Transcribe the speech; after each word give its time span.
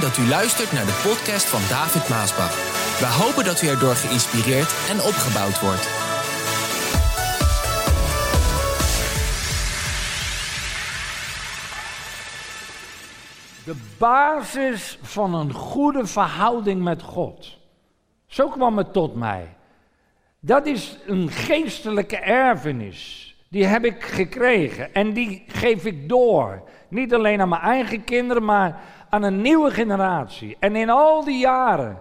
Dat 0.00 0.18
u 0.18 0.28
luistert 0.28 0.72
naar 0.72 0.84
de 0.84 1.00
podcast 1.08 1.46
van 1.46 1.60
David 1.68 2.08
Maasbach. 2.08 2.54
We 2.98 3.06
hopen 3.06 3.44
dat 3.44 3.62
u 3.62 3.66
erdoor 3.66 3.94
geïnspireerd 3.94 4.74
en 4.90 4.96
opgebouwd 4.96 5.60
wordt. 5.60 5.86
De 13.64 13.76
basis 13.98 14.98
van 15.02 15.34
een 15.34 15.52
goede 15.52 16.06
verhouding 16.06 16.82
met 16.82 17.02
God. 17.02 17.58
Zo 18.26 18.48
kwam 18.48 18.78
het 18.78 18.92
tot 18.92 19.14
mij. 19.14 19.56
Dat 20.40 20.66
is 20.66 20.98
een 21.06 21.30
geestelijke 21.30 22.16
erfenis. 22.16 23.30
Die 23.48 23.64
heb 23.64 23.84
ik 23.84 24.02
gekregen 24.02 24.94
en 24.94 25.12
die 25.12 25.44
geef 25.46 25.84
ik 25.84 26.08
door. 26.08 26.62
Niet 26.88 27.14
alleen 27.14 27.40
aan 27.40 27.48
mijn 27.48 27.62
eigen 27.62 28.04
kinderen, 28.04 28.44
maar 28.44 28.80
aan 29.12 29.22
een 29.22 29.40
nieuwe 29.40 29.70
generatie. 29.70 30.56
En 30.58 30.76
in 30.76 30.90
al 30.90 31.24
die 31.24 31.38
jaren 31.38 31.98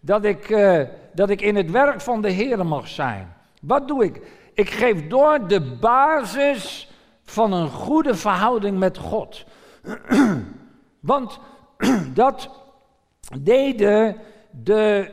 dat 0.00 0.24
ik, 0.24 0.50
eh, 0.50 0.80
dat 1.12 1.30
ik 1.30 1.40
in 1.40 1.56
het 1.56 1.70
werk 1.70 2.00
van 2.00 2.22
de 2.22 2.30
Heer 2.30 2.66
mag 2.66 2.88
zijn. 2.88 3.34
Wat 3.60 3.88
doe 3.88 4.04
ik? 4.04 4.20
Ik 4.54 4.70
geef 4.70 5.08
door 5.08 5.46
de 5.48 5.60
basis 5.60 6.90
van 7.24 7.52
een 7.52 7.68
goede 7.68 8.14
verhouding 8.14 8.78
met 8.78 8.98
God. 8.98 9.44
Want 11.00 11.38
dat 12.14 12.50
deden 13.40 14.16
de, 14.50 15.10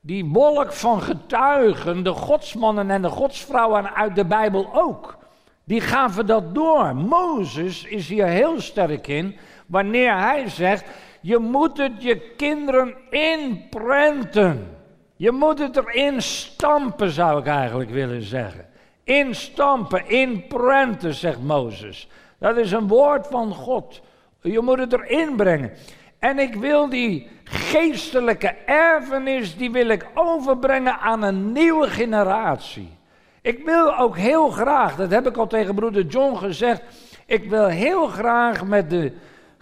die 0.00 0.24
wolk 0.24 0.72
van 0.72 1.02
getuigen, 1.02 2.04
de 2.04 2.12
godsmannen 2.12 2.90
en 2.90 3.02
de 3.02 3.08
godsvrouwen 3.08 3.94
uit 3.94 4.14
de 4.14 4.24
Bijbel 4.24 4.68
ook. 4.72 5.16
Die 5.64 5.80
gaven 5.80 6.26
dat 6.26 6.54
door. 6.54 6.96
Mozes 6.96 7.84
is 7.84 8.08
hier 8.08 8.26
heel 8.26 8.60
sterk 8.60 9.06
in 9.06 9.36
wanneer 9.66 10.18
hij 10.18 10.48
zegt: 10.48 10.84
Je 11.20 11.38
moet 11.38 11.78
het 11.78 12.02
je 12.02 12.34
kinderen 12.36 12.94
inprenten. 13.10 14.76
Je 15.16 15.30
moet 15.30 15.58
het 15.58 15.76
erin 15.76 16.22
stampen, 16.22 17.10
zou 17.10 17.40
ik 17.40 17.46
eigenlijk 17.46 17.90
willen 17.90 18.22
zeggen. 18.22 18.66
Instampen, 19.04 20.08
inprenten, 20.08 21.14
zegt 21.14 21.42
Mozes. 21.42 22.08
Dat 22.38 22.56
is 22.56 22.72
een 22.72 22.88
woord 22.88 23.26
van 23.26 23.54
God. 23.54 24.00
Je 24.40 24.60
moet 24.60 24.78
het 24.78 24.92
erin 24.92 25.36
brengen. 25.36 25.72
En 26.18 26.38
ik 26.38 26.54
wil 26.54 26.88
die 26.88 27.28
geestelijke 27.44 28.54
erfenis, 28.66 29.56
die 29.56 29.70
wil 29.70 29.88
ik 29.88 30.06
overbrengen 30.14 30.98
aan 30.98 31.22
een 31.22 31.52
nieuwe 31.52 31.90
generatie. 31.90 32.96
Ik 33.40 33.64
wil 33.64 33.98
ook 33.98 34.16
heel 34.16 34.48
graag, 34.50 34.96
dat 34.96 35.10
heb 35.10 35.26
ik 35.26 35.36
al 35.36 35.46
tegen 35.46 35.74
broeder 35.74 36.04
John 36.04 36.36
gezegd, 36.36 36.82
ik 37.26 37.50
wil 37.50 37.66
heel 37.66 38.06
graag 38.06 38.64
met 38.64 38.90
de 38.90 39.12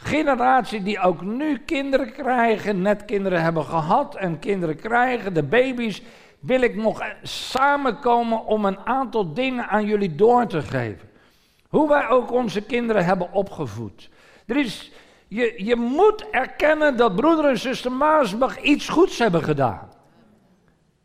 generatie 0.02 0.82
die 0.82 1.00
ook 1.00 1.22
nu 1.22 1.58
kinderen 1.58 2.12
krijgen, 2.12 2.82
net 2.82 3.04
kinderen 3.04 3.42
hebben 3.42 3.64
gehad 3.64 4.16
en 4.16 4.38
kinderen 4.38 4.76
krijgen, 4.76 5.34
de 5.34 5.42
baby's, 5.42 6.02
wil 6.40 6.60
ik 6.60 6.76
nog 6.76 7.02
samenkomen 7.22 8.44
om 8.44 8.64
een 8.64 8.78
aantal 8.78 9.34
dingen 9.34 9.68
aan 9.68 9.84
jullie 9.86 10.14
door 10.14 10.46
te 10.46 10.62
geven. 10.62 11.08
Hoe 11.68 11.88
wij 11.88 12.08
ook 12.08 12.32
onze 12.32 12.62
kinderen 12.62 13.04
hebben 13.04 13.32
opgevoed. 13.32 14.08
Er 14.46 14.56
is, 14.56 14.92
je, 15.28 15.54
je 15.56 15.76
moet 15.76 16.30
erkennen 16.30 16.96
dat 16.96 17.16
broeder 17.16 17.44
en 17.44 17.58
zuster 17.58 17.92
Maasbach 17.92 18.60
iets 18.60 18.88
goeds 18.88 19.18
hebben 19.18 19.42
gedaan 19.42 19.90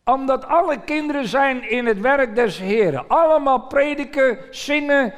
omdat 0.06 0.46
alle 0.46 0.80
kinderen 0.80 1.28
zijn 1.28 1.70
in 1.70 1.86
het 1.86 2.00
werk 2.00 2.36
des 2.36 2.60
Heren. 2.60 3.08
Allemaal 3.08 3.60
prediken, 3.60 4.38
zingen, 4.50 5.14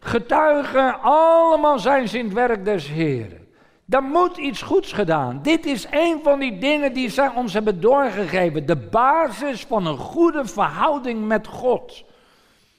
getuigen. 0.00 1.00
Allemaal 1.00 1.78
zijn 1.78 2.08
ze 2.08 2.18
in 2.18 2.24
het 2.24 2.34
werk 2.34 2.64
des 2.64 2.88
Heren. 2.88 3.48
Dan 3.84 4.04
moet 4.04 4.36
iets 4.36 4.62
goeds 4.62 4.92
gedaan. 4.92 5.40
Dit 5.42 5.66
is 5.66 5.86
een 5.90 6.20
van 6.22 6.38
die 6.38 6.58
dingen 6.58 6.92
die 6.92 7.08
zij 7.08 7.30
ons 7.34 7.52
hebben 7.52 7.80
doorgegeven. 7.80 8.66
De 8.66 8.76
basis 8.76 9.64
van 9.64 9.86
een 9.86 9.98
goede 9.98 10.44
verhouding 10.44 11.26
met 11.26 11.46
God. 11.46 12.04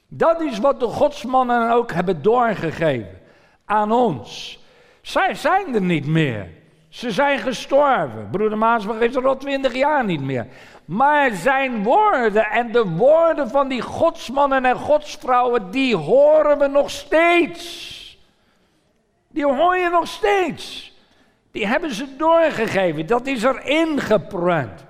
Dat 0.07 0.41
is 0.41 0.59
wat 0.59 0.79
de 0.79 0.85
godsmannen 0.85 1.71
ook 1.71 1.91
hebben 1.91 2.21
doorgegeven 2.21 3.19
aan 3.65 3.91
ons. 3.91 4.59
Zij 5.01 5.35
zijn 5.35 5.75
er 5.75 5.81
niet 5.81 6.05
meer. 6.05 6.49
Ze 6.91 7.11
zijn 7.11 7.39
gestorven. 7.39 8.27
Broeder 8.31 8.57
Maasbach 8.57 8.99
is 8.99 9.15
er 9.15 9.27
al 9.27 9.37
twintig 9.37 9.73
jaar 9.73 10.05
niet 10.05 10.21
meer. 10.21 10.47
Maar 10.85 11.31
zijn 11.31 11.83
woorden 11.83 12.45
en 12.45 12.71
de 12.71 12.85
woorden 12.85 13.49
van 13.49 13.67
die 13.67 13.81
godsmannen 13.81 14.65
en 14.65 14.75
godsvrouwen, 14.75 15.71
die 15.71 15.95
horen 15.95 16.57
we 16.57 16.67
nog 16.67 16.89
steeds. 16.89 17.99
Die 19.27 19.45
hoor 19.45 19.77
je 19.77 19.89
nog 19.89 20.07
steeds. 20.07 20.93
Die 21.51 21.67
hebben 21.67 21.93
ze 21.93 22.15
doorgegeven. 22.15 23.07
Dat 23.07 23.27
is 23.27 23.43
erin 23.43 23.99
geprent. 23.99 24.85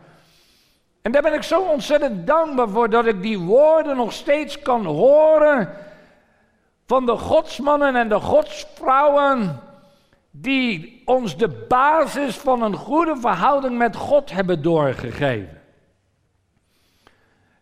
En 1.01 1.12
daar 1.12 1.22
ben 1.22 1.33
ik 1.33 1.44
zo 1.44 1.62
ontzettend 1.62 2.28
dankbaar 2.28 2.69
voor 2.69 2.89
dat 2.89 3.06
ik 3.06 3.22
die 3.22 3.39
woorden 3.39 3.95
nog 3.95 4.13
steeds 4.13 4.59
kan 4.59 4.85
horen 4.85 5.69
van 6.85 7.06
de 7.06 7.18
godsmannen 7.18 7.95
en 7.95 8.09
de 8.09 8.19
godsvrouwen 8.19 9.59
die 10.31 11.02
ons 11.06 11.38
de 11.38 11.66
basis 11.68 12.38
van 12.38 12.62
een 12.62 12.75
goede 12.75 13.16
verhouding 13.19 13.78
met 13.78 13.96
God 13.96 14.31
hebben 14.31 14.62
doorgegeven. 14.62 15.62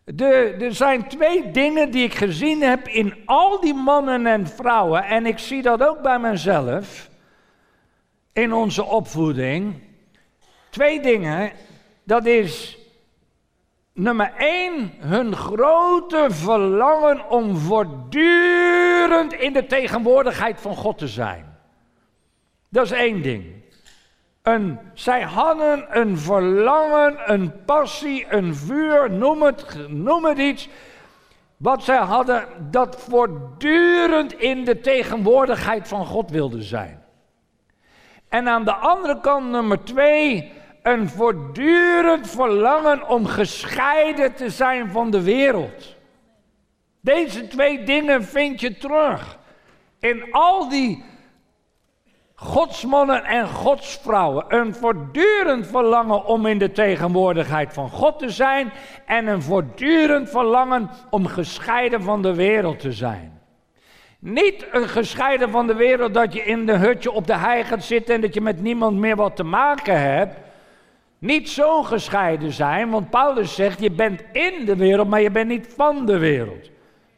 De, 0.04 0.56
er 0.60 0.74
zijn 0.74 1.08
twee 1.08 1.50
dingen 1.50 1.90
die 1.90 2.04
ik 2.04 2.14
gezien 2.14 2.62
heb 2.62 2.88
in 2.88 3.14
al 3.24 3.60
die 3.60 3.74
mannen 3.74 4.26
en 4.26 4.46
vrouwen, 4.46 5.04
en 5.04 5.26
ik 5.26 5.38
zie 5.38 5.62
dat 5.62 5.82
ook 5.82 6.02
bij 6.02 6.18
mezelf, 6.18 7.08
in 8.32 8.52
onze 8.52 8.84
opvoeding. 8.84 9.82
Twee 10.70 11.00
dingen, 11.00 11.52
dat 12.04 12.26
is 12.26 12.78
nummer 13.92 14.32
één, 14.36 14.92
hun 14.98 15.36
grote 15.36 16.26
verlangen 16.28 17.30
om 17.30 17.56
voortdurend 17.56 19.32
in 19.32 19.52
de 19.52 19.66
tegenwoordigheid 19.66 20.60
van 20.60 20.76
God 20.76 20.98
te 20.98 21.08
zijn. 21.08 21.49
Dat 22.70 22.84
is 22.84 22.90
één 22.90 23.22
ding. 23.22 23.44
Een, 24.42 24.78
zij 24.94 25.22
hadden 25.22 25.98
een 25.98 26.18
verlangen, 26.18 27.32
een 27.32 27.64
passie, 27.64 28.26
een 28.28 28.54
vuur, 28.54 29.10
noem 29.10 29.42
het, 29.42 29.88
noem 29.88 30.24
het 30.24 30.38
iets. 30.38 30.68
Wat 31.56 31.82
zij 31.82 31.96
hadden, 31.98 32.44
dat 32.70 32.96
voortdurend 33.08 34.32
in 34.32 34.64
de 34.64 34.80
tegenwoordigheid 34.80 35.88
van 35.88 36.06
God 36.06 36.30
wilde 36.30 36.62
zijn. 36.62 37.02
En 38.28 38.48
aan 38.48 38.64
de 38.64 38.74
andere 38.74 39.20
kant, 39.20 39.50
nummer 39.50 39.84
twee, 39.84 40.52
een 40.82 41.08
voortdurend 41.08 42.30
verlangen 42.30 43.08
om 43.08 43.26
gescheiden 43.26 44.34
te 44.34 44.50
zijn 44.50 44.90
van 44.90 45.10
de 45.10 45.22
wereld. 45.22 45.96
Deze 47.00 47.48
twee 47.48 47.82
dingen 47.82 48.24
vind 48.24 48.60
je 48.60 48.76
terug 48.76 49.38
in 49.98 50.32
al 50.32 50.68
die 50.68 51.04
godsmannen 52.40 53.24
en 53.24 53.48
godsvrouwen 53.48 54.44
een 54.48 54.74
voortdurend 54.74 55.66
verlangen 55.66 56.24
om 56.24 56.46
in 56.46 56.58
de 56.58 56.72
tegenwoordigheid 56.72 57.72
van 57.72 57.88
God 57.88 58.18
te 58.18 58.30
zijn 58.30 58.72
en 59.06 59.26
een 59.26 59.42
voortdurend 59.42 60.30
verlangen 60.30 60.90
om 61.10 61.26
gescheiden 61.26 62.02
van 62.02 62.22
de 62.22 62.34
wereld 62.34 62.78
te 62.78 62.92
zijn. 62.92 63.40
Niet 64.18 64.66
een 64.72 64.88
gescheiden 64.88 65.50
van 65.50 65.66
de 65.66 65.74
wereld 65.74 66.14
dat 66.14 66.32
je 66.32 66.44
in 66.44 66.66
de 66.66 66.76
hutje 66.76 67.10
op 67.10 67.26
de 67.26 67.36
hei 67.36 67.64
gaat 67.64 67.84
zitten 67.84 68.14
en 68.14 68.20
dat 68.20 68.34
je 68.34 68.40
met 68.40 68.62
niemand 68.62 68.96
meer 68.96 69.16
wat 69.16 69.36
te 69.36 69.44
maken 69.44 70.00
hebt. 70.00 70.36
Niet 71.18 71.48
zo 71.48 71.82
gescheiden 71.82 72.52
zijn, 72.52 72.90
want 72.90 73.10
Paulus 73.10 73.54
zegt 73.54 73.80
je 73.80 73.90
bent 73.90 74.22
in 74.32 74.64
de 74.64 74.76
wereld, 74.76 75.08
maar 75.08 75.20
je 75.20 75.30
bent 75.30 75.48
niet 75.48 75.72
van 75.76 76.06
de 76.06 76.18
wereld. 76.18 76.70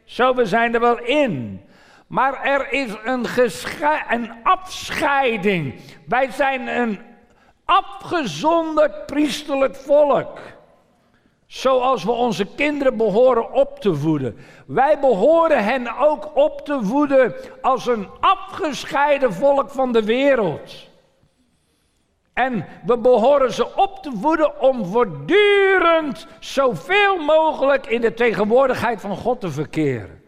Zo, 0.05 0.35
we 0.35 0.47
zijn 0.47 0.75
er 0.75 0.81
wel 0.81 0.99
in. 0.99 1.61
Maar 2.13 2.43
er 2.43 2.73
is 2.73 2.97
een, 3.05 4.33
afscheiding. 4.43 5.81
Wij 6.09 6.31
zijn 6.31 6.69
een 6.69 7.01
afgezonderd 7.65 9.07
priesterlijk 9.07 9.77
volk. 9.77 10.39
Zoals 11.47 12.05
we 12.05 12.11
onze 12.11 12.47
kinderen 12.55 12.97
behoren 12.97 13.53
op 13.53 13.81
te 13.81 13.95
voeden. 13.95 14.37
Wij 14.67 14.99
behoren 14.99 15.65
hen 15.65 15.97
ook 15.97 16.37
op 16.37 16.65
te 16.65 16.79
voeden 16.83 17.35
als 17.63 17.87
een 17.87 18.09
afgescheiden 18.21 19.33
volk 19.33 19.71
van 19.71 19.93
de 19.93 20.05
wereld. 20.05 20.89
En 22.33 22.67
we 22.87 22.99
behoren 22.99 23.53
ze 23.53 23.77
op 23.77 24.03
te 24.03 24.13
voeden 24.21 24.61
om 24.61 24.85
voortdurend 24.85 26.27
zoveel 26.41 27.17
mogelijk 27.17 27.87
in 27.87 28.01
de 28.01 28.15
tegenwoordigheid 28.15 29.01
van 29.01 29.17
God 29.17 29.41
te 29.41 29.51
verkeren. 29.51 30.22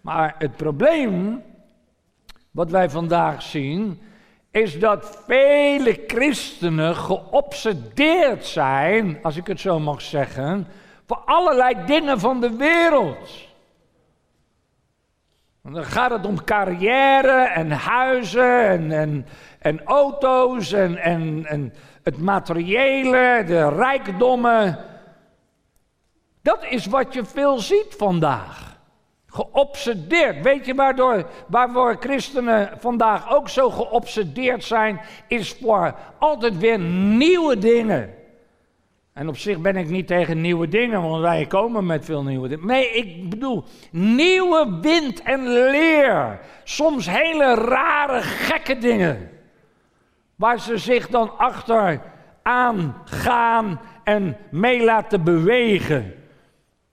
Maar 0.00 0.34
het 0.38 0.56
probleem 0.56 1.42
wat 2.50 2.70
wij 2.70 2.90
vandaag 2.90 3.42
zien, 3.42 4.00
is 4.50 4.78
dat 4.78 5.22
vele 5.26 6.04
christenen 6.06 6.96
geobsedeerd 6.96 8.46
zijn, 8.46 9.18
als 9.22 9.36
ik 9.36 9.46
het 9.46 9.60
zo 9.60 9.78
mag 9.78 10.02
zeggen, 10.02 10.66
voor 11.06 11.22
allerlei 11.24 11.84
dingen 11.86 12.20
van 12.20 12.40
de 12.40 12.56
wereld. 12.56 13.48
Dan 15.62 15.84
gaat 15.84 16.10
het 16.10 16.26
om 16.26 16.44
carrière 16.44 17.42
en 17.42 17.70
huizen 17.70 18.68
en, 18.68 18.92
en, 18.92 19.26
en 19.58 19.84
auto's 19.84 20.72
en, 20.72 20.96
en, 20.96 21.44
en 21.46 21.74
het 22.02 22.18
materiële, 22.18 23.42
de 23.46 23.68
rijkdommen. 23.68 24.78
Dat 26.42 26.64
is 26.64 26.86
wat 26.86 27.14
je 27.14 27.24
veel 27.24 27.58
ziet 27.58 27.94
vandaag. 27.98 28.79
Geobsedeerd. 29.30 30.42
Weet 30.42 30.66
je 30.66 30.74
waardoor, 30.74 31.26
waarvoor 31.46 31.96
christenen 32.00 32.70
vandaag 32.78 33.34
ook 33.34 33.48
zo 33.48 33.70
geobsedeerd 33.70 34.64
zijn? 34.64 35.00
Is 35.28 35.56
voor 35.62 35.94
altijd 36.18 36.58
weer 36.58 36.78
nieuwe 36.78 37.58
dingen. 37.58 38.14
En 39.12 39.28
op 39.28 39.36
zich 39.36 39.60
ben 39.60 39.76
ik 39.76 39.88
niet 39.88 40.06
tegen 40.06 40.40
nieuwe 40.40 40.68
dingen, 40.68 41.02
want 41.02 41.22
wij 41.22 41.46
komen 41.46 41.86
met 41.86 42.04
veel 42.04 42.22
nieuwe 42.22 42.48
dingen. 42.48 42.66
Nee, 42.66 42.90
ik 42.90 43.30
bedoel 43.30 43.64
nieuwe 43.90 44.78
wind 44.80 45.22
en 45.22 45.48
leer. 45.48 46.40
Soms 46.64 47.10
hele 47.10 47.54
rare, 47.54 48.22
gekke 48.22 48.78
dingen. 48.78 49.30
Waar 50.36 50.60
ze 50.60 50.78
zich 50.78 51.08
dan 51.08 51.38
achter 51.38 52.00
aan 52.42 53.02
gaan 53.04 53.80
en 54.04 54.36
mee 54.50 54.84
laten 54.84 55.24
bewegen. 55.24 56.14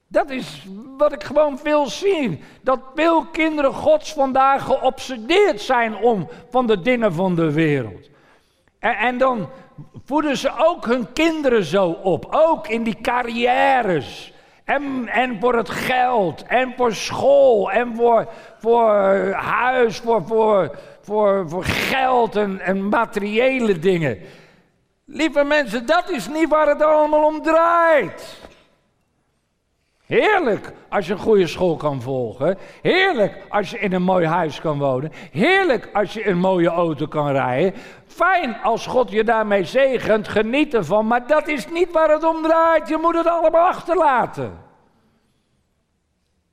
Dat 0.07 0.29
is 0.29 0.67
wat 0.97 1.11
ik 1.13 1.23
gewoon 1.23 1.57
veel 1.57 1.85
zie. 1.85 2.43
Dat 2.61 2.79
veel 2.95 3.25
kinderen 3.25 3.73
Gods 3.73 4.13
vandaag 4.13 4.63
geobsedeerd 4.63 5.61
zijn 5.61 5.95
om 5.95 6.27
van 6.49 6.67
de 6.67 6.81
dingen 6.81 7.13
van 7.13 7.35
de 7.35 7.51
wereld. 7.51 8.09
En, 8.79 8.95
en 8.95 9.17
dan 9.17 9.49
voeden 10.05 10.37
ze 10.37 10.51
ook 10.57 10.85
hun 10.85 11.13
kinderen 11.13 11.63
zo 11.63 11.85
op. 11.89 12.27
Ook 12.31 12.67
in 12.67 12.83
die 12.83 13.01
carrières. 13.01 14.33
En, 14.63 15.07
en 15.07 15.39
voor 15.39 15.55
het 15.55 15.69
geld, 15.69 16.43
en 16.43 16.73
voor 16.77 16.93
school, 16.93 17.71
en 17.71 17.95
voor, 17.95 18.27
voor 18.59 19.31
huis, 19.31 19.97
voor, 19.97 20.23
voor, 20.25 20.77
voor, 21.01 21.49
voor 21.49 21.63
geld 21.63 22.35
en, 22.35 22.59
en 22.59 22.89
materiële 22.89 23.79
dingen. 23.79 24.19
Lieve 25.05 25.43
mensen, 25.43 25.85
dat 25.85 26.09
is 26.09 26.27
niet 26.27 26.49
waar 26.49 26.67
het 26.67 26.81
allemaal 26.81 27.23
om 27.23 27.41
draait. 27.41 28.46
Heerlijk 30.07 30.73
als 30.89 31.07
je 31.07 31.13
een 31.13 31.19
goede 31.19 31.47
school 31.47 31.75
kan 31.75 32.01
volgen. 32.01 32.57
Heerlijk 32.81 33.45
als 33.49 33.69
je 33.69 33.79
in 33.79 33.93
een 33.93 34.03
mooi 34.03 34.25
huis 34.25 34.61
kan 34.61 34.77
wonen. 34.77 35.11
Heerlijk 35.31 35.89
als 35.93 36.13
je 36.13 36.27
een 36.27 36.37
mooie 36.37 36.69
auto 36.69 37.07
kan 37.07 37.31
rijden. 37.31 37.73
Fijn 38.05 38.61
als 38.61 38.85
God 38.85 39.11
je 39.11 39.23
daarmee 39.23 39.63
zegent, 39.63 40.27
geniet 40.27 40.73
ervan. 40.73 41.07
Maar 41.07 41.27
dat 41.27 41.47
is 41.47 41.67
niet 41.67 41.91
waar 41.91 42.09
het 42.09 42.23
om 42.23 42.43
draait. 42.43 42.87
Je 42.87 42.97
moet 43.01 43.15
het 43.15 43.27
allemaal 43.27 43.67
achterlaten. 43.67 44.57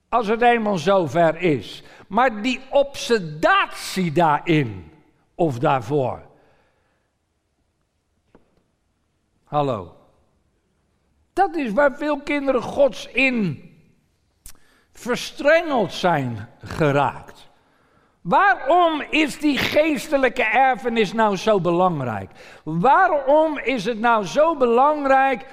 Als 0.09 0.27
het 0.27 0.43
eenmaal 0.43 0.79
zover 0.79 1.37
is. 1.37 1.83
Maar 2.09 2.43
die 2.43 2.61
obsedatie 2.71 4.13
daarin 4.13 4.93
of 5.35 5.59
daarvoor. 5.59 6.23
Hallo. 9.45 9.95
Dat 11.35 11.57
is 11.57 11.73
waar 11.73 11.97
veel 11.97 12.21
kinderen 12.21 12.63
Gods 12.63 13.09
in 13.13 13.63
verstrengeld 14.93 15.93
zijn 15.93 16.49
geraakt. 16.63 17.49
Waarom 18.21 19.03
is 19.11 19.39
die 19.39 19.59
geestelijke 19.59 20.43
erfenis 20.43 21.13
nou 21.13 21.37
zo 21.37 21.61
belangrijk? 21.61 22.31
Waarom 22.63 23.59
is 23.59 23.85
het 23.85 23.99
nou 23.99 24.25
zo 24.25 24.57
belangrijk 24.57 25.47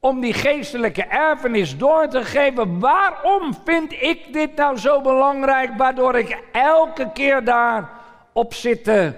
om 0.00 0.20
die 0.20 0.32
geestelijke 0.32 1.02
erfenis 1.02 1.76
door 1.76 2.08
te 2.08 2.24
geven? 2.24 2.78
Waarom 2.78 3.54
vind 3.64 3.92
ik 3.92 4.32
dit 4.32 4.56
nou 4.56 4.76
zo 4.76 5.00
belangrijk, 5.00 5.70
waardoor 5.76 6.14
ik 6.14 6.42
elke 6.52 7.10
keer 7.12 7.44
daar 7.44 7.90
op 8.32 8.54
zit 8.54 8.84
te, 8.84 9.12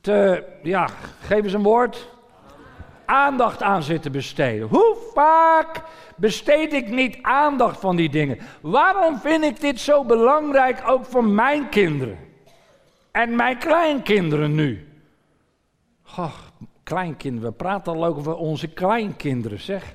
te 0.00 0.44
ja, 0.62 0.88
geef 1.20 1.44
eens 1.44 1.52
een 1.52 1.62
woord, 1.62 2.08
aandacht 3.10 3.62
aan 3.62 3.82
zitten 3.82 4.12
besteden. 4.12 4.68
Hoe 4.68 4.96
vaak 5.14 5.82
besteed 6.16 6.72
ik 6.72 6.88
niet 6.90 7.18
aandacht 7.22 7.80
van 7.80 7.96
die 7.96 8.10
dingen? 8.10 8.38
Waarom 8.60 9.18
vind 9.18 9.44
ik 9.44 9.60
dit 9.60 9.80
zo 9.80 10.04
belangrijk 10.04 10.82
ook 10.86 11.04
voor 11.04 11.24
mijn 11.24 11.68
kinderen? 11.68 12.18
En 13.10 13.36
mijn 13.36 13.58
kleinkinderen 13.58 14.54
nu? 14.54 14.88
Goh, 16.02 16.32
kleinkinderen, 16.82 17.50
we 17.50 17.56
praten 17.56 17.92
al 17.92 18.04
over 18.04 18.36
onze 18.36 18.68
kleinkinderen, 18.68 19.60
zeg. 19.60 19.94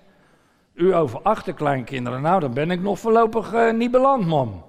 U 0.74 0.96
over 0.96 1.22
achterkleinkinderen, 1.22 2.22
nou 2.22 2.40
dan 2.40 2.54
ben 2.54 2.72
ik 2.72 2.82
nog 2.82 3.00
voorlopig 3.00 3.54
uh, 3.54 3.72
niet 3.72 3.92
beland, 3.92 4.26
man. 4.26 4.64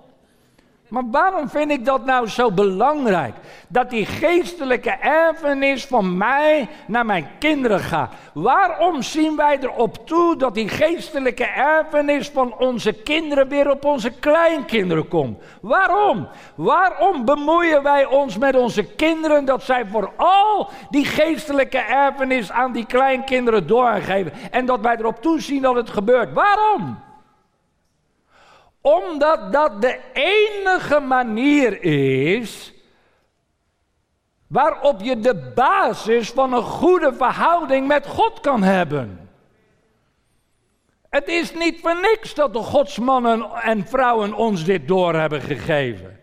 Maar 0.89 1.03
waarom 1.11 1.49
vind 1.49 1.71
ik 1.71 1.85
dat 1.85 2.05
nou 2.05 2.29
zo 2.29 2.53
belangrijk? 2.53 3.35
Dat 3.69 3.91
die 3.91 4.07
geestelijke 4.07 4.91
erfenis 5.01 5.85
van 5.85 6.17
mij 6.17 6.69
naar 6.87 7.07
mijn 7.07 7.29
kinderen 7.39 7.81
gaat. 7.81 8.13
Waarom 8.35 9.03
zien 9.03 9.37
wij 9.37 9.59
erop 9.61 10.07
toe 10.07 10.37
dat 10.37 10.55
die 10.55 10.69
geestelijke 10.69 11.45
erfenis 11.45 12.29
van 12.29 12.59
onze 12.59 12.93
kinderen 12.93 13.49
weer 13.49 13.71
op 13.71 13.85
onze 13.85 14.11
kleinkinderen 14.11 15.09
komt? 15.09 15.43
Waarom? 15.61 16.29
Waarom 16.55 17.25
bemoeien 17.25 17.83
wij 17.83 18.05
ons 18.05 18.39
met 18.39 18.57
onze 18.57 18.85
kinderen 18.85 19.45
dat 19.45 19.63
zij 19.63 19.87
vooral 19.87 20.71
die 20.91 21.05
geestelijke 21.05 21.79
erfenis 21.79 22.53
aan 22.53 22.73
die 22.73 22.87
kleinkinderen 22.87 23.67
doorgeven? 23.67 24.33
En 24.51 24.67
dat 24.67 24.81
wij 24.81 24.97
erop 24.97 25.23
toezien 25.23 25.63
dat 25.63 25.75
het 25.75 25.91
gebeurt? 25.91 26.33
Waarom? 26.33 27.05
Omdat 28.87 29.53
dat 29.53 29.83
de 29.83 30.01
enige 30.13 31.01
manier 31.01 31.83
is 31.83 32.73
waarop 34.47 35.01
je 35.01 35.21
de 35.21 35.53
basis 35.55 36.31
van 36.31 36.53
een 36.53 36.63
goede 36.63 37.13
verhouding 37.15 37.87
met 37.87 38.07
God 38.07 38.41
kan 38.41 38.63
hebben. 38.63 39.31
Het 41.09 41.29
is 41.29 41.55
niet 41.55 41.81
voor 41.81 42.01
niks 42.01 42.35
dat 42.35 42.53
de 42.53 42.59
godsmannen 42.59 43.51
en 43.51 43.87
vrouwen 43.87 44.35
ons 44.35 44.65
dit 44.65 44.89
door 44.89 45.15
hebben 45.15 45.41
gegeven. 45.41 46.21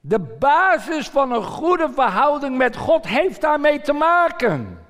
De 0.00 0.20
basis 0.38 1.08
van 1.08 1.32
een 1.32 1.44
goede 1.44 1.90
verhouding 1.94 2.56
met 2.56 2.76
God 2.76 3.06
heeft 3.06 3.40
daarmee 3.40 3.80
te 3.80 3.92
maken. 3.92 4.85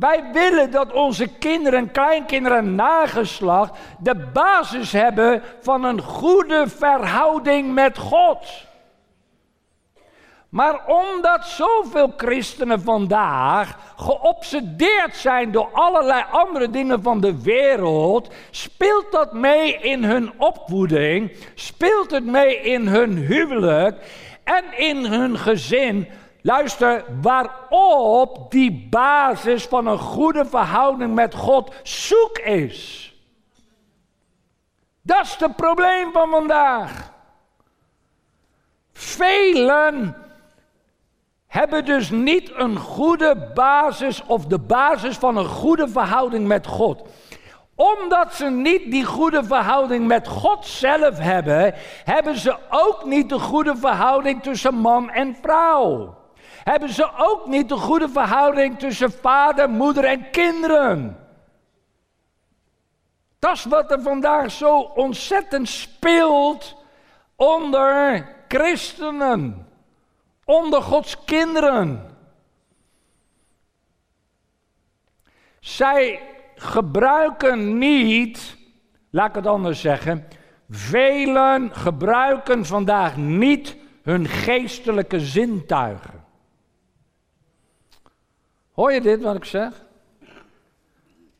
Wij 0.00 0.24
willen 0.32 0.70
dat 0.70 0.92
onze 0.92 1.26
kinderen 1.26 1.78
en 1.78 1.90
kleinkinderen 1.90 2.58
en 2.58 2.74
nageslacht 2.74 3.78
de 3.98 4.16
basis 4.32 4.92
hebben 4.92 5.42
van 5.60 5.84
een 5.84 6.00
goede 6.00 6.64
verhouding 6.68 7.74
met 7.74 7.98
God. 7.98 8.68
Maar 10.48 10.86
omdat 10.86 11.46
zoveel 11.46 12.12
christenen 12.16 12.80
vandaag 12.80 13.76
geobsedeerd 13.96 15.16
zijn 15.16 15.50
door 15.52 15.68
allerlei 15.72 16.24
andere 16.30 16.70
dingen 16.70 17.02
van 17.02 17.20
de 17.20 17.42
wereld, 17.42 18.32
speelt 18.50 19.12
dat 19.12 19.32
mee 19.32 19.76
in 19.76 20.04
hun 20.04 20.32
opvoeding, 20.36 21.32
speelt 21.54 22.10
het 22.10 22.24
mee 22.24 22.60
in 22.60 22.86
hun 22.86 23.16
huwelijk 23.16 23.96
en 24.44 24.64
in 24.76 25.04
hun 25.04 25.38
gezin, 25.38 26.08
Luister, 26.42 27.04
waarop 27.20 28.50
die 28.50 28.86
basis 28.90 29.66
van 29.66 29.86
een 29.86 29.98
goede 29.98 30.44
verhouding 30.44 31.14
met 31.14 31.34
God 31.34 31.74
zoek 31.82 32.38
is. 32.38 33.08
Dat 35.02 35.24
is 35.24 35.36
het 35.38 35.56
probleem 35.56 36.12
van 36.12 36.30
vandaag. 36.30 37.12
Velen 38.92 40.16
hebben 41.46 41.84
dus 41.84 42.10
niet 42.10 42.50
een 42.54 42.76
goede 42.76 43.50
basis 43.54 44.22
of 44.26 44.46
de 44.46 44.58
basis 44.58 45.16
van 45.16 45.36
een 45.36 45.48
goede 45.48 45.88
verhouding 45.88 46.46
met 46.46 46.66
God 46.66 47.02
omdat 47.74 48.34
ze 48.34 48.50
niet 48.50 48.90
die 48.90 49.04
goede 49.04 49.44
verhouding 49.44 50.06
met 50.06 50.28
God 50.28 50.66
zelf 50.66 51.18
hebben, 51.18 51.74
hebben 52.04 52.36
ze 52.36 52.56
ook 52.70 53.04
niet 53.04 53.28
de 53.28 53.38
goede 53.38 53.76
verhouding 53.76 54.42
tussen 54.42 54.74
man 54.74 55.10
en 55.10 55.36
vrouw 55.42 56.19
hebben 56.64 56.88
ze 56.88 57.10
ook 57.16 57.46
niet 57.46 57.68
de 57.68 57.76
goede 57.76 58.08
verhouding 58.08 58.78
tussen 58.78 59.12
vader, 59.12 59.70
moeder 59.70 60.04
en 60.04 60.30
kinderen. 60.30 61.18
Dat 63.38 63.52
is 63.52 63.64
wat 63.64 63.90
er 63.90 64.02
vandaag 64.02 64.50
zo 64.50 64.78
ontzettend 64.80 65.68
speelt 65.68 66.76
onder 67.36 68.26
christenen, 68.48 69.68
onder 70.44 70.82
Gods 70.82 71.24
kinderen. 71.24 72.16
Zij 75.60 76.20
gebruiken 76.54 77.78
niet, 77.78 78.56
laat 79.10 79.28
ik 79.28 79.34
het 79.34 79.46
anders 79.46 79.80
zeggen, 79.80 80.28
velen 80.68 81.70
gebruiken 81.74 82.66
vandaag 82.66 83.16
niet 83.16 83.76
hun 84.02 84.28
geestelijke 84.28 85.20
zintuigen. 85.20 86.19
Hoor 88.80 88.92
je 88.92 89.00
dit 89.00 89.22
wat 89.22 89.36
ik 89.36 89.44
zeg? 89.44 89.84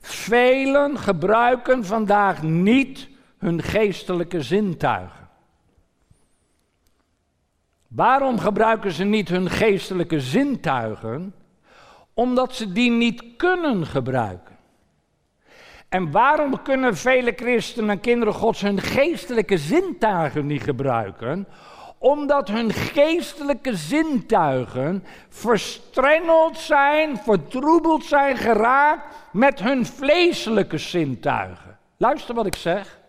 Velen 0.01 0.99
gebruiken 0.99 1.85
vandaag 1.85 2.43
niet 2.43 3.09
hun 3.39 3.63
geestelijke 3.63 4.43
zintuigen. 4.43 5.29
Waarom 7.89 8.39
gebruiken 8.39 8.93
ze 8.93 9.05
niet 9.05 9.29
hun 9.29 9.51
geestelijke 9.51 10.21
zintuigen? 10.21 11.35
Omdat 12.15 12.55
ze 12.55 12.73
die 12.73 12.91
niet 12.91 13.37
kunnen 13.37 13.87
gebruiken. 13.87 14.57
En 15.89 16.11
waarom 16.11 16.63
kunnen 16.63 16.97
vele 16.97 17.33
christenen 17.37 17.91
en 17.91 18.01
kinderen 18.01 18.35
Gods 18.35 18.61
hun 18.61 18.81
geestelijke 18.81 19.59
zintuigen 19.59 20.47
niet 20.47 20.63
gebruiken? 20.63 21.47
Omdat 22.03 22.49
hun 22.49 22.73
geestelijke 22.73 23.77
zintuigen 23.77 25.05
verstrengeld 25.29 26.59
zijn, 26.59 27.17
vertroebeld 27.17 28.05
zijn 28.05 28.37
geraakt 28.37 29.17
met 29.33 29.61
hun 29.61 29.87
vleeselijke 29.87 30.79
zintuigen. 30.79 31.79
Luister 31.97 32.35
wat 32.35 32.47
ik 32.47 32.55
zeg. 32.55 33.01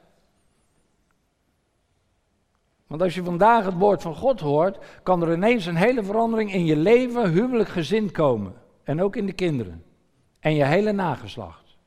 Want 2.87 3.01
als 3.01 3.15
je 3.15 3.23
vandaag 3.23 3.65
het 3.65 3.77
woord 3.77 4.01
van 4.01 4.15
God 4.15 4.39
hoort, 4.39 4.77
kan 5.03 5.21
er 5.21 5.33
ineens 5.33 5.65
een 5.65 5.75
hele 5.75 6.03
verandering 6.03 6.53
in 6.53 6.65
je 6.65 6.75
leven, 6.75 7.29
huwelijk, 7.29 7.69
gezin 7.69 8.11
komen. 8.11 8.53
En 8.83 9.01
ook 9.01 9.15
in 9.15 9.25
de 9.25 9.33
kinderen. 9.33 9.83
En 10.39 10.55
je 10.55 10.65
hele 10.65 10.91
nageslacht. 10.91 11.77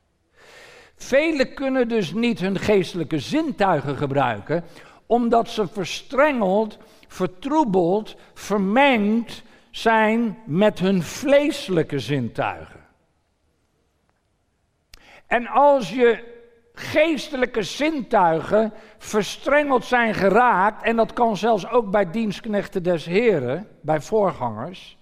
Velen 0.95 1.53
kunnen 1.53 1.87
dus 1.87 2.13
niet 2.13 2.39
hun 2.39 2.59
geestelijke 2.59 3.19
zintuigen 3.19 3.97
gebruiken, 3.97 4.63
omdat 5.05 5.49
ze 5.49 5.67
verstrengeld, 5.67 6.77
vertroebeld, 7.15 8.15
vermengd 8.33 9.43
zijn 9.71 10.37
met 10.45 10.79
hun 10.79 11.03
vleeselijke 11.03 11.99
zintuigen. 11.99 12.85
En 15.27 15.47
als 15.47 15.89
je 15.89 16.33
geestelijke 16.73 17.63
zintuigen 17.63 18.73
verstrengeld 18.97 19.85
zijn 19.85 20.13
geraakt, 20.13 20.83
en 20.83 20.95
dat 20.95 21.13
kan 21.13 21.37
zelfs 21.37 21.67
ook 21.69 21.91
bij 21.91 22.11
dienstknechten 22.11 22.83
des 22.83 23.05
Heren, 23.05 23.67
bij 23.81 24.01
voorgangers. 24.01 24.97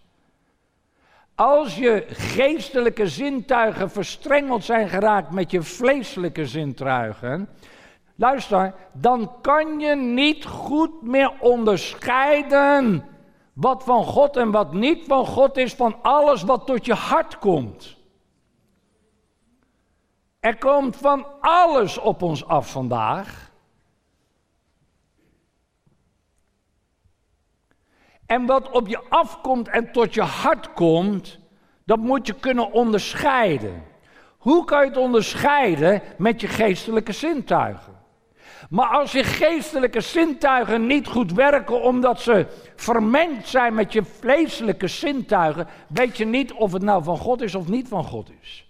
Als 1.36 1.76
je 1.76 2.06
geestelijke 2.10 3.08
zintuigen 3.08 3.90
verstrengeld 3.90 4.64
zijn 4.64 4.90
geraakt 4.90 5.32
met 5.32 5.52
je 5.52 5.62
vleeselijke 5.62 6.46
zintuigen, 6.46 7.50
luister, 8.16 8.76
dan 8.92 9.32
kan 9.42 9.80
je 9.80 9.96
niet 9.96 10.46
goed 10.46 11.02
meer 11.02 11.34
onderscheiden 11.40 13.06
wat 13.54 13.84
van 13.84 14.04
God 14.04 14.38
en 14.38 14.52
wat 14.52 14.74
niet 14.74 15.06
van 15.08 15.26
God 15.26 15.58
is 15.58 15.74
van 15.74 16.02
alles 16.02 16.44
wat 16.44 16.66
tot 16.66 16.86
je 16.86 16.94
hart 16.94 17.40
komt. 17.40 17.98
Er 20.40 20.58
komt 20.58 20.96
van 20.96 21.28
alles 21.40 21.98
op 21.98 22.22
ons 22.22 22.48
af 22.48 22.72
vandaag. 22.72 23.52
En 28.26 28.46
wat 28.46 28.72
op 28.72 28.88
je 28.88 29.02
afkomt 29.10 29.68
en 29.68 29.92
tot 29.92 30.14
je 30.14 30.22
hart 30.22 30.74
komt, 30.74 31.40
dat 31.86 32.00
moet 32.00 32.28
je 32.28 32.34
kunnen 32.34 32.72
onderscheiden. 32.72 33.84
Hoe 34.38 34.66
kan 34.66 34.82
je 34.82 34.88
het 34.88 34.98
onderscheiden 34.98 36.02
met 36.18 36.42
je 36.42 36.48
geestelijke 36.48 37.12
zintuigen? 37.12 37.93
Maar 38.74 38.88
als 38.88 39.12
je 39.12 39.24
geestelijke 39.24 40.02
zintuigen 40.02 40.88
niet 40.88 41.08
goed 41.08 41.32
werken 41.32 41.82
omdat 41.82 42.22
ze 42.22 42.48
vermengd 42.76 43.48
zijn 43.48 43.74
met 43.74 43.94
je 43.94 44.04
vleeselijke 44.04 44.88
zintuigen, 44.88 45.68
weet 45.88 46.18
je 46.18 46.26
niet 46.26 46.54
of 46.54 46.72
het 46.72 46.82
nou 46.82 47.04
van 47.04 47.18
God 47.18 47.42
is 47.42 47.56
of 47.56 47.68
niet 47.68 47.88
van 47.88 48.04
God 48.04 48.30
is. 48.42 48.68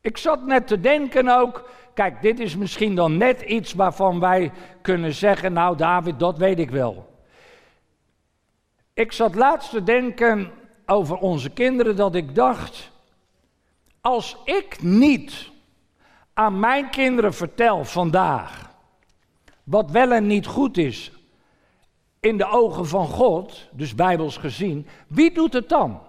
Ik 0.00 0.16
zat 0.16 0.46
net 0.46 0.66
te 0.66 0.80
denken 0.80 1.28
ook, 1.28 1.68
kijk, 1.94 2.22
dit 2.22 2.40
is 2.40 2.56
misschien 2.56 2.94
dan 2.94 3.16
net 3.16 3.40
iets 3.40 3.72
waarvan 3.72 4.20
wij 4.20 4.52
kunnen 4.82 5.12
zeggen, 5.12 5.52
nou 5.52 5.76
David, 5.76 6.18
dat 6.18 6.38
weet 6.38 6.58
ik 6.58 6.70
wel. 6.70 7.06
Ik 8.94 9.12
zat 9.12 9.34
laatst 9.34 9.70
te 9.70 9.82
denken 9.82 10.50
over 10.86 11.16
onze 11.16 11.50
kinderen 11.50 11.96
dat 11.96 12.14
ik 12.14 12.34
dacht, 12.34 12.90
als 14.00 14.36
ik 14.44 14.82
niet 14.82 15.52
aan 16.34 16.58
mijn 16.60 16.90
kinderen 16.90 17.34
vertel 17.34 17.84
vandaag 17.84 18.72
wat 19.64 19.90
wel 19.90 20.12
en 20.12 20.26
niet 20.26 20.46
goed 20.46 20.76
is 20.76 21.12
in 22.20 22.36
de 22.36 22.46
ogen 22.46 22.86
van 22.86 23.06
God, 23.06 23.68
dus 23.72 23.94
bijbels 23.94 24.36
gezien, 24.36 24.86
wie 25.06 25.32
doet 25.32 25.52
het 25.52 25.68
dan? 25.68 26.00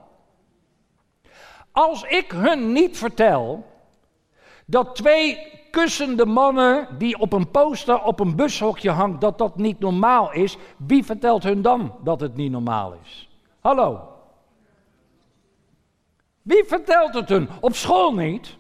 Als 1.72 2.04
ik 2.04 2.32
hun 2.32 2.72
niet 2.72 2.98
vertel 2.98 3.66
dat 4.66 4.96
twee 4.96 5.54
kussende 5.72 6.26
mannen 6.26 6.88
die 6.98 7.20
op 7.20 7.34
een 7.34 7.52
poster 7.52 8.04
op 8.04 8.20
een 8.20 8.36
bushokje 8.36 8.90
hangt, 8.90 9.22
dat 9.22 9.38
dat 9.38 9.58
niet 9.58 9.80
normaal 9.80 10.32
is. 10.34 10.58
Wie 10.78 11.04
vertelt 11.04 11.44
hun 11.44 11.62
dan 11.62 11.96
dat 12.04 12.20
het 12.20 12.36
niet 12.36 12.52
normaal 12.52 12.98
is? 13.04 13.30
Hallo? 13.60 14.02
Wie 16.42 16.64
vertelt 16.64 17.14
het 17.14 17.30
hun? 17.30 17.50
Op 17.60 17.76
school 17.76 18.14
niet. 18.14 18.58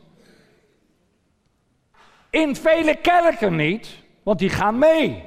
In 2.35 2.55
vele 2.55 2.95
kerken 2.95 3.55
niet, 3.55 4.03
want 4.23 4.39
die 4.39 4.49
gaan 4.49 4.77
mee. 4.77 5.23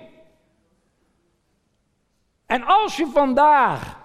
En 2.46 2.62
als 2.62 2.96
je 2.96 3.06
vandaag 3.06 3.98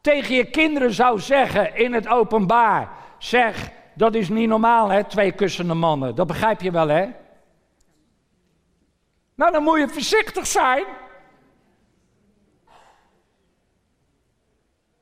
tegen 0.00 0.34
je 0.34 0.50
kinderen 0.50 0.92
zou 0.92 1.20
zeggen 1.20 1.76
in 1.76 1.92
het 1.92 2.08
openbaar, 2.08 2.90
zeg, 3.18 3.70
dat 3.94 4.14
is 4.14 4.28
niet 4.28 4.48
normaal, 4.48 4.88
hè, 4.88 5.04
twee 5.04 5.32
kussende 5.32 5.74
mannen. 5.74 6.14
Dat 6.14 6.26
begrijp 6.26 6.60
je 6.60 6.70
wel, 6.70 6.88
hè? 6.88 7.08
Nou, 9.34 9.52
dan 9.52 9.62
moet 9.62 9.78
je 9.78 9.88
voorzichtig 9.88 10.46
zijn. 10.46 10.84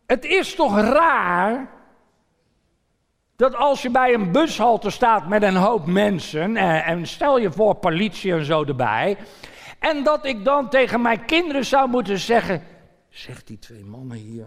Het 0.07 0.25
is 0.25 0.55
toch 0.55 0.81
raar 0.81 1.69
dat 3.41 3.55
als 3.55 3.83
je 3.83 3.91
bij 3.91 4.15
een 4.15 4.33
bushalte 4.33 4.91
staat 4.91 5.29
met 5.29 5.43
een 5.43 5.57
hoop 5.57 5.87
mensen, 5.87 6.57
en, 6.57 6.85
en 6.85 7.07
stel 7.07 7.39
je 7.39 7.53
voor 7.53 7.75
politie 7.75 8.33
en 8.33 8.45
zo 8.45 8.65
erbij, 8.65 9.17
en 9.79 10.03
dat 10.03 10.25
ik 10.25 10.45
dan 10.45 10.69
tegen 10.69 11.03
mijn 11.03 11.25
kinderen 11.25 11.65
zou 11.65 11.89
moeten 11.89 12.19
zeggen, 12.19 12.63
zeg 13.09 13.45
die 13.45 13.59
twee 13.59 13.85
mannen 13.85 14.17
hier 14.17 14.47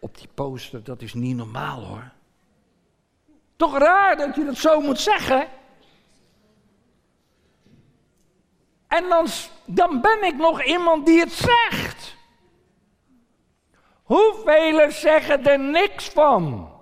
op 0.00 0.18
die 0.18 0.28
poster, 0.34 0.84
dat 0.84 1.02
is 1.02 1.14
niet 1.14 1.36
normaal 1.36 1.84
hoor. 1.84 2.10
Toch 3.56 3.78
raar 3.78 4.16
dat 4.16 4.34
je 4.34 4.44
dat 4.44 4.56
zo 4.56 4.80
moet 4.80 5.00
zeggen. 5.00 5.46
En 8.88 9.08
dan, 9.08 9.26
dan 9.64 10.00
ben 10.00 10.24
ik 10.24 10.36
nog 10.36 10.64
iemand 10.64 11.06
die 11.06 11.20
het 11.20 11.32
zegt. 11.32 12.16
Hoeveel 14.02 14.90
zeggen 14.90 15.46
er 15.46 15.60
niks 15.60 16.08
van? 16.08 16.73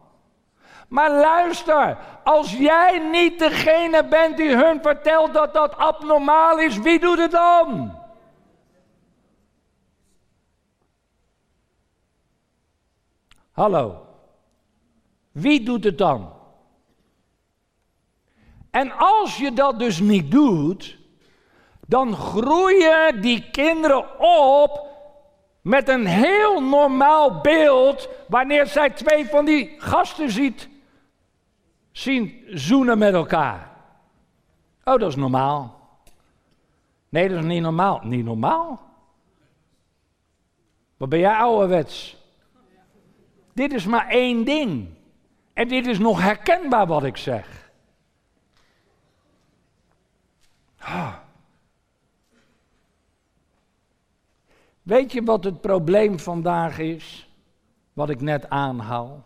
Maar 0.92 1.10
luister, 1.10 1.98
als 2.24 2.52
jij 2.52 2.98
niet 2.98 3.38
degene 3.38 4.04
bent 4.04 4.36
die 4.36 4.56
hun 4.56 4.82
vertelt 4.82 5.32
dat 5.32 5.52
dat 5.52 5.76
abnormaal 5.76 6.58
is, 6.58 6.78
wie 6.78 7.00
doet 7.00 7.18
het 7.18 7.30
dan? 7.30 7.98
Hallo. 13.52 14.06
Wie 15.30 15.62
doet 15.62 15.84
het 15.84 15.98
dan? 15.98 16.32
En 18.70 18.92
als 18.98 19.36
je 19.36 19.52
dat 19.52 19.78
dus 19.78 20.00
niet 20.00 20.30
doet, 20.30 20.98
dan 21.86 22.16
groeien 22.16 23.20
die 23.20 23.50
kinderen 23.50 24.20
op 24.20 24.86
met 25.62 25.88
een 25.88 26.06
heel 26.06 26.60
normaal 26.60 27.40
beeld 27.40 28.08
wanneer 28.28 28.66
zij 28.66 28.90
twee 28.90 29.26
van 29.26 29.44
die 29.44 29.74
gasten 29.78 30.30
ziet 30.30 30.70
zien 31.92 32.44
zoenen 32.48 32.98
met 32.98 33.14
elkaar. 33.14 33.70
Oh, 34.84 34.98
dat 34.98 35.08
is 35.08 35.16
normaal. 35.16 35.80
Nee, 37.08 37.28
dat 37.28 37.38
is 37.38 37.44
niet 37.44 37.62
normaal. 37.62 38.00
Niet 38.02 38.24
normaal? 38.24 38.80
Wat 40.96 41.08
ben 41.08 41.18
jij 41.18 41.34
ouderwets? 41.34 42.16
Dit 43.52 43.72
is 43.72 43.86
maar 43.86 44.08
één 44.08 44.44
ding. 44.44 44.88
En 45.52 45.68
dit 45.68 45.86
is 45.86 45.98
nog 45.98 46.20
herkenbaar 46.20 46.86
wat 46.86 47.04
ik 47.04 47.16
zeg. 47.16 47.70
Ah. 50.78 51.14
Weet 54.82 55.12
je 55.12 55.22
wat 55.22 55.44
het 55.44 55.60
probleem 55.60 56.18
vandaag 56.18 56.78
is? 56.78 57.30
Wat 57.92 58.10
ik 58.10 58.20
net 58.20 58.48
aanhaal. 58.50 59.24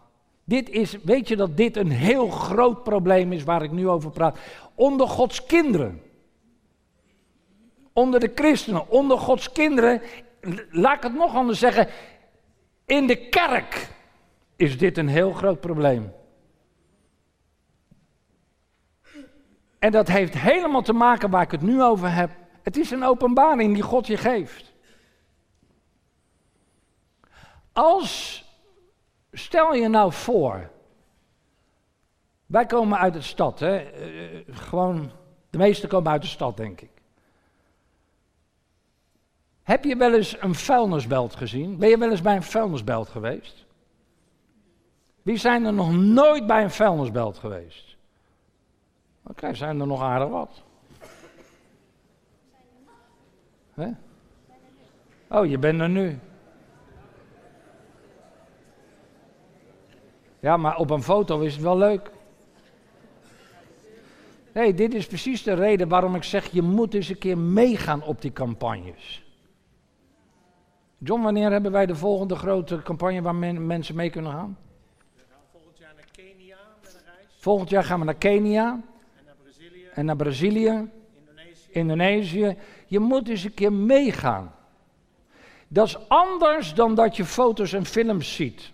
Dit 0.49 0.69
is, 0.69 0.97
weet 1.03 1.29
je 1.29 1.37
dat 1.37 1.57
dit 1.57 1.77
een 1.77 1.91
heel 1.91 2.29
groot 2.29 2.83
probleem 2.83 3.33
is 3.33 3.45
waar 3.45 3.63
ik 3.63 3.71
nu 3.71 3.89
over 3.89 4.11
praat? 4.11 4.39
Onder 4.75 5.09
Gods 5.09 5.47
kinderen. 5.47 6.03
Onder 7.93 8.21
de 8.21 8.33
christenen, 8.35 8.91
onder 8.91 9.19
Gods 9.19 9.53
kinderen. 9.53 10.03
Laat 10.71 10.97
ik 10.97 11.03
het 11.03 11.15
nog 11.15 11.35
anders 11.35 11.59
zeggen. 11.59 11.89
In 12.85 13.07
de 13.07 13.29
kerk 13.29 13.89
is 14.57 14.79
dit 14.79 14.99
een 14.99 15.09
heel 15.09 15.33
groot 15.33 15.61
probleem. 15.61 16.13
En 19.79 19.93
dat 19.93 20.09
heeft 20.09 20.35
helemaal 20.35 20.83
te 20.83 20.93
maken 20.93 21.31
waar 21.31 21.43
ik 21.43 21.51
het 21.51 21.63
nu 21.63 21.83
over 21.83 22.15
heb. 22.15 22.31
Het 22.63 22.77
is 22.77 22.91
een 22.91 23.05
openbaring 23.05 23.75
die 23.75 23.83
God 23.83 24.07
je 24.07 24.17
geeft. 24.17 24.73
Als, 27.73 28.45
stel 29.39 29.75
je 29.75 29.89
nou 29.89 30.13
voor, 30.13 30.71
wij 32.47 32.67
komen 32.67 32.99
uit 32.99 33.13
de 33.13 33.21
stad, 33.21 33.59
hè? 33.59 33.77
Eh, 33.77 34.41
gewoon, 34.51 35.11
de 35.51 35.59
meesten 35.59 35.89
komen 35.89 36.13
uit 36.13 36.23
de 36.23 36.29
stad, 36.29 36.57
denk 36.57 36.81
ik. 36.81 36.91
Heb 39.63 39.85
je 39.85 39.97
wel 39.97 40.15
eens 40.15 40.41
een 40.41 40.55
vuilnisbelt 40.55 41.35
gezien? 41.35 41.77
Ben 41.77 41.89
je 41.89 41.99
wel 41.99 42.11
eens 42.11 42.23
bij 42.23 42.37
een 42.37 42.43
vuilnisbelt 42.43 43.09
geweest? 43.09 43.65
Wie 45.23 45.37
zijn 45.37 45.65
er 45.65 45.73
nog 45.73 45.93
nooit 45.93 46.47
bij 46.47 46.63
een 46.63 46.71
vuilnisbelt 46.71 47.39
geweest? 47.39 47.97
Oké, 49.23 49.55
zijn 49.55 49.81
er 49.81 49.87
nog 49.87 50.03
aardig 50.03 50.29
wat. 50.29 50.63
Hè? 53.75 53.91
Oh, 55.29 55.47
je 55.47 55.59
bent 55.59 55.81
er 55.81 55.89
nu. 55.89 56.19
Ja, 60.41 60.57
maar 60.57 60.77
op 60.77 60.91
een 60.91 61.03
foto 61.03 61.41
is 61.41 61.53
het 61.53 61.63
wel 61.63 61.79
leuk. 61.79 62.11
Nee, 64.53 64.75
dit 64.75 64.95
is 64.95 65.07
precies 65.07 65.43
de 65.43 65.55
reden 65.55 65.89
waarom 65.89 66.15
ik 66.15 66.23
zeg: 66.23 66.51
je 66.51 66.63
moet 66.63 66.95
eens 66.95 67.09
een 67.09 67.19
keer 67.19 67.39
meegaan 67.39 68.03
op 68.03 68.21
die 68.21 68.33
campagnes. 68.33 69.25
John, 70.99 71.23
wanneer 71.23 71.51
hebben 71.51 71.73
wij 71.73 71.87
de 71.87 71.95
volgende 71.95 72.37
grote 72.37 72.83
campagne 72.83 73.23
waar 73.23 73.35
mensen 73.35 73.95
mee 73.95 74.11
kunnen 74.11 74.33
gaan? 74.33 74.59
We 75.15 75.23
gaan 75.31 75.41
volgend 75.53 75.79
jaar 75.79 75.93
naar 75.95 76.09
Kenia 76.13 76.57
met 76.83 76.95
een 76.95 77.01
reis. 77.05 77.27
Volgend 77.39 77.71
jaar 77.71 77.85
gaan 77.85 77.99
we 77.99 78.05
naar 78.05 78.15
Kenia. 78.15 78.81
En 79.19 79.25
naar 79.25 79.35
Brazilië. 79.43 79.87
En 79.95 80.05
naar 80.05 80.17
Brazilië. 80.17 80.91
Indonesië. 81.17 81.71
Indonesië. 81.71 82.57
Je 82.87 82.99
moet 82.99 83.29
eens 83.29 83.45
een 83.45 83.55
keer 83.55 83.73
meegaan. 83.73 84.55
Dat 85.69 85.87
is 85.87 86.09
anders 86.09 86.75
dan 86.75 86.95
dat 86.95 87.17
je 87.17 87.25
foto's 87.25 87.73
en 87.73 87.85
films 87.85 88.35
ziet. 88.35 88.73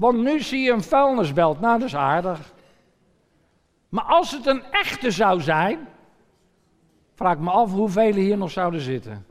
Want 0.00 0.18
nu 0.18 0.40
zie 0.40 0.60
je 0.60 0.72
een 0.72 0.82
vuilnisbelt, 0.82 1.60
nou 1.60 1.78
dat 1.78 1.88
is 1.88 1.94
aardig. 1.94 2.52
Maar 3.88 4.04
als 4.04 4.30
het 4.30 4.46
een 4.46 4.62
echte 4.70 5.10
zou 5.10 5.40
zijn, 5.40 5.88
vraag 7.14 7.32
ik 7.32 7.38
me 7.38 7.50
af 7.50 7.70
hoeveel 7.70 8.14
hier 8.14 8.36
nog 8.36 8.50
zouden 8.50 8.80
zitten. 8.80 9.26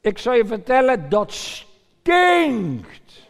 Ik 0.00 0.18
zal 0.18 0.32
je 0.32 0.46
vertellen, 0.46 1.08
dat 1.08 1.32
stinkt. 1.32 3.28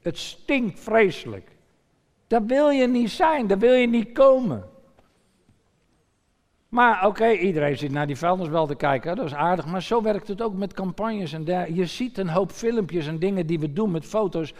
Het 0.00 0.18
stinkt 0.18 0.80
vreselijk. 0.80 1.50
Daar 2.26 2.44
wil 2.44 2.70
je 2.70 2.86
niet 2.86 3.10
zijn, 3.10 3.46
daar 3.46 3.58
wil 3.58 3.74
je 3.74 3.88
niet 3.88 4.12
komen. 4.12 4.70
Maar 6.72 7.06
oké, 7.06 7.30
iedereen 7.30 7.78
zit 7.78 7.90
naar 7.90 8.06
die 8.06 8.16
vuilnisbel 8.16 8.66
te 8.66 8.74
kijken, 8.74 9.16
dat 9.16 9.24
is 9.24 9.34
aardig. 9.34 9.66
Maar 9.66 9.82
zo 9.82 10.02
werkt 10.02 10.28
het 10.28 10.42
ook 10.42 10.54
met 10.54 10.72
campagnes. 10.72 11.32
En. 11.32 11.74
Je 11.74 11.86
ziet 11.86 12.18
een 12.18 12.28
hoop 12.28 12.50
filmpjes 12.50 13.06
en 13.06 13.18
dingen 13.18 13.46
die 13.46 13.58
we 13.60 13.72
doen 13.72 13.90
met 13.90 14.04
foto's. 14.04 14.54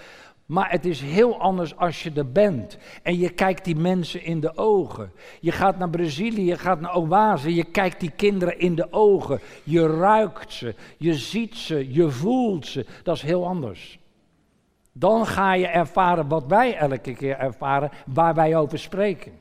Maar 0.46 0.70
het 0.70 0.84
is 0.84 1.00
heel 1.00 1.40
anders 1.40 1.76
als 1.76 2.02
je 2.02 2.12
er 2.14 2.32
bent. 2.32 2.78
En 3.02 3.18
je 3.18 3.30
kijkt 3.30 3.64
die 3.64 3.76
mensen 3.76 4.24
in 4.24 4.40
de 4.40 4.56
ogen. 4.56 5.12
Je 5.40 5.52
gaat 5.52 5.78
naar 5.78 5.90
Brazilië, 5.90 6.44
je 6.44 6.58
gaat 6.58 6.80
naar 6.80 6.96
Oase, 6.96 7.54
je 7.54 7.64
kijkt 7.64 8.00
die 8.00 8.12
kinderen 8.16 8.58
in 8.58 8.74
de 8.74 8.92
ogen. 8.92 9.40
Je 9.62 9.86
ruikt 9.86 10.52
ze, 10.52 10.74
je 10.98 11.14
ziet 11.14 11.56
ze, 11.56 11.92
je 11.92 12.10
voelt 12.10 12.66
ze. 12.66 12.86
Dat 13.02 13.16
is 13.16 13.22
heel 13.22 13.46
anders. 13.46 13.98
Dan 14.92 15.26
ga 15.26 15.54
je 15.54 15.66
ervaren 15.66 16.28
wat 16.28 16.46
wij 16.46 16.76
elke 16.76 17.14
keer 17.14 17.38
ervaren, 17.38 17.90
waar 18.06 18.34
wij 18.34 18.56
over 18.56 18.78
spreken. 18.78 19.32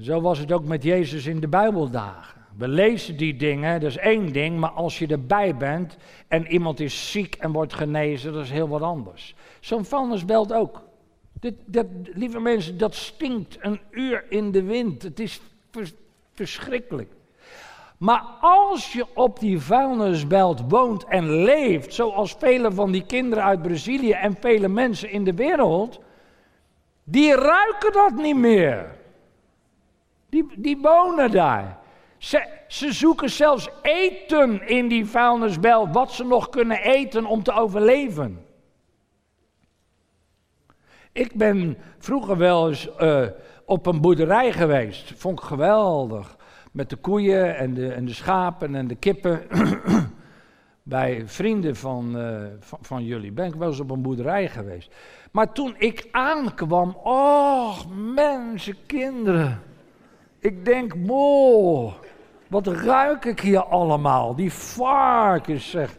Zo 0.00 0.20
was 0.20 0.38
het 0.38 0.52
ook 0.52 0.64
met 0.64 0.82
Jezus 0.82 1.26
in 1.26 1.40
de 1.40 1.48
Bijbeldagen. 1.48 2.44
We 2.56 2.68
lezen 2.68 3.16
die 3.16 3.36
dingen, 3.36 3.80
dat 3.80 3.90
is 3.90 3.96
één 3.96 4.32
ding, 4.32 4.58
maar 4.58 4.70
als 4.70 4.98
je 4.98 5.06
erbij 5.06 5.56
bent 5.56 5.96
en 6.28 6.46
iemand 6.46 6.80
is 6.80 7.10
ziek 7.10 7.34
en 7.34 7.52
wordt 7.52 7.74
genezen, 7.74 8.32
dat 8.32 8.42
is 8.44 8.50
heel 8.50 8.68
wat 8.68 8.82
anders. 8.82 9.34
Zo'n 9.60 9.84
vuilnisbelt 9.84 10.52
ook. 10.52 10.82
Dit, 11.32 11.54
dat, 11.66 11.86
lieve 12.04 12.40
mensen, 12.40 12.78
dat 12.78 12.94
stinkt 12.94 13.56
een 13.60 13.80
uur 13.90 14.24
in 14.28 14.50
de 14.52 14.62
wind. 14.62 15.02
Het 15.02 15.20
is 15.20 15.40
verschrikkelijk. 16.32 17.12
Maar 17.98 18.22
als 18.40 18.92
je 18.92 19.06
op 19.14 19.40
die 19.40 19.60
vuilnisbelt 19.60 20.62
woont 20.68 21.04
en 21.04 21.42
leeft, 21.42 21.94
zoals 21.94 22.36
vele 22.38 22.72
van 22.72 22.90
die 22.90 23.06
kinderen 23.06 23.44
uit 23.44 23.62
Brazilië 23.62 24.12
en 24.12 24.36
vele 24.40 24.68
mensen 24.68 25.10
in 25.10 25.24
de 25.24 25.34
wereld, 25.34 26.00
die 27.04 27.34
ruiken 27.34 27.92
dat 27.92 28.14
niet 28.14 28.36
meer. 28.36 29.04
Die, 30.28 30.46
die 30.56 30.78
wonen 30.80 31.30
daar. 31.30 31.78
Ze, 32.18 32.48
ze 32.68 32.92
zoeken 32.92 33.30
zelfs 33.30 33.68
eten 33.82 34.68
in 34.68 34.88
die 34.88 35.06
vuilnisbelt, 35.06 35.94
wat 35.94 36.12
ze 36.12 36.24
nog 36.24 36.48
kunnen 36.48 36.78
eten 36.78 37.24
om 37.24 37.42
te 37.42 37.52
overleven. 37.52 38.44
Ik 41.12 41.34
ben 41.34 41.76
vroeger 41.98 42.36
wel 42.36 42.68
eens 42.68 42.88
uh, 43.00 43.26
op 43.64 43.86
een 43.86 44.00
boerderij 44.00 44.52
geweest. 44.52 45.12
Vond 45.16 45.38
ik 45.38 45.44
geweldig. 45.44 46.36
Met 46.72 46.90
de 46.90 46.96
koeien 46.96 47.56
en 47.56 47.74
de, 47.74 47.92
en 47.92 48.04
de 48.04 48.14
schapen 48.14 48.74
en 48.74 48.86
de 48.86 48.94
kippen. 48.94 49.42
Bij 50.82 51.22
vrienden 51.26 51.76
van, 51.76 52.16
uh, 52.16 52.44
van, 52.60 52.78
van, 52.82 53.04
jullie 53.04 53.32
ben 53.32 53.46
ik 53.46 53.54
wel 53.54 53.68
eens 53.68 53.80
op 53.80 53.90
een 53.90 54.02
boerderij 54.02 54.48
geweest. 54.48 54.94
Maar 55.32 55.52
toen 55.52 55.74
ik 55.78 56.08
aankwam, 56.10 56.96
oh 57.02 57.78
mensen, 58.14 58.76
kinderen. 58.86 59.62
Ik 60.46 60.64
denk, 60.64 60.94
wow, 60.94 61.92
wat 62.48 62.66
ruik 62.66 63.24
ik 63.24 63.40
hier 63.40 63.64
allemaal? 63.64 64.34
Die 64.34 64.52
varkens, 64.52 65.70
zeg. 65.70 65.96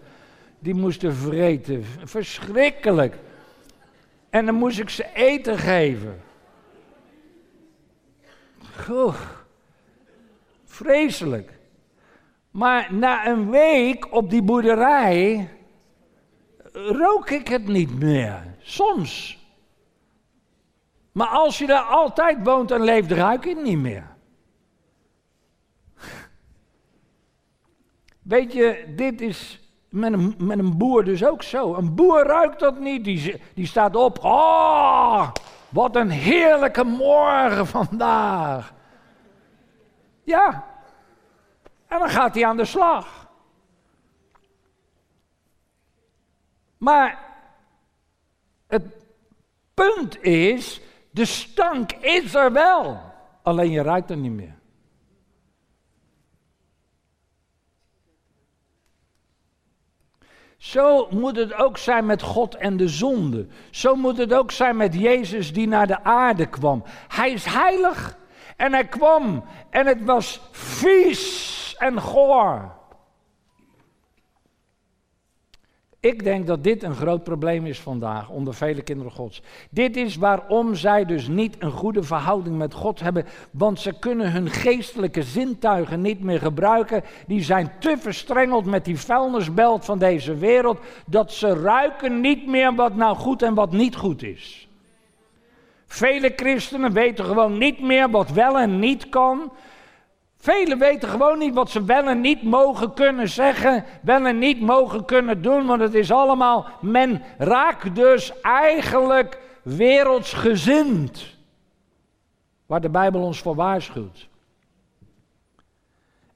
Die 0.59 0.73
moesten 0.73 1.13
vreten. 1.13 1.83
Verschrikkelijk. 2.03 3.15
En 4.29 4.45
dan 4.45 4.55
moest 4.55 4.79
ik 4.79 4.89
ze 4.89 5.05
eten 5.13 5.57
geven. 5.57 6.21
Goh. 8.77 9.15
Vreselijk. 10.65 11.51
Maar 12.51 12.93
na 12.93 13.27
een 13.27 13.49
week 13.49 14.13
op 14.13 14.29
die 14.29 14.43
boerderij 14.43 15.49
rook 16.73 17.29
ik 17.29 17.47
het 17.47 17.67
niet 17.67 17.99
meer. 17.99 18.55
Soms. 18.59 19.39
Maar 21.11 21.27
als 21.27 21.57
je 21.57 21.65
daar 21.67 21.83
altijd 21.83 22.37
woont 22.43 22.71
en 22.71 22.81
leeft, 22.81 23.11
ruik 23.11 23.43
je 23.43 23.49
het 23.49 23.63
niet 23.63 23.79
meer. 23.79 24.15
Weet 28.27 28.53
je, 28.53 28.93
dit 28.95 29.21
is 29.21 29.59
met 29.89 30.13
een, 30.13 30.35
met 30.37 30.59
een 30.59 30.77
boer 30.77 31.03
dus 31.03 31.25
ook 31.25 31.43
zo. 31.43 31.75
Een 31.75 31.95
boer 31.95 32.23
ruikt 32.23 32.59
dat 32.59 32.79
niet. 32.79 33.03
Die, 33.03 33.41
die 33.53 33.65
staat 33.65 33.95
op. 33.95 34.23
Oh, 34.23 35.31
wat 35.69 35.95
een 35.95 36.09
heerlijke 36.09 36.83
morgen 36.83 37.67
vandaag. 37.67 38.73
Ja. 40.23 40.65
En 41.87 41.99
dan 41.99 42.09
gaat 42.09 42.35
hij 42.35 42.45
aan 42.45 42.57
de 42.57 42.65
slag. 42.65 43.27
Maar 46.77 47.19
het 48.67 48.83
punt 49.73 50.23
is, 50.23 50.81
de 51.09 51.25
stank 51.25 51.91
is 51.91 52.35
er 52.35 52.51
wel. 52.51 52.99
Alleen 53.41 53.71
je 53.71 53.81
ruikt 53.81 54.09
er 54.09 54.17
niet 54.17 54.31
meer. 54.31 54.56
Zo 60.67 61.07
moet 61.09 61.35
het 61.35 61.53
ook 61.53 61.77
zijn 61.77 62.05
met 62.05 62.21
God 62.21 62.55
en 62.55 62.77
de 62.77 62.87
zonde. 62.87 63.47
Zo 63.71 63.95
moet 63.95 64.17
het 64.17 64.33
ook 64.33 64.51
zijn 64.51 64.77
met 64.77 64.93
Jezus 64.93 65.53
die 65.53 65.67
naar 65.67 65.87
de 65.87 66.03
aarde 66.03 66.45
kwam. 66.45 66.83
Hij 67.07 67.31
is 67.31 67.45
heilig 67.45 68.17
en 68.55 68.73
hij 68.73 68.85
kwam 68.87 69.43
en 69.69 69.85
het 69.85 70.03
was 70.03 70.41
vies 70.51 71.75
en 71.77 72.01
goor. 72.01 72.76
Ik 75.99 76.23
denk 76.23 76.47
dat 76.47 76.63
dit 76.63 76.83
een 76.83 76.95
groot 76.95 77.23
probleem 77.23 77.65
is 77.65 77.79
vandaag 77.79 78.29
onder 78.29 78.53
vele 78.53 78.81
kinderen 78.81 79.11
Gods. 79.11 79.41
Dit 79.69 79.97
is 79.97 80.15
waarom 80.15 80.75
zij 80.75 81.05
dus 81.05 81.27
niet 81.27 81.55
een 81.59 81.71
goede 81.71 82.03
verhouding 82.03 82.57
met 82.57 82.73
God 82.73 82.99
hebben, 82.99 83.25
want 83.51 83.79
ze 83.79 83.99
kunnen 83.99 84.31
hun 84.31 84.49
geestelijke 84.49 85.23
zintuigen 85.23 86.01
niet 86.01 86.23
meer 86.23 86.39
gebruiken. 86.39 87.03
Die 87.27 87.43
zijn 87.43 87.71
te 87.79 87.95
verstrengeld 87.99 88.65
met 88.65 88.85
die 88.85 88.99
vuilnisbelt 88.99 89.85
van 89.85 89.99
deze 89.99 90.35
wereld, 90.35 90.79
dat 91.05 91.31
ze 91.31 91.53
ruiken 91.53 92.21
niet 92.21 92.47
meer 92.47 92.75
wat 92.75 92.95
nou 92.95 93.15
goed 93.15 93.41
en 93.41 93.53
wat 93.53 93.71
niet 93.71 93.95
goed 93.95 94.23
is. 94.23 94.67
Vele 95.87 96.33
christenen 96.35 96.93
weten 96.93 97.25
gewoon 97.25 97.57
niet 97.57 97.81
meer 97.81 98.09
wat 98.09 98.31
wel 98.31 98.59
en 98.59 98.79
niet 98.79 99.09
kan. 99.09 99.51
Velen 100.47 100.79
weten 100.79 101.09
gewoon 101.09 101.37
niet 101.37 101.53
wat 101.53 101.69
ze 101.69 101.83
wel 101.83 102.07
en 102.07 102.21
niet 102.21 102.43
mogen 102.43 102.93
kunnen 102.93 103.29
zeggen, 103.29 103.85
wel 104.01 104.25
en 104.25 104.37
niet 104.37 104.61
mogen 104.61 105.05
kunnen 105.05 105.41
doen, 105.41 105.65
want 105.65 105.81
het 105.81 105.93
is 105.93 106.11
allemaal, 106.11 106.65
men 106.81 107.21
raakt 107.37 107.95
dus 107.95 108.41
eigenlijk 108.41 109.39
wereldsgezind, 109.61 111.35
waar 112.65 112.81
de 112.81 112.89
Bijbel 112.89 113.21
ons 113.21 113.41
voor 113.41 113.55
waarschuwt. 113.55 114.26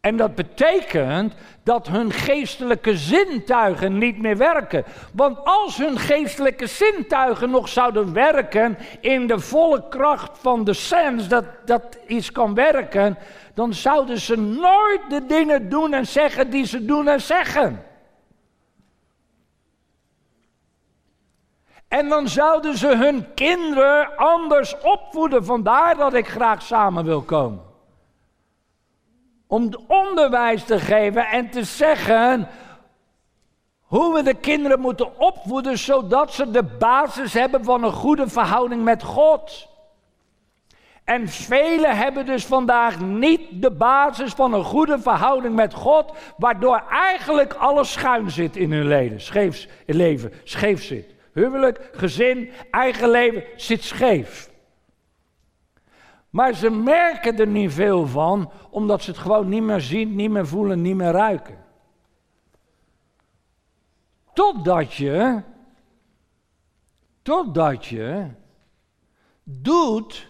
En 0.02 0.18
dat 0.18 0.36
betekent 0.36 1.34
dat 1.64 1.88
hun 1.88 2.12
geestelijke 2.12 2.98
zintuigen 2.98 3.98
niet 3.98 4.18
meer 4.18 4.38
werken. 4.38 4.84
Want 5.14 5.38
als 5.44 5.78
hun 5.78 5.98
geestelijke 6.00 6.68
zintuigen 6.68 7.50
nog 7.50 7.70
zouden 7.70 8.14
werken 8.14 8.78
in 9.00 9.28
de 9.28 9.40
volle 9.40 9.88
kracht 9.90 10.38
van 10.38 10.64
de 10.64 10.74
sens, 10.74 11.28
dat, 11.28 11.46
dat 11.66 11.98
iets 12.08 12.32
kan 12.32 12.54
werken, 12.54 13.18
dan 13.54 13.74
zouden 13.74 14.20
ze 14.20 14.38
nooit 14.38 15.02
de 15.10 15.26
dingen 15.26 15.70
doen 15.70 15.94
en 15.94 16.08
zeggen 16.08 16.50
die 16.50 16.66
ze 16.66 16.86
doen 16.86 17.08
en 17.08 17.22
zeggen. 17.22 17.86
En 21.88 22.10
dan 22.10 22.28
zouden 22.28 22.78
ze 22.78 22.96
hun 22.96 23.34
kinderen 23.34 24.18
anders 24.18 24.76
opvoeden. 24.82 25.46
Vandaar 25.46 25.98
dat 25.98 26.14
ik 26.14 26.28
graag 26.28 26.62
samen 26.62 27.06
wil 27.06 27.22
komen 27.22 27.71
om 29.52 29.70
onderwijs 29.88 30.64
te 30.64 30.80
geven 30.80 31.28
en 31.28 31.50
te 31.50 31.64
zeggen 31.64 32.48
hoe 33.82 34.14
we 34.14 34.24
de 34.24 34.34
kinderen 34.34 34.80
moeten 34.80 35.20
opvoeden 35.20 35.78
zodat 35.78 36.34
ze 36.34 36.52
de 36.52 36.64
basis 36.64 37.34
hebben 37.34 37.64
van 37.64 37.84
een 37.84 37.92
goede 37.92 38.28
verhouding 38.28 38.84
met 38.84 39.04
God. 39.04 39.68
En 41.04 41.28
velen 41.28 41.98
hebben 41.98 42.26
dus 42.26 42.46
vandaag 42.46 43.00
niet 43.00 43.42
de 43.52 43.72
basis 43.72 44.34
van 44.34 44.54
een 44.54 44.64
goede 44.64 45.00
verhouding 45.00 45.56
met 45.56 45.74
God, 45.74 46.14
waardoor 46.38 46.84
eigenlijk 46.90 47.54
alles 47.54 47.92
schuin 47.92 48.32
zit 48.32 48.56
in 48.56 48.72
hun 48.72 48.88
leven, 48.88 49.22
scheef, 49.22 49.68
leven, 49.86 50.34
scheef 50.44 50.84
zit. 50.84 51.16
Huwelijk, 51.34 51.90
gezin, 51.94 52.52
eigen 52.72 53.10
leven 53.10 53.44
zit 53.56 53.84
scheef. 53.84 54.51
Maar 56.32 56.54
ze 56.54 56.70
merken 56.70 57.40
er 57.40 57.48
niet 57.48 57.74
veel 57.74 58.08
van, 58.08 58.52
omdat 58.70 59.02
ze 59.02 59.10
het 59.10 59.20
gewoon 59.20 59.50
niet 59.50 59.64
meer 59.64 59.82
zien, 59.82 60.16
niet 60.16 60.30
meer 60.30 60.48
voelen, 60.48 60.82
niet 60.82 60.96
meer 60.96 61.12
ruiken. 61.12 61.58
Totdat 64.34 64.94
je, 64.94 65.42
totdat 67.22 67.86
je 67.86 68.28
doet 69.44 70.30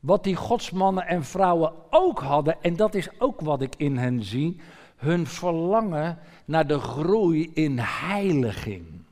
wat 0.00 0.24
die 0.24 0.36
godsmannen 0.36 1.06
en 1.06 1.24
vrouwen 1.24 1.72
ook 1.90 2.20
hadden, 2.20 2.62
en 2.62 2.76
dat 2.76 2.94
is 2.94 3.20
ook 3.20 3.40
wat 3.40 3.60
ik 3.60 3.74
in 3.76 3.96
hen 3.96 4.22
zie, 4.22 4.60
hun 4.96 5.26
verlangen 5.26 6.18
naar 6.44 6.66
de 6.66 6.78
groei 6.78 7.50
in 7.54 7.78
heiliging. 7.78 9.02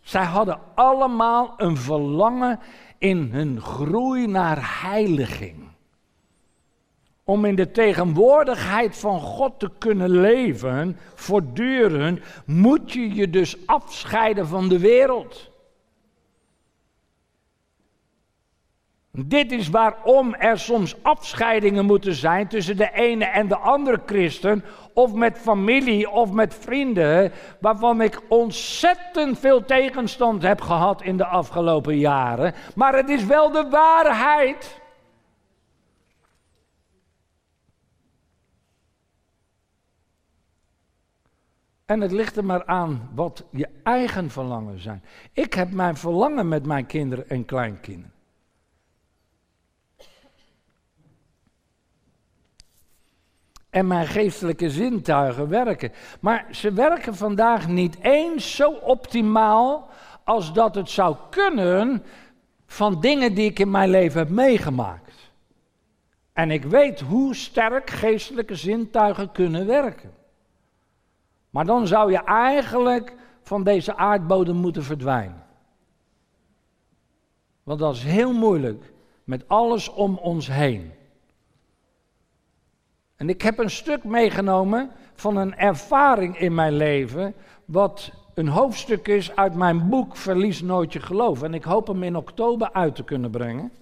Zij 0.00 0.24
hadden 0.24 0.60
allemaal 0.74 1.54
een 1.56 1.76
verlangen 1.76 2.60
in 2.98 3.28
hun 3.32 3.60
groei 3.60 4.26
naar 4.26 4.82
heiliging. 4.82 5.64
Om 7.24 7.44
in 7.44 7.54
de 7.54 7.70
tegenwoordigheid 7.70 8.96
van 8.96 9.20
God 9.20 9.58
te 9.58 9.70
kunnen 9.78 10.10
leven, 10.10 10.98
voortdurend, 11.14 12.20
moet 12.44 12.92
je 12.92 13.14
je 13.14 13.30
dus 13.30 13.66
afscheiden 13.66 14.46
van 14.46 14.68
de 14.68 14.78
wereld. 14.78 15.50
Dit 19.24 19.52
is 19.52 19.68
waarom 19.68 20.34
er 20.34 20.58
soms 20.58 21.02
afscheidingen 21.02 21.84
moeten 21.84 22.14
zijn 22.14 22.48
tussen 22.48 22.76
de 22.76 22.90
ene 22.92 23.24
en 23.24 23.48
de 23.48 23.56
andere 23.56 24.00
christen, 24.06 24.64
of 24.94 25.12
met 25.12 25.38
familie 25.38 26.10
of 26.10 26.32
met 26.32 26.54
vrienden, 26.54 27.32
waarvan 27.60 28.00
ik 28.00 28.20
ontzettend 28.28 29.38
veel 29.38 29.64
tegenstand 29.64 30.42
heb 30.42 30.60
gehad 30.60 31.02
in 31.02 31.16
de 31.16 31.26
afgelopen 31.26 31.98
jaren. 31.98 32.54
Maar 32.74 32.94
het 32.94 33.08
is 33.08 33.24
wel 33.24 33.50
de 33.50 33.68
waarheid. 33.70 34.80
En 41.86 42.00
het 42.00 42.12
ligt 42.12 42.36
er 42.36 42.44
maar 42.44 42.66
aan 42.66 43.10
wat 43.14 43.44
je 43.50 43.68
eigen 43.82 44.30
verlangen 44.30 44.80
zijn. 44.80 45.02
Ik 45.32 45.54
heb 45.54 45.72
mijn 45.72 45.96
verlangen 45.96 46.48
met 46.48 46.66
mijn 46.66 46.86
kinderen 46.86 47.28
en 47.28 47.44
kleinkinderen. 47.44 48.15
En 53.76 53.86
mijn 53.86 54.06
geestelijke 54.06 54.70
zintuigen 54.70 55.48
werken. 55.48 55.92
Maar 56.20 56.46
ze 56.50 56.72
werken 56.72 57.14
vandaag 57.14 57.68
niet 57.68 57.96
eens 58.00 58.56
zo 58.56 58.70
optimaal 58.70 59.88
als 60.24 60.52
dat 60.52 60.74
het 60.74 60.90
zou 60.90 61.16
kunnen 61.30 62.02
van 62.66 63.00
dingen 63.00 63.34
die 63.34 63.50
ik 63.50 63.58
in 63.58 63.70
mijn 63.70 63.90
leven 63.90 64.18
heb 64.18 64.28
meegemaakt. 64.28 65.30
En 66.32 66.50
ik 66.50 66.64
weet 66.64 67.00
hoe 67.00 67.34
sterk 67.34 67.90
geestelijke 67.90 68.54
zintuigen 68.54 69.32
kunnen 69.32 69.66
werken. 69.66 70.12
Maar 71.50 71.64
dan 71.64 71.86
zou 71.86 72.10
je 72.10 72.24
eigenlijk 72.24 73.14
van 73.42 73.64
deze 73.64 73.96
aardbodem 73.96 74.56
moeten 74.56 74.82
verdwijnen. 74.82 75.44
Want 77.62 77.78
dat 77.78 77.94
is 77.94 78.02
heel 78.02 78.32
moeilijk 78.32 78.92
met 79.24 79.48
alles 79.48 79.88
om 79.88 80.16
ons 80.18 80.46
heen. 80.46 80.92
En 83.16 83.28
ik 83.28 83.42
heb 83.42 83.58
een 83.58 83.70
stuk 83.70 84.04
meegenomen 84.04 84.90
van 85.14 85.36
een 85.36 85.56
ervaring 85.56 86.38
in 86.38 86.54
mijn 86.54 86.76
leven, 86.76 87.34
wat 87.64 88.12
een 88.34 88.48
hoofdstuk 88.48 89.08
is 89.08 89.36
uit 89.36 89.54
mijn 89.54 89.88
boek 89.88 90.16
Verlies 90.16 90.62
nooit 90.62 90.92
je 90.92 91.00
geloof. 91.00 91.42
En 91.42 91.54
ik 91.54 91.64
hoop 91.64 91.86
hem 91.86 92.02
in 92.02 92.16
oktober 92.16 92.72
uit 92.72 92.94
te 92.94 93.04
kunnen 93.04 93.30
brengen. 93.30 93.72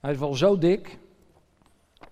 Hij 0.00 0.12
is 0.12 0.18
wel 0.18 0.34
zo 0.34 0.58
dik. 0.58 0.98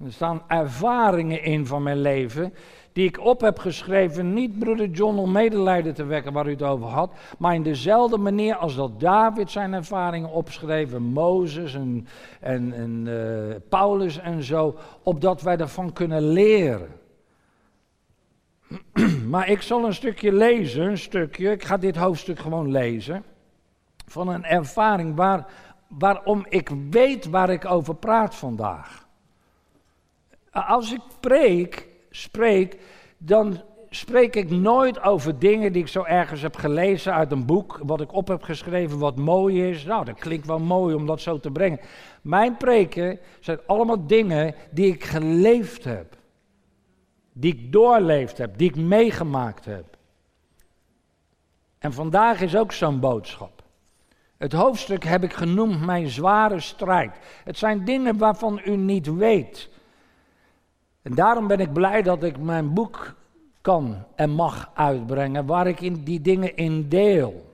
Er 0.05 0.13
staan 0.13 0.43
ervaringen 0.47 1.43
in 1.43 1.67
van 1.67 1.83
mijn 1.83 2.01
leven 2.01 2.55
die 2.93 3.09
ik 3.09 3.21
op 3.21 3.41
heb 3.41 3.59
geschreven, 3.59 4.33
niet 4.33 4.59
broeder 4.59 4.89
John 4.89 5.19
om 5.19 5.33
medelijden 5.33 5.95
te 5.95 6.05
wekken 6.05 6.33
waar 6.33 6.47
u 6.47 6.51
het 6.51 6.63
over 6.63 6.87
had, 6.87 7.13
maar 7.39 7.55
in 7.55 7.63
dezelfde 7.63 8.19
manier 8.19 8.57
als 8.57 8.75
dat 8.75 9.01
David 9.01 9.51
zijn 9.51 9.73
ervaringen 9.73 10.31
opschreven, 10.31 11.03
Mozes 11.03 11.75
en, 11.75 12.07
en, 12.41 12.73
en 12.73 13.07
uh, 13.07 13.55
Paulus 13.69 14.19
en 14.19 14.43
zo, 14.43 14.77
opdat 15.03 15.43
wij 15.43 15.57
daarvan 15.57 15.93
kunnen 15.93 16.33
leren. 16.33 17.01
maar 19.31 19.49
ik 19.49 19.63
zal 19.63 19.85
een 19.85 19.95
stukje 19.95 20.33
lezen, 20.33 20.87
een 20.87 20.99
stukje, 20.99 21.51
ik 21.51 21.65
ga 21.65 21.77
dit 21.77 21.97
hoofdstuk 21.97 22.39
gewoon 22.39 22.71
lezen, 22.71 23.25
van 24.07 24.29
een 24.29 24.45
ervaring 24.45 25.17
waar, 25.17 25.47
waarom 25.89 26.47
ik 26.49 26.71
weet 26.91 27.31
waar 27.31 27.51
ik 27.51 27.65
over 27.65 27.95
praat 27.95 28.35
vandaag. 28.35 29.07
Als 30.51 30.93
ik 30.93 31.01
preek, 31.21 31.89
spreek, 32.13 32.77
dan 33.19 33.61
spreek 33.91 34.37
ik 34.37 34.51
nooit 34.51 35.03
over 35.03 35.39
dingen 35.39 35.73
die 35.73 35.83
ik 35.83 35.89
zo 35.89 36.03
ergens 36.03 36.43
heb 36.43 36.57
gelezen 36.57 37.15
uit 37.15 37.33
een 37.33 37.47
boek, 37.47 37.81
wat 37.83 38.01
ik 38.01 38.13
op 38.13 38.29
heb 38.29 38.43
geschreven, 38.43 38.99
wat 38.99 39.17
mooi 39.17 39.69
is. 39.69 39.85
Nou, 39.85 40.05
dat 40.05 40.19
klinkt 40.19 40.47
wel 40.47 40.59
mooi 40.59 40.95
om 40.95 41.07
dat 41.07 41.21
zo 41.21 41.39
te 41.39 41.51
brengen. 41.51 41.81
Mijn 42.23 42.57
preken 42.57 43.19
zijn 43.41 43.59
allemaal 43.67 44.07
dingen 44.07 44.55
die 44.71 44.87
ik 44.87 45.05
geleefd 45.05 45.85
heb, 45.85 46.17
die 47.33 47.53
ik 47.53 47.73
doorleefd 47.73 48.39
heb, 48.39 48.59
die 48.59 48.69
ik 48.69 48.77
meegemaakt 48.77 49.65
heb. 49.65 49.97
En 51.79 51.93
vandaag 51.93 52.41
is 52.41 52.57
ook 52.57 52.73
zo'n 52.73 53.01
boodschap. 53.01 53.63
Het 54.37 54.53
hoofdstuk 54.53 55.05
heb 55.05 55.23
ik 55.23 55.33
genoemd 55.33 55.85
mijn 55.85 56.09
zware 56.09 56.61
strijd. 56.61 57.19
Het 57.45 57.59
zijn 57.59 57.85
dingen 57.85 58.19
waarvan 58.19 58.61
u 58.65 58.77
niet 58.77 59.15
weet. 59.15 59.69
En 61.03 61.15
daarom 61.15 61.47
ben 61.47 61.61
ik 61.61 61.73
blij 61.73 62.03
dat 62.03 62.23
ik 62.23 62.39
mijn 62.39 62.73
boek 62.73 63.15
kan 63.61 64.05
en 64.15 64.31
mag 64.31 64.71
uitbrengen, 64.75 65.47
waar 65.47 65.67
ik 65.67 65.81
in 65.81 66.05
die 66.05 66.21
dingen 66.21 66.57
in 66.57 66.89
deel. 66.89 67.51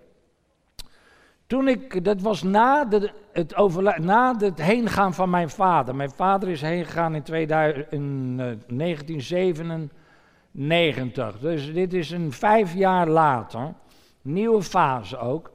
Toen 1.46 1.68
ik, 1.68 2.04
dat 2.04 2.20
was 2.20 2.42
na, 2.42 2.84
de, 2.84 3.10
het, 3.32 3.56
overla- 3.56 3.98
na 3.98 4.34
het 4.38 4.62
heengaan 4.62 5.14
van 5.14 5.30
mijn 5.30 5.50
vader. 5.50 5.94
Mijn 5.94 6.10
vader 6.10 6.48
is 6.48 6.60
heengegaan 6.60 7.14
in, 7.14 7.22
2000, 7.22 7.92
in 7.92 8.36
1997. 8.36 11.34
Eh, 11.34 11.40
dus 11.40 11.72
dit 11.72 11.94
is 11.94 12.10
een 12.10 12.32
vijf 12.32 12.74
jaar 12.74 13.08
later. 13.08 13.74
Nieuwe 14.22 14.62
fase 14.62 15.18
ook. 15.18 15.50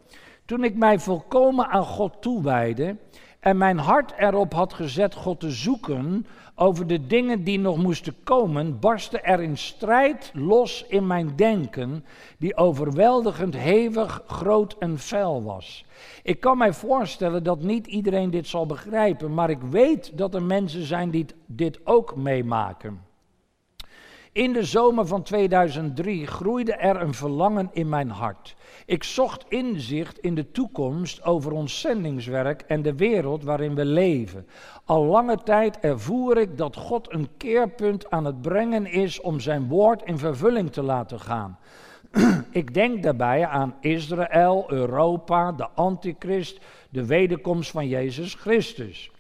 Toen 0.46 0.64
ik 0.64 0.76
mij 0.76 1.00
volkomen 1.00 1.68
aan 1.68 1.86
God 1.86 2.22
toewijde 2.22 2.98
en 3.40 3.58
mijn 3.58 3.78
hart 3.78 4.14
erop 4.18 4.54
had 4.54 4.74
gezet 4.74 5.16
God 5.16 5.40
te 5.40 5.52
zoeken, 5.52 6.26
over 6.56 6.88
de 6.88 7.08
dingen 7.08 7.44
die 7.44 7.60
nog 7.60 7.78
moesten 7.78 8.16
komen, 8.24 8.80
barstte 8.80 9.20
er 9.20 9.40
een 9.40 9.58
strijd 9.58 10.32
los 10.34 10.86
in 10.88 11.08
mijn 11.08 11.36
denken, 11.36 12.06
die 12.38 12.56
overweldigend 12.56 13.56
hevig, 13.56 14.24
groot 14.28 14.76
en 14.80 15.00
fel 15.00 15.44
was. 15.44 15.86
Ik 16.24 16.40
kan 16.40 16.58
mij 16.58 16.74
voorstellen 16.74 17.44
dat 17.44 17.62
niet 17.62 17.88
iedereen 17.88 18.30
dit 18.30 18.48
zal 18.48 18.66
begrijpen, 18.66 19.34
maar 19.34 19.50
ik 19.50 19.62
weet 19.62 20.18
dat 20.18 20.36
er 20.36 20.44
mensen 20.44 20.86
zijn 20.86 21.10
die 21.10 21.26
dit 21.46 21.80
ook 21.84 22.16
meemaken. 22.16 23.02
In 24.32 24.54
de 24.54 24.64
zomer 24.64 25.08
van 25.08 25.24
2003 25.24 26.28
groeide 26.28 26.74
er 26.74 27.02
een 27.02 27.14
verlangen 27.14 27.70
in 27.74 27.90
mijn 27.90 28.10
hart. 28.10 28.56
Ik 28.94 29.04
zocht 29.04 29.46
inzicht 29.50 30.20
in 30.20 30.36
de 30.36 30.52
toekomst 30.52 31.24
over 31.24 31.52
ons 31.52 31.80
zendingswerk 31.80 32.62
en 32.62 32.82
de 32.82 32.96
wereld 32.96 33.44
waarin 33.44 33.76
we 33.76 33.86
leven. 33.86 34.48
Al 34.86 35.04
lange 35.04 35.38
tijd 35.44 35.80
ervoer 35.80 36.38
ik 36.38 36.58
dat 36.58 36.76
God 36.76 37.14
een 37.14 37.30
keerpunt 37.38 38.10
aan 38.10 38.26
het 38.26 38.42
brengen 38.42 38.86
is 38.86 39.22
om 39.22 39.40
zijn 39.40 39.68
woord 39.68 40.04
in 40.04 40.18
vervulling 40.18 40.72
te 40.72 40.82
laten 40.82 41.20
gaan. 41.20 41.58
ik 42.52 42.74
denk 42.74 43.04
daarbij 43.04 43.46
aan 43.48 43.76
Israël, 43.82 44.66
Europa, 44.68 45.52
de 45.52 45.68
Antichrist, 45.70 46.60
de 46.90 47.06
wederkomst 47.06 47.72
van 47.72 47.88
Jezus 47.88 48.34
Christus. 48.34 49.12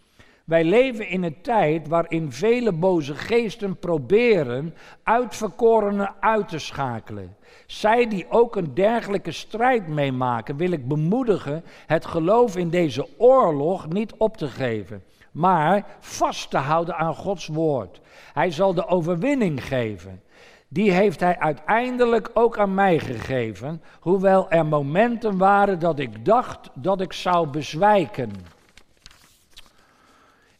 Wij 0.44 0.64
leven 0.64 1.10
in 1.10 1.24
een 1.24 1.42
tijd 1.42 1.88
waarin 1.88 2.32
vele 2.32 2.72
boze 2.72 3.16
geesten 3.16 3.78
proberen 3.78 4.74
uitverkorenen 5.04 6.14
uit 6.20 6.48
te 6.48 6.60
schakelen. 6.60 7.36
Zij 7.66 8.08
die 8.08 8.26
ook 8.30 8.56
een 8.56 8.74
dergelijke 8.74 9.32
strijd 9.32 9.88
meemaken, 9.88 10.58
wil 10.58 10.72
ik 10.72 10.88
bemoedigen 10.88 11.64
het 11.88 12.06
geloof 12.06 12.58
in 12.58 12.70
deze 12.70 13.08
oorlog 13.18 13.90
niet 13.90 14.14
op 14.18 14.38
te 14.38 14.48
geven, 14.48 15.04
maar 15.32 15.86
vast 16.00 16.50
te 16.50 16.58
houden 16.58 16.96
aan 16.96 17.16
Gods 17.16 17.48
woord. 17.48 18.02
Hij 18.34 18.52
zal 18.52 18.74
de 18.74 18.88
overwinning 18.88 19.66
geven. 19.66 20.22
Die 20.68 20.92
heeft 20.92 21.20
hij 21.20 21.40
uiteindelijk 21.40 22.30
ook 22.34 22.58
aan 22.58 22.74
mij 22.74 23.00
gegeven, 23.00 23.82
hoewel 24.00 24.50
er 24.50 24.66
momenten 24.66 25.38
waren 25.38 25.80
dat 25.80 26.00
ik 26.00 26.26
dacht 26.26 26.70
dat 26.74 27.02
ik 27.02 27.14
zou 27.14 27.48
bezwijken. 27.48 28.32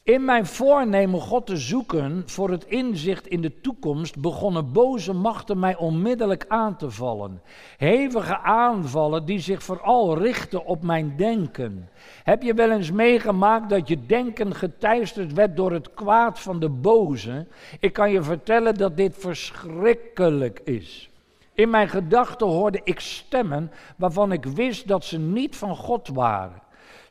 In 0.04 0.26
mijn 0.26 0.46
voornemen 0.46 1.22
God 1.22 1.46
te 1.46 1.58
zoeken 1.58 2.24
voor 2.26 2.50
het 2.50 2.66
inzicht 2.66 3.28
in 3.28 3.42
de 3.42 3.62
toekomst 3.62 4.20
begonnen 4.20 4.72
boze 4.72 5.14
machten 5.14 5.60
mij 5.60 5.76
onmiddellijk 5.76 6.46
aan 6.48 6.78
te 6.78 6.92
vallen. 6.92 7.42
Hevige 7.78 8.40
aanvallen 8.40 9.26
die 9.26 9.40
zich 9.40 9.64
vooral 9.64 10.18
richten 10.18 10.66
op 10.66 10.84
mijn 10.84 11.14
denken. 11.18 11.90
Heb 12.24 12.42
je 12.42 12.54
wel 12.54 12.72
eens 12.72 12.92
meegemaakt 12.92 13.70
dat 13.70 13.88
je 13.88 14.06
denken 14.06 14.56
geteisterd 14.56 15.34
werd 15.34 15.56
door 15.56 15.72
het 15.72 15.94
kwaad 15.94 16.40
van 16.40 16.60
de 16.60 16.70
boze? 16.70 17.48
Ik 17.80 17.94
kan 17.94 18.12
je 18.12 18.24
vertellen 18.24 18.76
dat 18.76 18.98
dit 18.98 19.16
verschrikkelijk 19.18 20.60
is. 20.64 21.10
In 21.54 21.70
mijn 21.70 21.90
gedachten 21.90 22.48
hoorde 22.48 22.82
ik 22.84 23.00
stemmen 23.00 23.72
waarvan 23.96 24.32
ik 24.32 24.46
wist 24.46 24.88
dat 24.88 25.06
ze 25.06 25.20
niet 25.20 25.56
van 25.56 25.76
God 25.76 26.08
waren. 26.08 26.63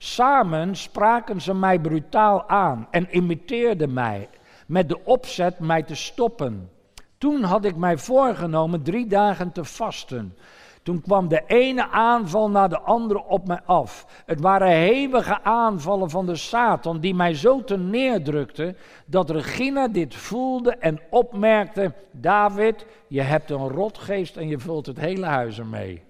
Samen 0.05 0.77
spraken 0.77 1.41
ze 1.41 1.55
mij 1.55 1.79
brutaal 1.79 2.49
aan 2.49 2.87
en 2.91 3.17
imiteerden 3.17 3.93
mij 3.93 4.29
met 4.67 4.89
de 4.89 5.05
opzet 5.05 5.59
mij 5.59 5.83
te 5.83 5.95
stoppen. 5.95 6.71
Toen 7.19 7.43
had 7.43 7.65
ik 7.65 7.77
mij 7.77 7.99
voorgenomen 7.99 8.83
drie 8.83 9.07
dagen 9.07 9.53
te 9.53 9.65
vasten. 9.65 10.37
Toen 10.83 11.01
kwam 11.01 11.29
de 11.29 11.43
ene 11.47 11.89
aanval 11.91 12.51
na 12.51 12.69
de 12.69 12.81
andere 12.81 13.25
op 13.25 13.47
mij 13.47 13.61
af. 13.65 14.23
Het 14.27 14.41
waren 14.41 14.71
hevige 14.71 15.43
aanvallen 15.43 16.11
van 16.11 16.27
de 16.27 16.37
Satan 16.37 17.01
die 17.01 17.15
mij 17.15 17.35
zo 17.35 17.65
te 17.65 17.79
neerdrukten 17.79 18.77
dat 19.07 19.31
Regina 19.31 19.89
dit 19.89 20.15
voelde 20.15 20.77
en 20.77 21.01
opmerkte: 21.11 21.93
David, 22.11 22.87
je 23.09 23.21
hebt 23.23 23.51
een 23.51 23.69
rotgeest 23.69 24.37
en 24.37 24.49
je 24.49 24.59
vult 24.59 24.87
het 24.87 25.01
hele 25.01 25.27
huis 25.27 25.59
ermee. 25.59 26.03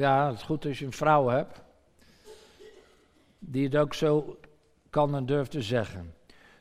Ja, 0.00 0.26
het 0.26 0.36
is 0.36 0.42
goed 0.42 0.64
als 0.64 0.78
je 0.78 0.84
een 0.84 0.92
vrouw 0.92 1.28
hebt 1.28 1.62
die 3.38 3.64
het 3.64 3.76
ook 3.76 3.94
zo 3.94 4.38
kan 4.90 5.14
en 5.14 5.26
durft 5.26 5.50
te 5.50 5.62
zeggen. 5.62 6.14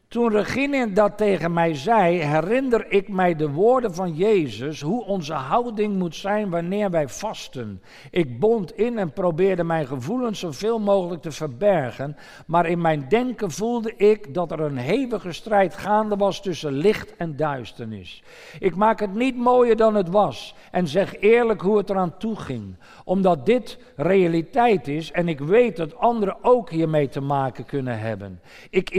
Toen 0.10 0.32
Regine 0.32 0.92
dat 0.94 1.18
tegen 1.18 1.54
mij 1.54 1.76
zei, 1.76 2.18
herinner 2.18 2.92
ik 2.92 3.10
mij 3.10 3.36
de 3.36 3.50
woorden 3.50 3.94
van 3.94 4.14
Jezus, 4.14 4.82
hoe 4.82 5.06
onze 5.06 5.34
houding 5.34 5.96
moet 5.96 6.16
zijn 6.16 6.50
wanneer 6.50 6.90
wij 6.90 7.08
vasten. 7.08 7.82
Ik 8.12 8.40
bond 8.40 8.78
in 8.78 8.98
en 8.98 9.14
probeerde 9.14 9.64
mijn 9.64 9.88
gevoelens 9.88 10.40
zoveel 10.40 10.80
mogelijk 10.80 11.22
te 11.22 11.32
verbergen, 11.32 12.18
maar 12.48 12.66
in 12.66 12.82
mijn 12.82 13.06
denken 13.10 13.52
voelde 13.52 13.96
ik 13.96 14.34
dat 14.34 14.52
er 14.52 14.60
een 14.60 14.78
hevige 14.78 15.32
strijd 15.32 15.76
gaande 15.76 16.16
was 16.16 16.42
tussen 16.42 16.74
licht 16.74 17.16
en 17.16 17.36
duisternis. 17.36 18.24
Ik 18.60 18.76
maak 18.76 19.00
het 19.00 19.14
niet 19.14 19.38
mooier 19.38 19.76
dan 19.76 19.96
het 19.96 20.10
was 20.10 20.56
en 20.72 20.88
zeg 20.88 21.20
eerlijk 21.20 21.62
hoe 21.62 21.78
het 21.78 21.90
eraan 21.90 22.18
toe 22.18 22.36
ging, 22.36 22.76
omdat 23.04 23.46
dit 23.46 23.78
realiteit 23.96 24.88
is 24.88 25.12
en 25.12 25.28
ik 25.28 25.40
weet 25.40 25.78
dat 25.78 25.98
anderen 25.98 26.38
ook 26.42 26.70
hiermee 26.70 27.10
te 27.10 27.22
maken 27.22 27.66
kunnen 27.66 28.00
hebben. 28.00 28.42
Ik 28.70 28.90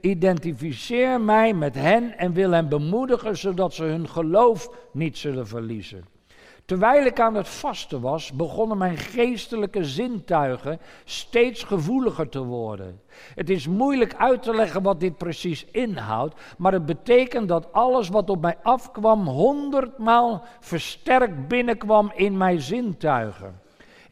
identificeer 0.00 0.44
identificeer 0.46 1.20
mij 1.20 1.54
met 1.54 1.74
hen 1.74 2.18
en 2.18 2.32
wil 2.32 2.50
hen 2.50 2.68
bemoedigen 2.68 3.36
zodat 3.36 3.74
ze 3.74 3.84
hun 3.84 4.08
geloof 4.08 4.70
niet 4.92 5.18
zullen 5.18 5.46
verliezen. 5.46 6.04
Terwijl 6.64 7.06
ik 7.06 7.20
aan 7.20 7.34
het 7.34 7.48
vasten 7.48 8.00
was, 8.00 8.32
begonnen 8.32 8.78
mijn 8.78 8.96
geestelijke 8.96 9.84
zintuigen 9.84 10.80
steeds 11.04 11.62
gevoeliger 11.62 12.28
te 12.28 12.44
worden. 12.44 13.00
Het 13.34 13.50
is 13.50 13.66
moeilijk 13.66 14.14
uit 14.14 14.42
te 14.42 14.54
leggen 14.54 14.82
wat 14.82 15.00
dit 15.00 15.16
precies 15.16 15.64
inhoudt, 15.64 16.34
maar 16.58 16.72
het 16.72 16.86
betekent 16.86 17.48
dat 17.48 17.72
alles 17.72 18.08
wat 18.08 18.30
op 18.30 18.40
mij 18.40 18.56
afkwam 18.62 19.26
honderdmaal 19.26 20.44
versterkt 20.60 21.48
binnenkwam 21.48 22.12
in 22.14 22.36
mijn 22.36 22.60
zintuigen. 22.60 23.60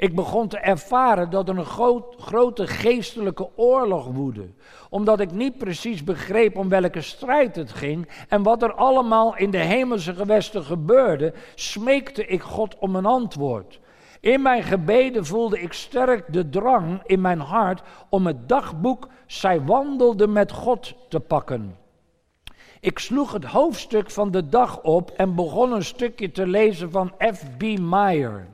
Ik 0.05 0.15
begon 0.15 0.49
te 0.49 0.59
ervaren 0.59 1.31
dat 1.31 1.49
er 1.49 1.59
een 1.59 2.05
grote 2.17 2.67
geestelijke 2.67 3.49
oorlog 3.57 4.07
woedde, 4.07 4.49
omdat 4.91 5.21
ik 5.21 5.31
niet 5.31 5.59
precies 5.59 6.05
begreep 6.05 6.57
om 6.57 6.69
welke 6.69 7.01
strijd 7.01 7.57
het 7.57 7.73
ging 7.73 8.09
en 8.29 8.43
wat 8.43 8.63
er 8.63 8.75
allemaal 8.75 9.37
in 9.37 9.51
de 9.51 9.59
hemelse 9.59 10.15
gewesten 10.15 10.65
gebeurde, 10.65 11.35
smeekte 11.55 12.27
ik 12.27 12.43
God 12.43 12.79
om 12.79 12.97
een 12.97 13.07
antwoord. 13.07 13.81
In 14.21 14.43
mijn 14.43 14.63
gebeden 14.63 15.27
voelde 15.27 15.61
ik 15.61 15.73
sterk 15.73 16.33
de 16.33 16.49
drang 16.49 17.03
in 17.07 17.21
mijn 17.21 17.41
hart 17.41 17.83
om 18.09 18.27
het 18.27 18.49
dagboek 18.49 19.09
Zij 19.27 19.61
wandelde 19.61 20.27
met 20.27 20.53
God 20.53 20.95
te 21.09 21.21
pakken. 21.21 21.77
Ik 22.81 22.99
sloeg 22.99 23.33
het 23.33 23.45
hoofdstuk 23.45 24.11
van 24.11 24.31
de 24.31 24.49
dag 24.49 24.83
op 24.83 25.11
en 25.11 25.35
begon 25.35 25.73
een 25.73 25.85
stukje 25.85 26.31
te 26.31 26.47
lezen 26.47 26.91
van 26.91 27.13
F.B. 27.19 27.79
Meyer. 27.79 28.54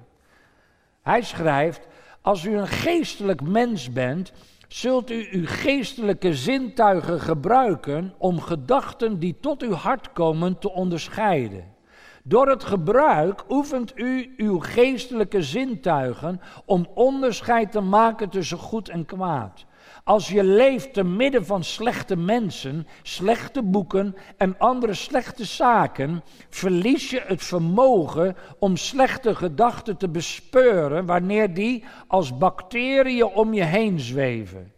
Hij 1.10 1.22
schrijft: 1.22 1.86
Als 2.20 2.44
u 2.44 2.56
een 2.56 2.68
geestelijk 2.68 3.42
mens 3.42 3.92
bent, 3.92 4.32
zult 4.68 5.10
u 5.10 5.28
uw 5.30 5.46
geestelijke 5.46 6.34
zintuigen 6.34 7.20
gebruiken 7.20 8.14
om 8.18 8.40
gedachten 8.40 9.18
die 9.18 9.36
tot 9.40 9.62
uw 9.62 9.72
hart 9.72 10.12
komen 10.12 10.58
te 10.58 10.72
onderscheiden. 10.72 11.64
Door 12.22 12.48
het 12.48 12.64
gebruik 12.64 13.44
oefent 13.48 13.92
u 13.94 14.34
uw 14.36 14.58
geestelijke 14.58 15.42
zintuigen 15.42 16.40
om 16.64 16.86
onderscheid 16.94 17.72
te 17.72 17.80
maken 17.80 18.28
tussen 18.28 18.58
goed 18.58 18.88
en 18.88 19.06
kwaad. 19.06 19.64
Als 20.10 20.28
je 20.28 20.44
leeft 20.44 20.92
te 20.92 21.04
midden 21.04 21.46
van 21.46 21.64
slechte 21.64 22.16
mensen, 22.16 22.86
slechte 23.02 23.62
boeken 23.62 24.16
en 24.36 24.58
andere 24.58 24.94
slechte 24.94 25.44
zaken, 25.44 26.22
verlies 26.48 27.10
je 27.10 27.22
het 27.26 27.44
vermogen 27.44 28.36
om 28.58 28.76
slechte 28.76 29.34
gedachten 29.34 29.96
te 29.96 30.08
bespeuren 30.08 31.06
wanneer 31.06 31.54
die 31.54 31.84
als 32.06 32.38
bacteriën 32.38 33.24
om 33.24 33.54
je 33.54 33.64
heen 33.64 34.00
zweven. 34.00 34.72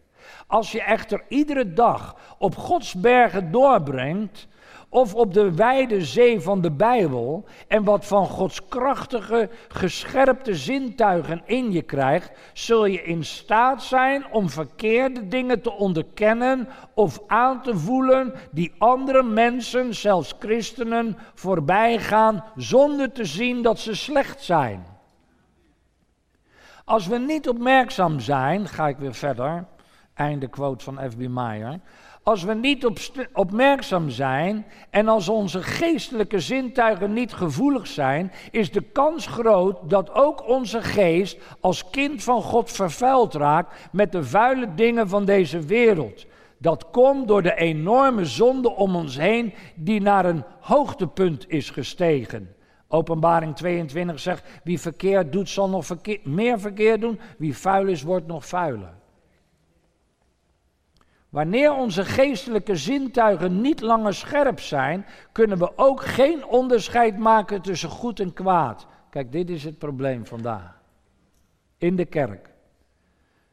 Als 0.47 0.71
je 0.71 0.81
echter 0.81 1.23
iedere 1.27 1.73
dag 1.73 2.15
op 2.37 2.55
Gods 2.55 2.93
bergen 2.93 3.51
doorbrengt, 3.51 4.47
of 4.93 5.15
op 5.15 5.33
de 5.33 5.55
wijde 5.55 6.05
zee 6.05 6.41
van 6.41 6.61
de 6.61 6.71
Bijbel 6.71 7.45
en 7.67 7.83
wat 7.83 8.05
van 8.05 8.25
Gods 8.25 8.67
krachtige, 8.67 9.49
gescherpte 9.67 10.55
zintuigen 10.55 11.41
in 11.45 11.71
je 11.71 11.81
krijgt, 11.81 12.31
zul 12.53 12.85
je 12.85 13.03
in 13.03 13.23
staat 13.23 13.83
zijn 13.83 14.25
om 14.31 14.49
verkeerde 14.49 15.27
dingen 15.27 15.61
te 15.61 15.71
onderkennen 15.71 16.67
of 16.93 17.19
aan 17.27 17.61
te 17.61 17.77
voelen 17.77 18.33
die 18.51 18.73
andere 18.77 19.23
mensen, 19.23 19.95
zelfs 19.95 20.33
christenen, 20.39 21.17
voorbij 21.33 21.99
gaan 21.99 22.43
zonder 22.55 23.11
te 23.11 23.25
zien 23.25 23.61
dat 23.61 23.79
ze 23.79 23.95
slecht 23.95 24.43
zijn. 24.43 24.85
Als 26.85 27.07
we 27.07 27.17
niet 27.17 27.47
opmerkzaam 27.47 28.19
zijn, 28.19 28.67
ga 28.67 28.87
ik 28.87 28.97
weer 28.97 29.13
verder, 29.13 29.65
einde 30.13 30.47
quote 30.47 30.83
van 30.83 30.99
F.B. 31.09 31.27
Meyer. 31.27 31.79
Als 32.23 32.43
we 32.43 32.53
niet 32.53 32.85
op 32.85 32.97
opmerkzaam 33.33 34.09
zijn 34.09 34.65
en 34.89 35.07
als 35.07 35.29
onze 35.29 35.63
geestelijke 35.63 36.39
zintuigen 36.39 37.13
niet 37.13 37.33
gevoelig 37.33 37.87
zijn, 37.87 38.31
is 38.51 38.71
de 38.71 38.81
kans 38.81 39.27
groot 39.27 39.89
dat 39.89 40.13
ook 40.13 40.47
onze 40.47 40.81
geest 40.81 41.37
als 41.59 41.89
kind 41.89 42.23
van 42.23 42.41
God 42.41 42.71
vervuild 42.71 43.33
raakt 43.33 43.89
met 43.91 44.11
de 44.11 44.23
vuile 44.23 44.73
dingen 44.75 45.09
van 45.09 45.25
deze 45.25 45.59
wereld. 45.59 46.25
Dat 46.57 46.89
komt 46.91 47.27
door 47.27 47.41
de 47.41 47.55
enorme 47.55 48.25
zonde 48.25 48.69
om 48.69 48.95
ons 48.95 49.17
heen 49.17 49.53
die 49.75 50.01
naar 50.01 50.25
een 50.25 50.43
hoogtepunt 50.59 51.45
is 51.47 51.69
gestegen. 51.69 52.55
Openbaring 52.87 53.55
22 53.55 54.19
zegt, 54.19 54.61
wie 54.63 54.79
verkeerd 54.79 55.31
doet 55.31 55.49
zal 55.49 55.69
nog 55.69 55.87
meer 56.23 56.59
verkeerd 56.59 57.01
doen, 57.01 57.19
wie 57.37 57.57
vuil 57.57 57.87
is 57.87 58.01
wordt 58.01 58.27
nog 58.27 58.45
vuiler. 58.45 58.93
Wanneer 61.33 61.73
onze 61.73 62.05
geestelijke 62.05 62.75
zintuigen 62.75 63.61
niet 63.61 63.81
langer 63.81 64.13
scherp 64.13 64.59
zijn, 64.59 65.05
kunnen 65.31 65.57
we 65.57 65.77
ook 65.77 66.01
geen 66.03 66.45
onderscheid 66.45 67.17
maken 67.17 67.61
tussen 67.61 67.89
goed 67.89 68.19
en 68.19 68.33
kwaad. 68.33 68.87
Kijk, 69.09 69.31
dit 69.31 69.49
is 69.49 69.63
het 69.63 69.77
probleem 69.77 70.25
vandaag. 70.25 70.81
In 71.77 71.95
de 71.95 72.05
kerk. 72.05 72.49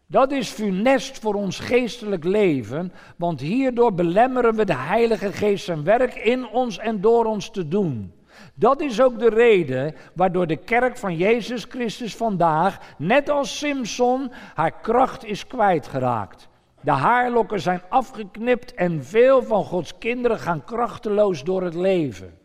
Dat 0.06 0.32
is 0.32 0.48
funest 0.48 1.18
voor 1.18 1.34
ons 1.34 1.58
geestelijk 1.58 2.24
leven, 2.24 2.92
want 3.16 3.40
hierdoor 3.40 3.94
belemmeren 3.94 4.54
we 4.54 4.64
de 4.64 4.76
Heilige 4.76 5.32
Geest 5.32 5.64
zijn 5.64 5.84
werk 5.84 6.14
in 6.14 6.48
ons 6.48 6.78
en 6.78 7.00
door 7.00 7.24
ons 7.24 7.50
te 7.50 7.68
doen. 7.68 8.12
Dat 8.54 8.80
is 8.80 9.00
ook 9.00 9.18
de 9.18 9.28
reden 9.28 9.94
waardoor 10.14 10.46
de 10.46 10.56
kerk 10.56 10.96
van 10.96 11.16
Jezus 11.16 11.64
Christus 11.64 12.16
vandaag, 12.16 12.94
net 12.98 13.28
als 13.28 13.58
Simpson, 13.58 14.32
haar 14.54 14.80
kracht 14.80 15.24
is 15.24 15.46
kwijtgeraakt. 15.46 16.49
De 16.80 16.90
haarlokken 16.90 17.60
zijn 17.60 17.82
afgeknipt 17.88 18.74
en 18.74 19.04
veel 19.04 19.42
van 19.42 19.64
Gods 19.64 19.98
kinderen 19.98 20.38
gaan 20.38 20.64
krachteloos 20.64 21.44
door 21.44 21.62
het 21.62 21.74
leven. 21.74 22.38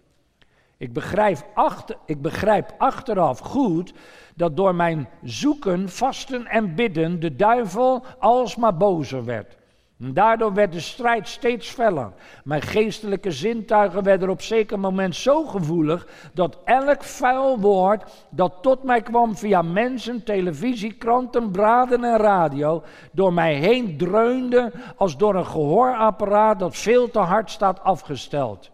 Ik 0.78 0.94
begrijp, 0.94 1.46
achter, 1.54 1.98
ik 2.06 2.22
begrijp 2.22 2.74
achteraf 2.78 3.40
goed 3.40 3.94
dat 4.36 4.58
door 4.58 4.76
mijn 4.76 5.10
zoeken, 5.24 5.90
vasten 5.90 6.46
en 6.46 6.76
bidden 6.76 7.20
de 7.20 7.36
duivel 7.36 8.06
alsmaar 8.20 8.78
bozer 8.78 9.26
werd. 9.26 9.58
En 10.00 10.14
daardoor 10.14 10.54
werd 10.54 10.72
de 10.72 10.80
strijd 10.80 11.28
steeds 11.28 11.70
feller. 11.70 12.12
Mijn 12.44 12.62
geestelijke 12.62 13.32
zintuigen 13.32 14.04
werden 14.04 14.30
op 14.30 14.42
zeker 14.42 14.80
moment 14.80 15.16
zo 15.16 15.46
gevoelig 15.46 16.08
dat 16.34 16.58
elk 16.64 17.04
vuil 17.04 17.60
woord 17.60 18.26
dat 18.30 18.54
tot 18.62 18.84
mij 18.84 19.02
kwam 19.02 19.36
via 19.36 19.62
mensen, 19.62 20.24
televisie, 20.24 20.94
kranten, 20.94 21.52
braden 21.52 22.04
en 22.04 22.18
radio, 22.18 22.84
door 23.12 23.34
mij 23.34 23.54
heen 23.54 23.98
dreunde 23.98 24.72
als 24.96 25.18
door 25.18 25.36
een 25.36 25.46
gehoorapparaat 25.46 26.60
dat 26.60 26.78
veel 26.78 27.10
te 27.10 27.20
hard 27.20 27.52
staat 27.52 27.84
afgesteld. 27.84 28.72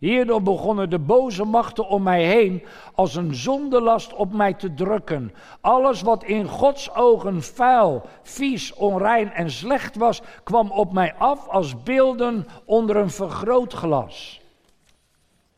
Hierdoor 0.00 0.42
begonnen 0.42 0.90
de 0.90 0.98
boze 0.98 1.44
machten 1.44 1.88
om 1.88 2.02
mij 2.02 2.24
heen 2.24 2.64
als 2.94 3.14
een 3.14 3.34
zondelast 3.34 4.14
op 4.14 4.32
mij 4.32 4.54
te 4.54 4.74
drukken. 4.74 5.34
Alles 5.60 6.02
wat 6.02 6.24
in 6.24 6.48
Gods 6.48 6.94
ogen 6.94 7.42
vuil, 7.42 8.02
vies, 8.22 8.74
onrein 8.74 9.32
en 9.32 9.50
slecht 9.50 9.96
was, 9.96 10.22
kwam 10.44 10.70
op 10.70 10.92
mij 10.92 11.14
af 11.14 11.48
als 11.48 11.82
beelden 11.82 12.46
onder 12.64 12.96
een 12.96 13.10
vergrootglas. 13.10 14.40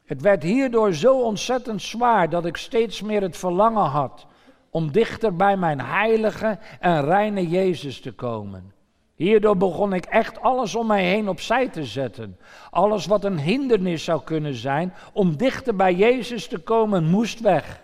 Het 0.05 0.21
werd 0.21 0.43
hierdoor 0.43 0.93
zo 0.93 1.21
ontzettend 1.21 1.83
zwaar 1.83 2.31
dat 2.31 2.45
ik 2.45 2.57
steeds 2.57 3.03
meer 3.03 3.23
het 3.23 3.37
verlangen 3.37 3.87
had 3.87 4.27
om 4.71 4.93
dichter 4.93 5.37
bij 5.37 5.57
mijn 5.57 5.81
heilige 5.81 6.59
en 6.81 7.05
reine 7.05 7.49
Jezus 7.49 8.01
te 8.01 8.13
komen. 8.13 8.72
Hierdoor 9.23 9.57
begon 9.57 9.93
ik 9.93 10.05
echt 10.05 10.41
alles 10.41 10.75
om 10.75 10.87
mij 10.87 11.05
heen 11.05 11.29
opzij 11.29 11.69
te 11.69 11.85
zetten. 11.85 12.39
Alles 12.71 13.07
wat 13.07 13.25
een 13.25 13.39
hindernis 13.39 14.05
zou 14.05 14.23
kunnen 14.25 14.55
zijn 14.55 14.95
om 15.13 15.37
dichter 15.37 15.77
bij 15.77 15.95
Jezus 15.95 16.49
te 16.49 16.59
komen, 16.59 17.05
moest 17.05 17.41
weg. 17.41 17.81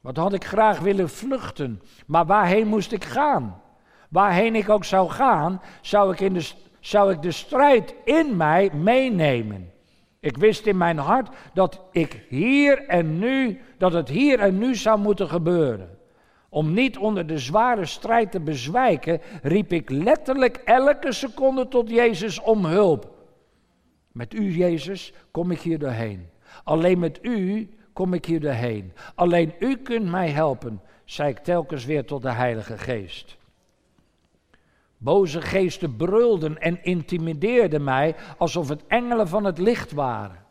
Wat 0.00 0.16
had 0.16 0.32
ik 0.32 0.44
graag 0.44 0.78
willen 0.78 1.08
vluchten, 1.08 1.82
maar 2.06 2.26
waarheen 2.26 2.66
moest 2.66 2.92
ik 2.92 3.04
gaan? 3.04 3.62
Waarheen 4.08 4.54
ik 4.54 4.68
ook 4.68 4.84
zou 4.84 5.10
gaan, 5.10 5.60
zou 5.80 6.12
ik, 6.12 6.20
in 6.20 6.32
de, 6.32 6.50
zou 6.80 7.12
ik 7.12 7.22
de 7.22 7.32
strijd 7.32 7.94
in 8.04 8.36
mij 8.36 8.70
meenemen. 8.74 9.72
Ik 10.20 10.36
wist 10.36 10.66
in 10.66 10.76
mijn 10.76 10.98
hart 10.98 11.28
dat 11.54 11.80
ik 11.92 12.26
hier 12.28 12.86
en 12.86 13.18
nu, 13.18 13.60
dat 13.78 13.92
het 13.92 14.08
hier 14.08 14.38
en 14.38 14.58
nu 14.58 14.74
zou 14.74 14.98
moeten 14.98 15.28
gebeuren. 15.28 15.99
Om 16.50 16.72
niet 16.72 16.98
onder 16.98 17.26
de 17.26 17.38
zware 17.38 17.86
strijd 17.86 18.30
te 18.30 18.40
bezwijken, 18.40 19.20
riep 19.42 19.72
ik 19.72 19.90
letterlijk 19.90 20.56
elke 20.56 21.12
seconde 21.12 21.68
tot 21.68 21.90
Jezus 21.90 22.40
om 22.40 22.64
hulp. 22.64 23.10
Met 24.12 24.34
u, 24.34 24.56
Jezus, 24.56 25.12
kom 25.30 25.50
ik 25.50 25.60
hier 25.60 25.78
doorheen. 25.78 26.28
Alleen 26.64 26.98
met 26.98 27.18
u 27.22 27.70
kom 27.92 28.14
ik 28.14 28.24
hier 28.24 28.40
doorheen. 28.40 28.92
Alleen 29.14 29.54
u 29.58 29.76
kunt 29.76 30.10
mij 30.10 30.28
helpen, 30.28 30.80
zei 31.04 31.30
ik 31.30 31.38
telkens 31.38 31.84
weer 31.84 32.04
tot 32.04 32.22
de 32.22 32.30
Heilige 32.30 32.78
Geest. 32.78 33.38
Boze 34.96 35.40
geesten 35.40 35.96
brulden 35.96 36.58
en 36.58 36.84
intimideerden 36.84 37.84
mij 37.84 38.14
alsof 38.38 38.68
het 38.68 38.86
engelen 38.86 39.28
van 39.28 39.44
het 39.44 39.58
licht 39.58 39.92
waren. 39.92 40.44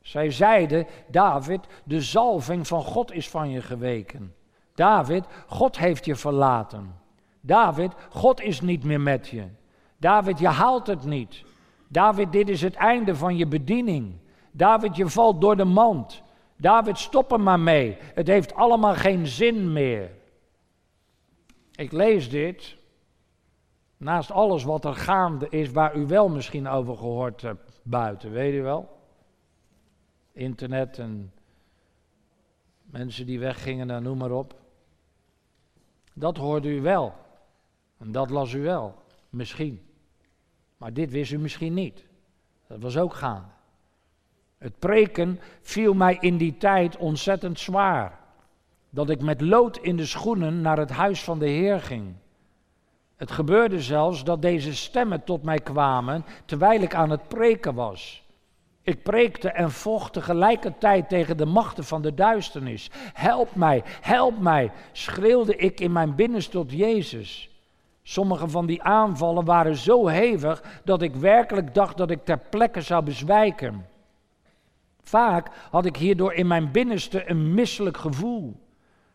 Zij 0.00 0.30
zeiden: 0.30 0.86
David, 1.10 1.60
de 1.84 2.00
zalving 2.00 2.66
van 2.66 2.82
God 2.82 3.12
is 3.12 3.28
van 3.28 3.50
je 3.50 3.62
geweken. 3.62 4.34
David, 4.76 5.24
God 5.46 5.78
heeft 5.78 6.04
je 6.04 6.16
verlaten. 6.16 6.94
David, 7.40 7.92
God 8.10 8.40
is 8.40 8.60
niet 8.60 8.84
meer 8.84 9.00
met 9.00 9.28
je. 9.28 9.44
David, 9.96 10.38
je 10.38 10.48
haalt 10.48 10.86
het 10.86 11.04
niet. 11.04 11.44
David, 11.88 12.32
dit 12.32 12.48
is 12.48 12.62
het 12.62 12.74
einde 12.74 13.16
van 13.16 13.36
je 13.36 13.46
bediening. 13.46 14.14
David, 14.50 14.96
je 14.96 15.08
valt 15.08 15.40
door 15.40 15.56
de 15.56 15.64
mand. 15.64 16.22
David, 16.56 16.98
stop 16.98 17.32
er 17.32 17.40
maar 17.40 17.60
mee. 17.60 17.96
Het 18.14 18.26
heeft 18.26 18.54
allemaal 18.54 18.94
geen 18.94 19.26
zin 19.26 19.72
meer. 19.72 20.10
Ik 21.72 21.92
lees 21.92 22.30
dit. 22.30 22.76
Naast 23.96 24.30
alles 24.30 24.64
wat 24.64 24.84
er 24.84 24.94
gaande 24.94 25.48
is, 25.48 25.70
waar 25.70 25.96
u 25.96 26.06
wel 26.06 26.28
misschien 26.28 26.68
over 26.68 26.96
gehoord 26.96 27.42
hebt 27.42 27.80
buiten, 27.82 28.30
weet 28.30 28.54
u 28.54 28.62
wel? 28.62 28.98
Internet 30.32 30.98
en 30.98 31.32
mensen 32.84 33.26
die 33.26 33.38
weggingen, 33.38 33.86
nou, 33.86 34.02
noem 34.02 34.18
maar 34.18 34.30
op. 34.30 34.54
Dat 36.18 36.36
hoorde 36.36 36.68
u 36.68 36.80
wel. 36.80 37.14
En 37.98 38.12
dat 38.12 38.30
las 38.30 38.52
u 38.52 38.62
wel. 38.62 38.94
Misschien. 39.30 39.80
Maar 40.76 40.92
dit 40.92 41.10
wist 41.10 41.32
u 41.32 41.38
misschien 41.38 41.74
niet. 41.74 42.04
Dat 42.66 42.80
was 42.80 42.96
ook 42.96 43.14
gaande. 43.14 43.48
Het 44.58 44.78
preken 44.78 45.40
viel 45.60 45.94
mij 45.94 46.16
in 46.20 46.36
die 46.36 46.56
tijd 46.56 46.96
ontzettend 46.96 47.58
zwaar. 47.58 48.18
Dat 48.90 49.10
ik 49.10 49.20
met 49.20 49.40
lood 49.40 49.76
in 49.76 49.96
de 49.96 50.06
schoenen 50.06 50.60
naar 50.60 50.78
het 50.78 50.90
huis 50.90 51.24
van 51.24 51.38
de 51.38 51.48
Heer 51.48 51.80
ging. 51.80 52.14
Het 53.16 53.30
gebeurde 53.30 53.82
zelfs 53.82 54.24
dat 54.24 54.42
deze 54.42 54.74
stemmen 54.74 55.24
tot 55.24 55.42
mij 55.42 55.58
kwamen 55.58 56.24
terwijl 56.44 56.80
ik 56.80 56.94
aan 56.94 57.10
het 57.10 57.28
preken 57.28 57.74
was. 57.74 58.25
Ik 58.86 59.02
preekte 59.02 59.48
en 59.50 59.70
vocht 59.70 60.12
tegelijkertijd 60.12 61.08
tegen 61.08 61.36
de 61.36 61.44
machten 61.44 61.84
van 61.84 62.02
de 62.02 62.14
duisternis. 62.14 62.90
Help 63.12 63.54
mij, 63.54 63.82
help 64.00 64.38
mij, 64.38 64.70
schreeuwde 64.92 65.56
ik 65.56 65.80
in 65.80 65.92
mijn 65.92 66.14
binnenste 66.14 66.50
tot 66.50 66.72
Jezus. 66.72 67.50
Sommige 68.02 68.48
van 68.48 68.66
die 68.66 68.82
aanvallen 68.82 69.44
waren 69.44 69.76
zo 69.76 70.06
hevig 70.06 70.62
dat 70.84 71.02
ik 71.02 71.14
werkelijk 71.14 71.74
dacht 71.74 71.96
dat 71.96 72.10
ik 72.10 72.24
ter 72.24 72.38
plekke 72.38 72.80
zou 72.80 73.04
bezwijken. 73.04 73.86
Vaak 75.02 75.50
had 75.70 75.84
ik 75.84 75.96
hierdoor 75.96 76.32
in 76.32 76.46
mijn 76.46 76.70
binnenste 76.70 77.30
een 77.30 77.54
misselijk 77.54 77.96
gevoel. 77.96 78.60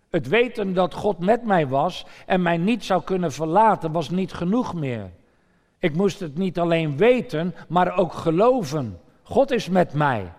Het 0.09 0.27
weten 0.27 0.73
dat 0.73 0.93
God 0.93 1.19
met 1.19 1.43
mij 1.43 1.67
was 1.67 2.05
en 2.25 2.41
mij 2.41 2.57
niet 2.57 2.83
zou 2.83 3.03
kunnen 3.03 3.31
verlaten 3.31 3.91
was 3.91 4.09
niet 4.09 4.33
genoeg 4.33 4.73
meer. 4.73 5.11
Ik 5.79 5.95
moest 5.95 6.19
het 6.19 6.37
niet 6.37 6.59
alleen 6.59 6.97
weten, 6.97 7.55
maar 7.67 7.97
ook 7.97 8.13
geloven. 8.13 8.99
God 9.31 9.51
is 9.51 9.69
met 9.69 9.93
mij, 9.93 10.33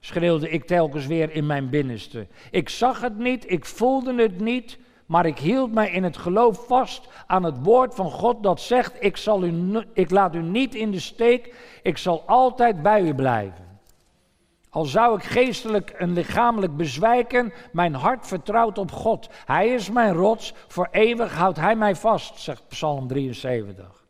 schreeuwde 0.00 0.50
ik 0.50 0.66
telkens 0.66 1.06
weer 1.06 1.30
in 1.30 1.46
mijn 1.46 1.70
binnenste. 1.70 2.26
Ik 2.50 2.68
zag 2.68 3.00
het 3.00 3.18
niet, 3.18 3.50
ik 3.50 3.64
voelde 3.64 4.22
het 4.22 4.40
niet, 4.40 4.78
maar 5.06 5.26
ik 5.26 5.38
hield 5.38 5.72
mij 5.72 5.90
in 5.90 6.04
het 6.04 6.16
geloof 6.16 6.66
vast 6.66 7.08
aan 7.26 7.42
het 7.42 7.62
woord 7.62 7.94
van 7.94 8.10
God 8.10 8.42
dat 8.42 8.60
zegt: 8.60 8.96
ik, 9.00 9.16
zal 9.16 9.44
u, 9.44 9.78
ik 9.92 10.10
laat 10.10 10.34
u 10.34 10.42
niet 10.42 10.74
in 10.74 10.90
de 10.90 11.00
steek, 11.00 11.54
ik 11.82 11.98
zal 11.98 12.22
altijd 12.26 12.82
bij 12.82 13.02
u 13.02 13.14
blijven. 13.14 13.80
Al 14.70 14.84
zou 14.84 15.16
ik 15.16 15.24
geestelijk 15.24 15.90
en 15.90 16.12
lichamelijk 16.12 16.76
bezwijken, 16.76 17.52
mijn 17.72 17.94
hart 17.94 18.26
vertrouwt 18.26 18.78
op 18.78 18.92
God. 18.92 19.28
Hij 19.44 19.68
is 19.68 19.90
mijn 19.90 20.12
rots, 20.12 20.54
voor 20.68 20.88
eeuwig 20.90 21.34
houdt 21.34 21.58
Hij 21.58 21.76
mij 21.76 21.96
vast, 21.96 22.38
zegt 22.38 22.68
Psalm 22.68 23.06
73. 23.08 24.07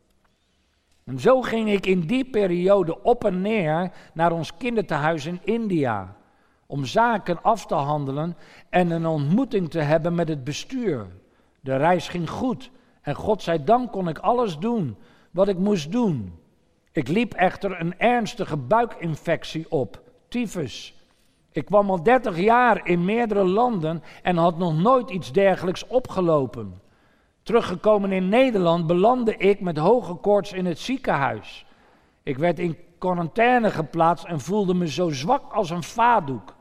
En 1.09 1.19
zo 1.19 1.41
ging 1.41 1.71
ik 1.71 1.85
in 1.85 1.99
die 1.99 2.25
periode 2.25 3.03
op 3.03 3.23
en 3.25 3.41
neer 3.41 3.91
naar 4.13 4.31
ons 4.31 4.57
kinderthuis 4.57 5.25
in 5.25 5.39
India. 5.43 6.15
Om 6.65 6.85
zaken 6.85 7.41
af 7.41 7.65
te 7.65 7.75
handelen 7.75 8.37
en 8.69 8.91
een 8.91 9.05
ontmoeting 9.05 9.69
te 9.69 9.79
hebben 9.79 10.15
met 10.15 10.27
het 10.27 10.43
bestuur. 10.43 11.07
De 11.61 11.75
reis 11.75 12.07
ging 12.07 12.29
goed 12.29 12.71
en 13.01 13.15
God 13.15 13.41
zij 13.41 13.63
dank 13.63 13.91
kon 13.91 14.07
ik 14.07 14.17
alles 14.17 14.57
doen 14.57 14.97
wat 15.31 15.47
ik 15.47 15.57
moest 15.57 15.91
doen. 15.91 16.39
Ik 16.91 17.07
liep 17.07 17.33
echter 17.33 17.81
een 17.81 17.99
ernstige 17.99 18.57
buikinfectie 18.57 19.71
op, 19.71 20.01
tyfus. 20.27 21.03
Ik 21.51 21.65
kwam 21.65 21.89
al 21.89 22.03
30 22.03 22.39
jaar 22.39 22.87
in 22.87 23.05
meerdere 23.05 23.43
landen 23.43 24.03
en 24.21 24.37
had 24.37 24.57
nog 24.57 24.77
nooit 24.77 25.09
iets 25.09 25.31
dergelijks 25.31 25.87
opgelopen. 25.87 26.81
Teruggekomen 27.49 28.11
in 28.11 28.29
Nederland 28.29 28.87
belandde 28.87 29.37
ik 29.37 29.61
met 29.61 29.77
hoge 29.77 30.13
koorts 30.13 30.53
in 30.53 30.65
het 30.65 30.79
ziekenhuis. 30.79 31.65
Ik 32.23 32.37
werd 32.37 32.59
in 32.59 32.77
quarantaine 32.97 33.71
geplaatst 33.71 34.25
en 34.25 34.39
voelde 34.39 34.73
me 34.73 34.87
zo 34.87 35.09
zwak 35.09 35.53
als 35.53 35.69
een 35.69 35.83
vaatdoek. 35.83 36.55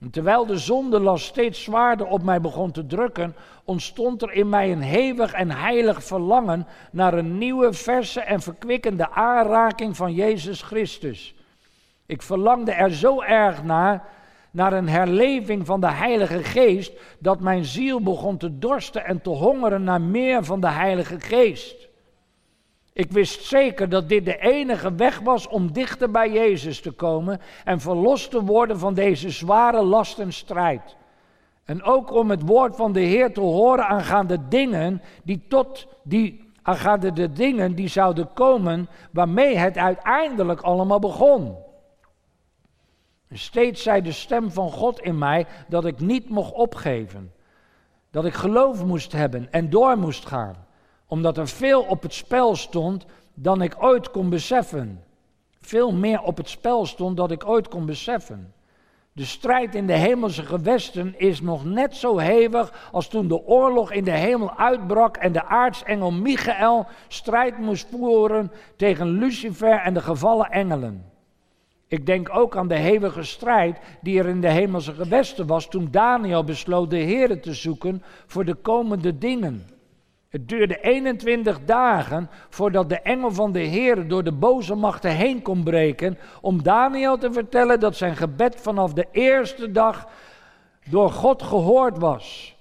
En 0.00 0.10
terwijl 0.10 0.46
de 0.46 0.58
zondelast 0.58 1.26
steeds 1.26 1.62
zwaarder 1.62 2.06
op 2.06 2.22
mij 2.22 2.40
begon 2.40 2.70
te 2.70 2.86
drukken, 2.86 3.36
ontstond 3.64 4.22
er 4.22 4.32
in 4.32 4.48
mij 4.48 4.72
een 4.72 4.82
hevig 4.82 5.32
en 5.32 5.50
heilig 5.50 6.04
verlangen 6.04 6.66
naar 6.92 7.14
een 7.14 7.38
nieuwe, 7.38 7.72
verse 7.72 8.20
en 8.20 8.40
verkwikkende 8.40 9.10
aanraking 9.10 9.96
van 9.96 10.14
Jezus 10.14 10.62
Christus. 10.62 11.34
Ik 12.06 12.22
verlangde 12.22 12.72
er 12.72 12.92
zo 12.92 13.22
erg 13.22 13.62
naar, 13.62 14.08
naar 14.52 14.72
een 14.72 14.88
herleving 14.88 15.66
van 15.66 15.80
de 15.80 15.90
Heilige 15.90 16.42
Geest, 16.42 16.92
dat 17.18 17.40
mijn 17.40 17.64
ziel 17.64 18.02
begon 18.02 18.36
te 18.36 18.58
dorsten 18.58 19.04
en 19.04 19.22
te 19.22 19.30
hongeren 19.30 19.84
naar 19.84 20.00
meer 20.00 20.44
van 20.44 20.60
de 20.60 20.70
Heilige 20.70 21.20
Geest. 21.20 21.88
Ik 22.92 23.12
wist 23.12 23.44
zeker 23.44 23.88
dat 23.88 24.08
dit 24.08 24.24
de 24.24 24.38
enige 24.38 24.94
weg 24.94 25.20
was 25.20 25.48
om 25.48 25.72
dichter 25.72 26.10
bij 26.10 26.32
Jezus 26.32 26.80
te 26.80 26.90
komen 26.90 27.40
en 27.64 27.80
verlost 27.80 28.30
te 28.30 28.44
worden 28.44 28.78
van 28.78 28.94
deze 28.94 29.30
zware 29.30 29.82
last 29.82 30.18
en 30.18 30.32
strijd. 30.32 30.96
En 31.64 31.82
ook 31.82 32.12
om 32.12 32.30
het 32.30 32.42
woord 32.42 32.76
van 32.76 32.92
de 32.92 33.00
Heer 33.00 33.32
te 33.32 33.40
horen 33.40 33.86
aangaande 33.86 34.48
dingen 34.48 35.02
die 35.22 35.44
tot 35.48 35.86
die 36.02 36.50
aangaande 36.62 37.12
de 37.12 37.32
dingen 37.32 37.74
die 37.74 37.88
zouden 37.88 38.32
komen 38.34 38.88
waarmee 39.10 39.56
het 39.56 39.78
uiteindelijk 39.78 40.60
allemaal 40.60 40.98
begon. 40.98 41.56
Steeds 43.32 43.82
zei 43.82 44.02
de 44.02 44.12
stem 44.12 44.50
van 44.50 44.70
God 44.70 45.00
in 45.00 45.18
mij 45.18 45.46
dat 45.68 45.84
ik 45.84 46.00
niet 46.00 46.28
mocht 46.28 46.52
opgeven. 46.52 47.32
Dat 48.10 48.24
ik 48.24 48.34
geloof 48.34 48.84
moest 48.84 49.12
hebben 49.12 49.48
en 49.50 49.70
door 49.70 49.98
moest 49.98 50.26
gaan. 50.26 50.66
Omdat 51.06 51.38
er 51.38 51.48
veel 51.48 51.82
op 51.82 52.02
het 52.02 52.14
spel 52.14 52.56
stond 52.56 53.06
dan 53.34 53.62
ik 53.62 53.74
ooit 53.78 54.10
kon 54.10 54.28
beseffen. 54.28 55.02
Veel 55.60 55.92
meer 55.92 56.22
op 56.22 56.36
het 56.36 56.48
spel 56.48 56.86
stond 56.86 57.16
dan 57.16 57.30
ik 57.30 57.46
ooit 57.46 57.68
kon 57.68 57.86
beseffen. 57.86 58.52
De 59.14 59.24
strijd 59.24 59.74
in 59.74 59.86
de 59.86 59.96
hemelse 59.96 60.42
gewesten 60.42 61.18
is 61.18 61.40
nog 61.40 61.64
net 61.64 61.96
zo 61.96 62.18
hevig 62.18 62.88
als 62.92 63.08
toen 63.08 63.28
de 63.28 63.46
oorlog 63.46 63.92
in 63.92 64.04
de 64.04 64.10
hemel 64.10 64.56
uitbrak 64.56 65.16
en 65.16 65.32
de 65.32 65.44
aartsengel 65.44 66.10
Michael 66.10 66.86
strijd 67.08 67.58
moest 67.58 67.86
voeren 67.90 68.52
tegen 68.76 69.06
Lucifer 69.06 69.78
en 69.78 69.94
de 69.94 70.00
gevallen 70.00 70.50
engelen. 70.50 71.11
Ik 71.92 72.06
denk 72.06 72.36
ook 72.36 72.56
aan 72.56 72.68
de 72.68 72.76
hevige 72.76 73.22
strijd 73.22 73.78
die 74.00 74.18
er 74.18 74.26
in 74.26 74.40
de 74.40 74.50
hemelse 74.50 74.92
gewesten 74.92 75.46
was 75.46 75.68
toen 75.68 75.88
Daniel 75.90 76.44
besloot 76.44 76.90
de 76.90 76.96
Heer 76.96 77.40
te 77.40 77.54
zoeken 77.54 78.02
voor 78.26 78.44
de 78.44 78.54
komende 78.54 79.18
dingen. 79.18 79.66
Het 80.28 80.48
duurde 80.48 80.80
21 80.80 81.64
dagen 81.64 82.30
voordat 82.48 82.88
de 82.88 83.00
engel 83.00 83.32
van 83.32 83.52
de 83.52 83.60
Heer 83.60 84.08
door 84.08 84.24
de 84.24 84.32
boze 84.32 84.74
machten 84.74 85.10
heen 85.10 85.42
kon 85.42 85.62
breken 85.62 86.18
om 86.40 86.62
Daniel 86.62 87.18
te 87.18 87.32
vertellen 87.32 87.80
dat 87.80 87.96
zijn 87.96 88.16
gebed 88.16 88.56
vanaf 88.60 88.92
de 88.92 89.06
eerste 89.10 89.70
dag 89.70 90.08
door 90.90 91.10
God 91.10 91.42
gehoord 91.42 91.98
was. 91.98 92.56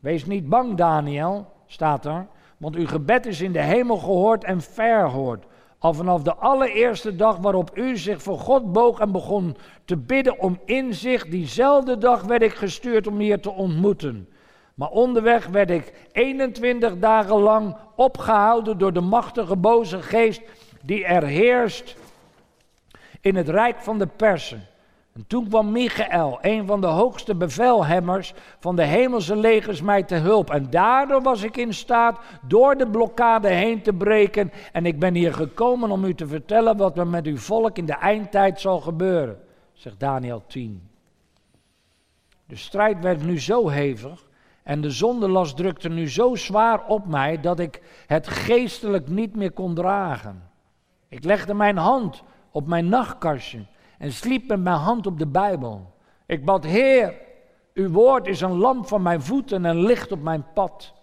Wees 0.00 0.26
niet 0.26 0.48
bang, 0.48 0.76
Daniel, 0.76 1.52
staat 1.66 2.04
er, 2.04 2.26
want 2.56 2.76
uw 2.76 2.86
gebed 2.86 3.26
is 3.26 3.40
in 3.40 3.52
de 3.52 3.62
hemel 3.62 3.96
gehoord 3.96 4.44
en 4.44 4.60
verhoord. 4.60 5.44
Al 5.80 5.94
vanaf 5.94 6.22
de 6.22 6.34
allereerste 6.34 7.16
dag 7.16 7.36
waarop 7.36 7.76
u 7.76 7.96
zich 7.96 8.22
voor 8.22 8.38
God 8.38 8.72
boog 8.72 8.98
en 8.98 9.12
begon 9.12 9.56
te 9.84 9.96
bidden 9.96 10.38
om 10.38 10.60
inzicht, 10.64 11.30
diezelfde 11.30 11.98
dag 11.98 12.22
werd 12.22 12.42
ik 12.42 12.54
gestuurd 12.54 13.06
om 13.06 13.18
hier 13.18 13.40
te 13.40 13.50
ontmoeten. 13.50 14.28
Maar 14.74 14.88
onderweg 14.88 15.46
werd 15.46 15.70
ik 15.70 16.08
21 16.12 16.98
dagen 16.98 17.40
lang 17.40 17.76
opgehouden 17.96 18.78
door 18.78 18.92
de 18.92 19.00
machtige 19.00 19.56
boze 19.56 20.02
geest 20.02 20.42
die 20.82 21.04
er 21.04 21.24
heerst 21.24 21.96
in 23.20 23.36
het 23.36 23.48
rijk 23.48 23.80
van 23.80 23.98
de 23.98 24.06
persen. 24.06 24.66
En 25.20 25.26
toen 25.26 25.48
kwam 25.48 25.72
Michael, 25.72 26.38
een 26.40 26.66
van 26.66 26.80
de 26.80 26.86
hoogste 26.86 27.34
bevelhebbers 27.34 28.34
van 28.58 28.76
de 28.76 28.84
hemelse 28.84 29.36
legers, 29.36 29.82
mij 29.82 30.02
te 30.02 30.14
hulp. 30.14 30.50
En 30.50 30.70
daardoor 30.70 31.22
was 31.22 31.42
ik 31.42 31.56
in 31.56 31.74
staat 31.74 32.18
door 32.42 32.76
de 32.76 32.88
blokkade 32.88 33.48
heen 33.48 33.82
te 33.82 33.92
breken. 33.92 34.52
En 34.72 34.86
ik 34.86 34.98
ben 34.98 35.14
hier 35.14 35.34
gekomen 35.34 35.90
om 35.90 36.04
u 36.04 36.14
te 36.14 36.26
vertellen 36.26 36.76
wat 36.76 36.98
er 36.98 37.06
met 37.06 37.26
uw 37.26 37.36
volk 37.36 37.78
in 37.78 37.86
de 37.86 37.94
eindtijd 37.94 38.60
zal 38.60 38.80
gebeuren, 38.80 39.38
zegt 39.72 40.00
Daniel 40.00 40.42
10. 40.46 40.88
De 42.46 42.56
strijd 42.56 43.00
werd 43.00 43.22
nu 43.22 43.40
zo 43.40 43.68
hevig 43.68 44.26
en 44.62 44.80
de 44.80 44.90
zondelast 44.90 45.56
drukte 45.56 45.88
nu 45.88 46.10
zo 46.10 46.34
zwaar 46.34 46.86
op 46.86 47.06
mij 47.06 47.40
dat 47.40 47.58
ik 47.58 47.82
het 48.06 48.28
geestelijk 48.28 49.08
niet 49.08 49.36
meer 49.36 49.52
kon 49.52 49.74
dragen. 49.74 50.42
Ik 51.08 51.24
legde 51.24 51.54
mijn 51.54 51.76
hand 51.76 52.22
op 52.50 52.66
mijn 52.66 52.88
nachtkastje 52.88 53.64
en 54.00 54.12
sliep 54.12 54.48
met 54.48 54.60
mijn 54.60 54.76
hand 54.76 55.06
op 55.06 55.18
de 55.18 55.26
Bijbel. 55.26 55.94
Ik 56.26 56.44
bad, 56.44 56.64
Heer, 56.64 57.14
uw 57.74 57.88
woord 57.88 58.26
is 58.26 58.40
een 58.40 58.56
lamp 58.56 58.86
van 58.86 59.02
mijn 59.02 59.22
voeten 59.22 59.64
en 59.64 59.76
licht 59.76 60.12
op 60.12 60.22
mijn 60.22 60.44
pad. 60.54 60.94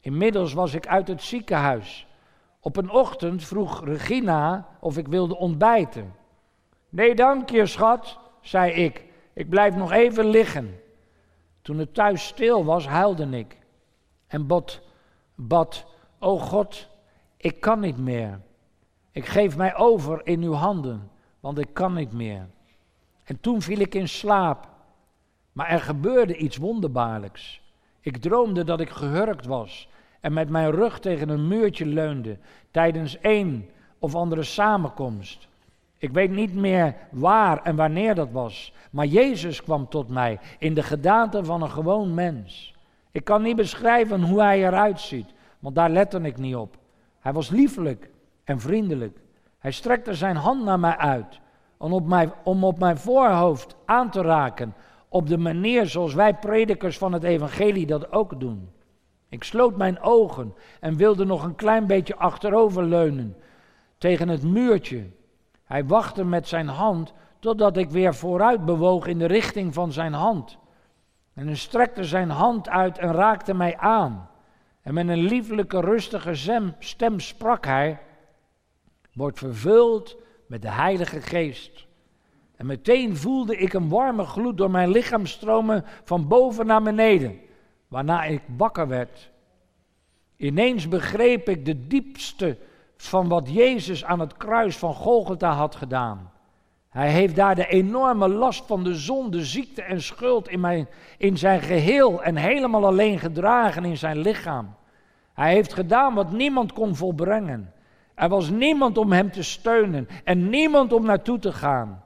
Inmiddels 0.00 0.52
was 0.52 0.74
ik 0.74 0.86
uit 0.86 1.08
het 1.08 1.22
ziekenhuis. 1.22 2.06
Op 2.60 2.76
een 2.76 2.90
ochtend 2.90 3.44
vroeg 3.44 3.84
Regina 3.84 4.68
of 4.80 4.98
ik 4.98 5.08
wilde 5.08 5.36
ontbijten. 5.36 6.14
Nee, 6.88 7.14
dank 7.14 7.50
je, 7.50 7.66
schat, 7.66 8.18
zei 8.40 8.72
ik. 8.72 9.04
Ik 9.32 9.48
blijf 9.48 9.76
nog 9.76 9.92
even 9.92 10.26
liggen. 10.26 10.80
Toen 11.62 11.78
het 11.78 11.94
thuis 11.94 12.26
stil 12.26 12.64
was, 12.64 12.86
huilde 12.86 13.28
ik. 13.38 13.58
En 14.26 14.46
bad, 14.46 14.80
bad, 15.34 15.86
o 16.18 16.38
God, 16.38 16.88
ik 17.36 17.60
kan 17.60 17.80
niet 17.80 17.98
meer. 17.98 18.40
Ik 19.10 19.26
geef 19.26 19.56
mij 19.56 19.76
over 19.76 20.26
in 20.26 20.42
uw 20.42 20.52
handen 20.52 21.10
want 21.40 21.58
ik 21.58 21.68
kan 21.72 21.94
niet 21.94 22.12
meer. 22.12 22.46
En 23.24 23.40
toen 23.40 23.62
viel 23.62 23.78
ik 23.78 23.94
in 23.94 24.08
slaap. 24.08 24.68
Maar 25.52 25.68
er 25.68 25.80
gebeurde 25.80 26.36
iets 26.36 26.56
wonderbaarlijks. 26.56 27.60
Ik 28.00 28.16
droomde 28.16 28.64
dat 28.64 28.80
ik 28.80 28.90
gehurkt 28.90 29.46
was 29.46 29.88
en 30.20 30.32
met 30.32 30.48
mijn 30.48 30.70
rug 30.70 31.00
tegen 31.00 31.28
een 31.28 31.48
muurtje 31.48 31.86
leunde 31.86 32.38
tijdens 32.70 33.18
één 33.18 33.68
of 33.98 34.14
andere 34.14 34.42
samenkomst. 34.42 35.48
Ik 35.96 36.10
weet 36.10 36.30
niet 36.30 36.54
meer 36.54 36.94
waar 37.10 37.62
en 37.62 37.76
wanneer 37.76 38.14
dat 38.14 38.30
was, 38.30 38.72
maar 38.90 39.06
Jezus 39.06 39.62
kwam 39.62 39.88
tot 39.88 40.08
mij 40.08 40.40
in 40.58 40.74
de 40.74 40.82
gedaante 40.82 41.44
van 41.44 41.62
een 41.62 41.70
gewoon 41.70 42.14
mens. 42.14 42.74
Ik 43.10 43.24
kan 43.24 43.42
niet 43.42 43.56
beschrijven 43.56 44.22
hoe 44.22 44.42
hij 44.42 44.66
eruit 44.66 45.00
ziet, 45.00 45.34
want 45.58 45.74
daar 45.74 45.90
lette 45.90 46.20
ik 46.20 46.36
niet 46.36 46.56
op. 46.56 46.76
Hij 47.20 47.32
was 47.32 47.50
liefelijk 47.50 48.10
en 48.44 48.60
vriendelijk. 48.60 49.18
Hij 49.68 49.76
strekte 49.76 50.14
zijn 50.14 50.36
hand 50.36 50.64
naar 50.64 50.80
mij 50.80 50.96
uit 50.96 51.40
om 51.76 51.92
op 51.92 52.06
mijn, 52.06 52.32
om 52.44 52.64
op 52.64 52.78
mijn 52.78 52.98
voorhoofd 52.98 53.76
aan 53.84 54.10
te 54.10 54.20
raken 54.20 54.74
op 55.08 55.28
de 55.28 55.38
manier 55.38 55.86
zoals 55.86 56.14
wij 56.14 56.34
predikers 56.34 56.98
van 56.98 57.12
het 57.12 57.22
evangelie 57.22 57.86
dat 57.86 58.12
ook 58.12 58.40
doen. 58.40 58.70
Ik 59.28 59.44
sloot 59.44 59.76
mijn 59.76 60.00
ogen 60.00 60.54
en 60.80 60.96
wilde 60.96 61.24
nog 61.24 61.44
een 61.44 61.54
klein 61.54 61.86
beetje 61.86 62.16
achteroverleunen 62.16 63.36
tegen 63.98 64.28
het 64.28 64.42
muurtje. 64.42 65.10
Hij 65.64 65.86
wachtte 65.86 66.24
met 66.24 66.48
zijn 66.48 66.68
hand 66.68 67.12
totdat 67.38 67.76
ik 67.76 67.90
weer 67.90 68.14
vooruit 68.14 68.64
bewoog 68.64 69.06
in 69.06 69.18
de 69.18 69.26
richting 69.26 69.74
van 69.74 69.92
zijn 69.92 70.12
hand. 70.12 70.58
En 71.34 71.46
hij 71.46 71.56
strekte 71.56 72.04
zijn 72.04 72.30
hand 72.30 72.68
uit 72.68 72.98
en 72.98 73.12
raakte 73.12 73.54
mij 73.54 73.76
aan. 73.76 74.28
En 74.82 74.94
met 74.94 75.08
een 75.08 75.24
lieflijke, 75.24 75.80
rustige 75.80 76.34
stem 76.78 77.20
sprak 77.20 77.64
hij: 77.64 77.98
wordt 79.18 79.38
vervuld 79.38 80.16
met 80.46 80.62
de 80.62 80.70
Heilige 80.70 81.20
Geest. 81.20 81.86
En 82.56 82.66
meteen 82.66 83.16
voelde 83.16 83.56
ik 83.56 83.72
een 83.72 83.88
warme 83.88 84.24
gloed 84.24 84.56
door 84.56 84.70
mijn 84.70 84.90
lichaam 84.90 85.26
stromen 85.26 85.84
van 86.04 86.28
boven 86.28 86.66
naar 86.66 86.82
beneden, 86.82 87.38
waarna 87.88 88.24
ik 88.24 88.42
wakker 88.56 88.88
werd. 88.88 89.30
Ineens 90.36 90.88
begreep 90.88 91.48
ik 91.48 91.64
de 91.64 91.86
diepste 91.86 92.58
van 92.96 93.28
wat 93.28 93.48
Jezus 93.52 94.04
aan 94.04 94.20
het 94.20 94.36
kruis 94.36 94.76
van 94.76 94.94
Golgotha 94.94 95.52
had 95.52 95.74
gedaan. 95.74 96.32
Hij 96.88 97.10
heeft 97.10 97.36
daar 97.36 97.54
de 97.54 97.66
enorme 97.66 98.28
last 98.28 98.66
van 98.66 98.84
de 98.84 98.94
zonde, 98.94 99.44
ziekte 99.44 99.82
en 99.82 100.02
schuld 100.02 100.48
in, 100.48 100.60
mijn, 100.60 100.88
in 101.18 101.38
zijn 101.38 101.60
geheel 101.60 102.22
en 102.22 102.36
helemaal 102.36 102.86
alleen 102.86 103.18
gedragen 103.18 103.84
in 103.84 103.96
zijn 103.96 104.18
lichaam. 104.18 104.74
Hij 105.34 105.52
heeft 105.52 105.72
gedaan 105.72 106.14
wat 106.14 106.32
niemand 106.32 106.72
kon 106.72 106.96
volbrengen. 106.96 107.72
Er 108.18 108.28
was 108.28 108.50
niemand 108.50 108.98
om 108.98 109.12
hem 109.12 109.30
te 109.30 109.42
steunen 109.42 110.08
en 110.24 110.48
niemand 110.48 110.92
om 110.92 111.04
naartoe 111.04 111.38
te 111.38 111.52
gaan. 111.52 112.02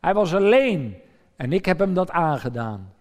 Hij 0.00 0.14
was 0.14 0.34
alleen 0.34 0.96
en 1.36 1.52
ik 1.52 1.64
heb 1.64 1.78
hem 1.78 1.94
dat 1.94 2.10
aangedaan. 2.10 2.92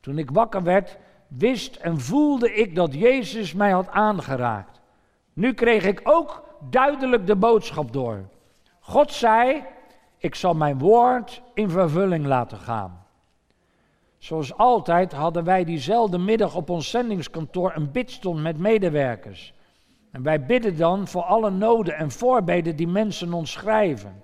Toen 0.00 0.18
ik 0.18 0.30
wakker 0.30 0.62
werd, 0.62 0.98
wist 1.28 1.76
en 1.76 2.00
voelde 2.00 2.54
ik 2.54 2.74
dat 2.74 2.94
Jezus 2.94 3.52
mij 3.52 3.70
had 3.70 3.88
aangeraakt. 3.90 4.80
Nu 5.32 5.54
kreeg 5.54 5.84
ik 5.84 6.00
ook 6.04 6.44
duidelijk 6.70 7.26
de 7.26 7.36
boodschap 7.36 7.92
door. 7.92 8.24
God 8.80 9.12
zei: 9.12 9.64
Ik 10.18 10.34
zal 10.34 10.54
mijn 10.54 10.78
woord 10.78 11.42
in 11.54 11.70
vervulling 11.70 12.26
laten 12.26 12.58
gaan. 12.58 13.04
Zoals 14.18 14.56
altijd 14.56 15.12
hadden 15.12 15.44
wij 15.44 15.64
diezelfde 15.64 16.18
middag 16.18 16.54
op 16.54 16.70
ons 16.70 16.90
zendingskantoor 16.90 17.72
een 17.74 17.90
bidstond 17.90 18.42
met 18.42 18.58
medewerkers. 18.58 19.54
En 20.14 20.22
wij 20.22 20.44
bidden 20.44 20.76
dan 20.76 21.08
voor 21.08 21.22
alle 21.22 21.50
noden 21.50 21.96
en 21.96 22.10
voorbeden 22.10 22.76
die 22.76 22.88
mensen 22.88 23.32
ons 23.32 23.52
schrijven. 23.52 24.22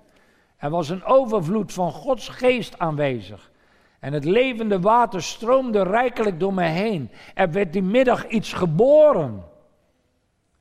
Er 0.57 0.69
was 0.69 0.89
een 0.89 1.03
overvloed 1.03 1.73
van 1.73 1.91
Gods 1.91 2.29
geest 2.29 2.79
aanwezig. 2.79 3.51
En 3.99 4.13
het 4.13 4.25
levende 4.25 4.79
water 4.79 5.23
stroomde 5.23 5.83
rijkelijk 5.83 6.39
door 6.39 6.53
me 6.53 6.63
heen. 6.63 7.11
Er 7.33 7.51
werd 7.51 7.73
die 7.73 7.81
middag 7.81 8.27
iets 8.27 8.53
geboren. 8.53 9.43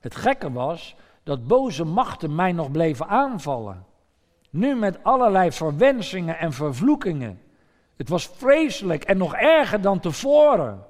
Het 0.00 0.14
gekke 0.14 0.52
was 0.52 0.96
dat 1.22 1.46
boze 1.46 1.84
machten 1.84 2.34
mij 2.34 2.52
nog 2.52 2.70
bleven 2.70 3.08
aanvallen. 3.08 3.86
Nu 4.50 4.74
met 4.74 5.04
allerlei 5.04 5.52
verwensingen 5.52 6.38
en 6.38 6.52
vervloekingen. 6.52 7.40
Het 7.96 8.08
was 8.08 8.26
vreselijk 8.26 9.04
en 9.04 9.16
nog 9.16 9.34
erger 9.34 9.80
dan 9.80 10.00
tevoren. 10.00 10.84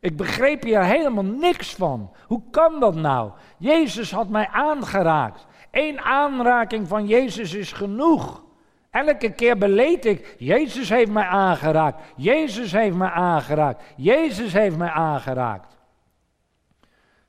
Ik 0.00 0.16
begreep 0.16 0.62
hier 0.62 0.84
helemaal 0.84 1.24
niks 1.24 1.74
van. 1.74 2.10
Hoe 2.26 2.42
kan 2.50 2.80
dat 2.80 2.94
nou? 2.94 3.30
Jezus 3.58 4.12
had 4.12 4.28
mij 4.28 4.48
aangeraakt. 4.48 5.46
Eén 5.70 6.00
aanraking 6.00 6.88
van 6.88 7.06
Jezus 7.06 7.54
is 7.54 7.72
genoeg. 7.72 8.44
Elke 8.90 9.32
keer 9.32 9.58
beleed 9.58 10.04
ik, 10.04 10.34
Jezus 10.38 10.88
heeft 10.88 11.10
mij 11.10 11.24
aangeraakt. 11.24 12.02
Jezus 12.16 12.72
heeft 12.72 12.96
mij 12.96 13.10
aangeraakt. 13.10 13.82
Jezus 13.96 14.52
heeft 14.52 14.76
mij 14.76 14.90
aangeraakt. 14.90 15.78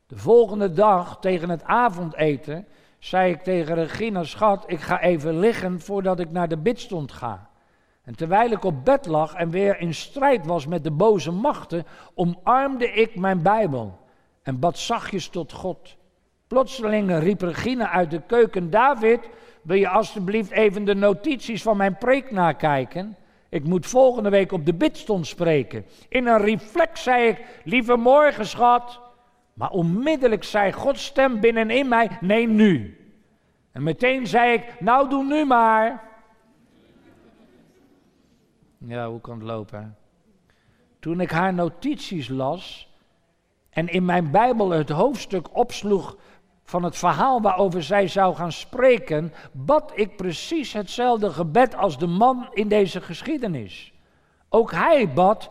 De 0.07 0.17
volgende 0.17 0.71
dag, 0.71 1.19
tegen 1.19 1.49
het 1.49 1.63
avondeten, 1.63 2.67
zei 2.99 3.31
ik 3.31 3.41
tegen 3.41 3.75
Regina, 3.75 4.23
schat, 4.23 4.63
ik 4.67 4.79
ga 4.79 5.01
even 5.01 5.39
liggen 5.39 5.81
voordat 5.81 6.19
ik 6.19 6.31
naar 6.31 6.47
de 6.47 6.57
bidstond 6.57 7.11
ga. 7.11 7.49
En 8.03 8.15
terwijl 8.15 8.51
ik 8.51 8.63
op 8.63 8.85
bed 8.85 9.05
lag 9.05 9.33
en 9.33 9.49
weer 9.49 9.79
in 9.79 9.93
strijd 9.93 10.45
was 10.45 10.67
met 10.67 10.83
de 10.83 10.91
boze 10.91 11.31
machten, 11.31 11.85
omarmde 12.13 12.91
ik 12.91 13.15
mijn 13.15 13.41
Bijbel 13.41 13.99
en 14.43 14.59
bad 14.59 14.77
zachtjes 14.77 15.27
tot 15.27 15.51
God. 15.51 15.97
Plotseling 16.47 17.19
riep 17.19 17.41
Regina 17.41 17.89
uit 17.89 18.11
de 18.11 18.21
keuken: 18.27 18.69
David, 18.69 19.29
wil 19.61 19.77
je 19.77 19.89
alstublieft 19.89 20.51
even 20.51 20.85
de 20.85 20.95
notities 20.95 21.61
van 21.61 21.77
mijn 21.77 21.97
preek 21.97 22.31
nakijken? 22.31 23.15
Ik 23.49 23.63
moet 23.63 23.87
volgende 23.87 24.29
week 24.29 24.51
op 24.51 24.65
de 24.65 24.73
bidstond 24.73 25.27
spreken. 25.27 25.85
In 26.09 26.27
een 26.27 26.41
reflex 26.41 27.03
zei 27.03 27.27
ik: 27.27 27.45
Lieve 27.63 27.95
morgen, 27.95 28.45
schat. 28.45 28.99
Maar 29.53 29.69
onmiddellijk 29.69 30.43
zei 30.43 30.71
Gods 30.71 31.05
stem 31.05 31.39
binnenin 31.39 31.87
mij: 31.87 32.09
Nee, 32.21 32.47
nu. 32.47 32.97
En 33.71 33.83
meteen 33.83 34.27
zei 34.27 34.53
ik: 34.53 34.79
Nou, 34.79 35.09
doe 35.09 35.23
nu 35.23 35.45
maar. 35.45 36.10
Ja, 38.87 39.09
hoe 39.09 39.21
kan 39.21 39.37
het 39.37 39.47
lopen? 39.47 39.95
Toen 40.99 41.19
ik 41.19 41.31
haar 41.31 41.53
notities 41.53 42.27
las 42.27 42.89
en 43.69 43.87
in 43.87 44.05
mijn 44.05 44.31
Bijbel 44.31 44.69
het 44.69 44.89
hoofdstuk 44.89 45.57
opsloeg 45.57 46.17
van 46.63 46.83
het 46.83 46.97
verhaal 46.97 47.41
waarover 47.41 47.83
zij 47.83 48.07
zou 48.07 48.35
gaan 48.35 48.51
spreken, 48.51 49.33
bad 49.51 49.91
ik 49.95 50.15
precies 50.15 50.73
hetzelfde 50.73 51.29
gebed 51.29 51.75
als 51.75 51.97
de 51.97 52.07
man 52.07 52.47
in 52.53 52.67
deze 52.67 53.01
geschiedenis. 53.01 53.93
Ook 54.49 54.71
hij 54.71 55.13
bad, 55.13 55.49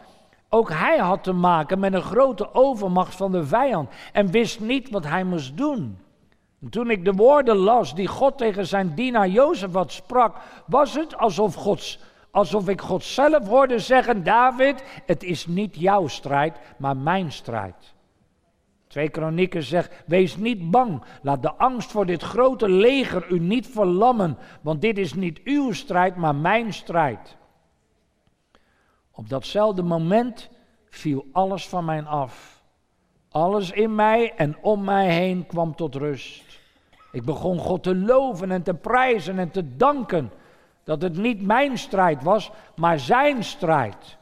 ook 0.49 0.70
hij 0.70 0.99
had 0.99 1.24
te 1.24 1.33
maken 1.33 1.78
met 1.78 1.93
een 1.93 2.03
grote 2.03 2.55
overmacht 2.55 3.14
van 3.14 3.33
de 3.33 3.47
vijand 3.47 3.91
en 4.12 4.31
wist 4.31 4.61
niet 4.61 4.91
wat 4.91 5.05
hij 5.05 5.24
moest 5.24 5.57
doen. 5.57 5.99
toen 6.70 6.91
ik 6.91 7.05
de 7.05 7.12
woorden 7.12 7.57
las 7.57 7.95
die 7.95 8.07
God 8.07 8.39
tegen 8.39 8.66
zijn 8.66 8.95
dienaar 8.95 9.28
Jozef 9.28 9.72
had 9.72 9.93
sprak, 9.93 10.37
was 10.66 10.95
het 10.95 11.16
alsof, 11.16 11.55
Gods, 11.55 11.99
alsof 12.31 12.68
ik 12.68 12.81
God 12.81 13.05
zelf 13.05 13.47
hoorde 13.49 13.78
zeggen: 13.78 14.24
David, 14.24 15.03
het 15.07 15.22
is 15.22 15.47
niet 15.47 15.76
jouw 15.76 16.07
strijd, 16.07 16.59
maar 16.78 16.97
mijn 16.97 17.33
strijd. 17.33 17.95
Twee 18.87 19.09
kronieken 19.09 19.62
zegt, 19.62 20.03
wees 20.07 20.37
niet 20.37 20.70
bang, 20.70 21.03
laat 21.22 21.43
de 21.43 21.53
angst 21.55 21.91
voor 21.91 22.07
dit 22.07 22.22
grote 22.22 22.68
leger 22.68 23.31
u 23.31 23.39
niet 23.39 23.66
verlammen, 23.66 24.39
want 24.61 24.81
dit 24.81 24.99
is 24.99 25.14
niet 25.14 25.41
uw 25.45 25.72
strijd, 25.72 26.16
maar 26.16 26.35
mijn 26.35 26.72
strijd. 26.72 27.37
Op 29.11 29.28
datzelfde 29.28 29.83
moment 29.83 30.51
viel 30.89 31.26
alles 31.33 31.68
van 31.68 31.85
mij 31.85 32.03
af. 32.03 32.62
Alles 33.31 33.70
in 33.70 33.95
mij 33.95 34.35
en 34.35 34.57
om 34.62 34.85
mij 34.85 35.14
heen 35.14 35.47
kwam 35.47 35.74
tot 35.74 35.95
rust. 35.95 36.61
Ik 37.12 37.24
begon 37.24 37.59
God 37.59 37.83
te 37.83 37.97
loven 37.97 38.51
en 38.51 38.62
te 38.62 38.74
prijzen 38.74 39.39
en 39.39 39.51
te 39.51 39.76
danken 39.76 40.31
dat 40.91 41.03
het 41.03 41.16
niet 41.16 41.43
mijn 41.43 41.78
strijd 41.78 42.22
was, 42.22 42.51
maar 42.76 42.99
zijn 42.99 43.45
strijd. 43.45 44.16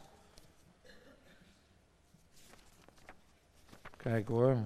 Kijk 3.97 4.29
hoor. 4.29 4.57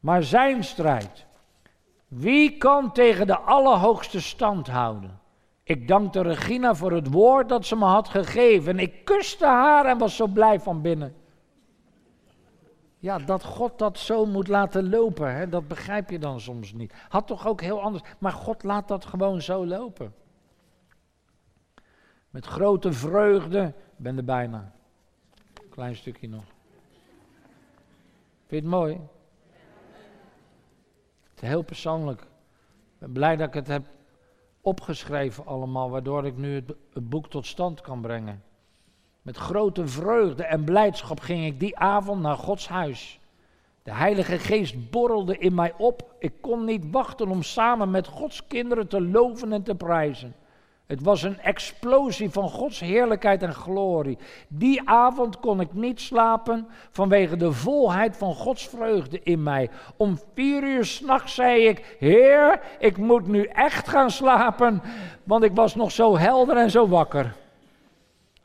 Maar 0.00 0.22
zijn 0.22 0.64
strijd. 0.64 1.26
Wie 2.08 2.56
kan 2.56 2.92
tegen 2.92 3.26
de 3.26 3.38
Allerhoogste 3.38 4.20
stand 4.20 4.66
houden? 4.66 5.20
Ik 5.62 5.88
dankte 5.88 6.22
Regina 6.22 6.74
voor 6.74 6.92
het 6.92 7.10
woord 7.10 7.48
dat 7.48 7.66
ze 7.66 7.76
me 7.76 7.84
had 7.84 8.08
gegeven. 8.08 8.78
Ik 8.78 9.04
kuste 9.04 9.46
haar 9.46 9.86
en 9.86 9.98
was 9.98 10.16
zo 10.16 10.26
blij 10.26 10.60
van 10.60 10.82
binnen. 10.82 11.14
Ja, 12.98 13.18
dat 13.18 13.44
God 13.44 13.78
dat 13.78 13.98
zo 13.98 14.26
moet 14.26 14.48
laten 14.48 14.88
lopen, 14.88 15.34
hè, 15.34 15.48
dat 15.48 15.68
begrijp 15.68 16.10
je 16.10 16.18
dan 16.18 16.40
soms 16.40 16.72
niet. 16.72 16.92
Had 17.08 17.26
toch 17.26 17.46
ook 17.46 17.60
heel 17.60 17.80
anders. 17.80 18.02
Maar 18.18 18.32
God 18.32 18.62
laat 18.62 18.88
dat 18.88 19.04
gewoon 19.04 19.42
zo 19.42 19.66
lopen. 19.66 20.22
Met 22.34 22.46
grote 22.46 22.92
vreugde. 22.92 23.62
Ik 23.66 23.96
ben 23.96 24.16
er 24.16 24.24
bijna. 24.24 24.72
Klein 25.70 25.96
stukje 25.96 26.28
nog. 26.28 26.44
Vind 28.46 28.48
je 28.48 28.56
het 28.56 28.64
mooi? 28.64 29.00
Het 31.22 31.42
is 31.42 31.48
heel 31.48 31.62
persoonlijk. 31.62 32.20
Ik 32.20 32.98
ben 32.98 33.12
blij 33.12 33.36
dat 33.36 33.48
ik 33.48 33.54
het 33.54 33.66
heb 33.66 33.86
opgeschreven 34.60 35.46
allemaal, 35.46 35.90
waardoor 35.90 36.26
ik 36.26 36.36
nu 36.36 36.54
het, 36.54 36.72
het 36.92 37.08
boek 37.08 37.28
tot 37.28 37.46
stand 37.46 37.80
kan 37.80 38.00
brengen. 38.00 38.42
Met 39.22 39.36
grote 39.36 39.86
vreugde 39.86 40.44
en 40.44 40.64
blijdschap 40.64 41.20
ging 41.20 41.44
ik 41.44 41.60
die 41.60 41.78
avond 41.78 42.20
naar 42.20 42.36
Gods 42.36 42.68
huis. 42.68 43.20
De 43.82 43.92
Heilige 43.92 44.38
Geest 44.38 44.90
borrelde 44.90 45.38
in 45.38 45.54
mij 45.54 45.74
op. 45.76 46.14
Ik 46.18 46.32
kon 46.40 46.64
niet 46.64 46.90
wachten 46.90 47.28
om 47.28 47.42
samen 47.42 47.90
met 47.90 48.06
Gods 48.06 48.46
kinderen 48.46 48.88
te 48.88 49.00
loven 49.00 49.52
en 49.52 49.62
te 49.62 49.74
prijzen. 49.74 50.34
Het 50.86 51.02
was 51.02 51.22
een 51.22 51.40
explosie 51.40 52.30
van 52.30 52.48
Gods 52.48 52.80
heerlijkheid 52.80 53.42
en 53.42 53.54
glorie. 53.54 54.18
Die 54.48 54.88
avond 54.88 55.40
kon 55.40 55.60
ik 55.60 55.72
niet 55.72 56.00
slapen 56.00 56.66
vanwege 56.90 57.36
de 57.36 57.52
volheid 57.52 58.16
van 58.16 58.34
Gods 58.34 58.68
vreugde 58.68 59.20
in 59.22 59.42
mij. 59.42 59.70
Om 59.96 60.18
vier 60.34 60.62
uur 60.62 60.84
s'nachts 60.84 61.34
zei 61.34 61.66
ik: 61.66 61.96
Heer, 61.98 62.60
ik 62.78 62.96
moet 62.96 63.26
nu 63.26 63.44
echt 63.44 63.88
gaan 63.88 64.10
slapen, 64.10 64.82
want 65.22 65.44
ik 65.44 65.54
was 65.54 65.74
nog 65.74 65.92
zo 65.92 66.18
helder 66.18 66.56
en 66.56 66.70
zo 66.70 66.88
wakker. 66.88 67.34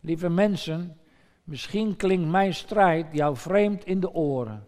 Lieve 0.02 0.30
mensen, 0.30 0.98
misschien 1.44 1.96
klinkt 1.96 2.30
mijn 2.30 2.54
strijd 2.54 3.06
jou 3.12 3.36
vreemd 3.36 3.86
in 3.86 4.00
de 4.00 4.14
oren. 4.14 4.68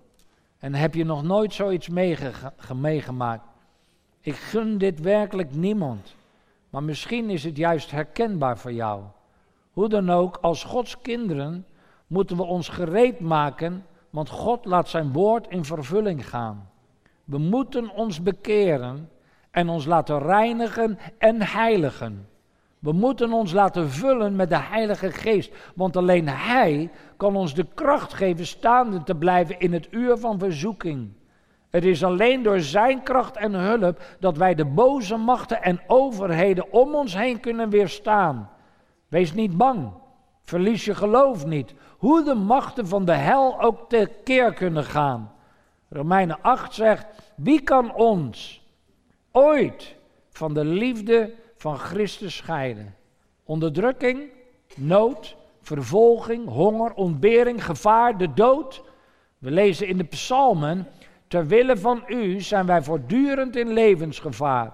En 0.59 0.73
heb 0.73 0.93
je 0.93 1.05
nog 1.05 1.23
nooit 1.23 1.53
zoiets 1.53 1.89
meegemaakt? 2.73 3.45
Ik 4.21 4.35
gun 4.35 4.77
dit 4.77 4.99
werkelijk 4.99 5.55
niemand. 5.55 6.15
Maar 6.71 6.83
misschien 6.83 7.29
is 7.29 7.43
het 7.43 7.57
juist 7.57 7.91
herkenbaar 7.91 8.57
voor 8.57 8.73
jou. 8.73 9.03
Hoe 9.71 9.89
dan 9.89 10.09
ook, 10.09 10.37
als 10.41 10.63
Gods 10.63 11.01
kinderen 11.01 11.65
moeten 12.07 12.37
we 12.37 12.43
ons 12.43 12.69
gereed 12.69 13.19
maken, 13.19 13.85
want 14.09 14.29
God 14.29 14.65
laat 14.65 14.89
zijn 14.89 15.11
woord 15.11 15.47
in 15.47 15.65
vervulling 15.65 16.29
gaan. 16.29 16.69
We 17.23 17.37
moeten 17.37 17.89
ons 17.89 18.23
bekeren 18.23 19.09
en 19.51 19.69
ons 19.69 19.85
laten 19.85 20.19
reinigen 20.19 20.99
en 21.17 21.41
heiligen. 21.41 22.27
We 22.79 22.91
moeten 22.91 23.33
ons 23.33 23.51
laten 23.51 23.89
vullen 23.89 24.35
met 24.35 24.49
de 24.49 24.59
Heilige 24.59 25.11
Geest, 25.11 25.53
want 25.75 25.97
alleen 25.97 26.27
Hij 26.27 26.91
kan 27.17 27.35
ons 27.35 27.53
de 27.53 27.65
kracht 27.73 28.13
geven 28.13 28.45
staande 28.45 29.03
te 29.03 29.15
blijven 29.15 29.59
in 29.59 29.73
het 29.73 29.87
uur 29.91 30.17
van 30.17 30.39
verzoeking. 30.39 31.09
Het 31.71 31.85
is 31.85 32.03
alleen 32.03 32.43
door 32.43 32.59
Zijn 32.59 33.03
kracht 33.03 33.37
en 33.37 33.53
hulp 33.53 34.01
dat 34.19 34.37
wij 34.37 34.55
de 34.55 34.65
boze 34.65 35.15
machten 35.15 35.63
en 35.63 35.81
overheden 35.87 36.71
om 36.71 36.95
ons 36.95 37.15
heen 37.15 37.39
kunnen 37.39 37.69
weerstaan. 37.69 38.49
Wees 39.07 39.33
niet 39.33 39.57
bang. 39.57 39.91
Verlies 40.43 40.85
je 40.85 40.95
geloof 40.95 41.45
niet. 41.45 41.73
Hoe 41.97 42.23
de 42.23 42.33
machten 42.33 42.87
van 42.87 43.05
de 43.05 43.13
hel 43.13 43.61
ook 43.61 43.89
tekeer 43.89 44.53
kunnen 44.53 44.83
gaan. 44.83 45.31
Romeinen 45.89 46.41
8 46.41 46.73
zegt: 46.73 47.05
Wie 47.35 47.61
kan 47.61 47.93
ons 47.93 48.61
ooit 49.31 49.95
van 50.31 50.53
de 50.53 50.65
liefde 50.65 51.33
van 51.55 51.77
Christus 51.77 52.35
scheiden? 52.35 52.95
Onderdrukking, 53.43 54.29
nood, 54.75 55.35
vervolging, 55.61 56.47
honger, 56.47 56.93
ontbering, 56.93 57.65
gevaar, 57.65 58.17
de 58.17 58.33
dood. 58.33 58.83
We 59.37 59.51
lezen 59.51 59.87
in 59.87 59.97
de 59.97 60.03
psalmen 60.03 60.87
Terwille 61.31 61.77
van 61.77 62.03
u 62.07 62.41
zijn 62.41 62.65
wij 62.65 62.81
voortdurend 62.81 63.55
in 63.55 63.73
levensgevaar. 63.73 64.73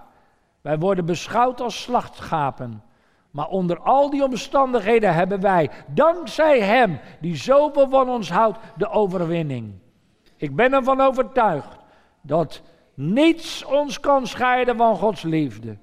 Wij 0.60 0.78
worden 0.78 1.04
beschouwd 1.04 1.60
als 1.60 1.82
slachtschapen. 1.82 2.82
Maar 3.30 3.48
onder 3.48 3.78
al 3.78 4.10
die 4.10 4.24
omstandigheden 4.24 5.14
hebben 5.14 5.40
wij, 5.40 5.70
dankzij 5.86 6.60
Hem 6.60 7.00
die 7.20 7.36
zoveel 7.36 7.88
van 7.88 8.08
ons 8.08 8.30
houdt, 8.30 8.58
de 8.76 8.88
overwinning. 8.88 9.72
Ik 10.36 10.56
ben 10.56 10.72
ervan 10.72 11.00
overtuigd 11.00 11.78
dat 12.22 12.62
niets 12.94 13.64
ons 13.64 14.00
kan 14.00 14.26
scheiden 14.26 14.76
van 14.76 14.96
Gods 14.96 15.22
liefde. 15.22 15.76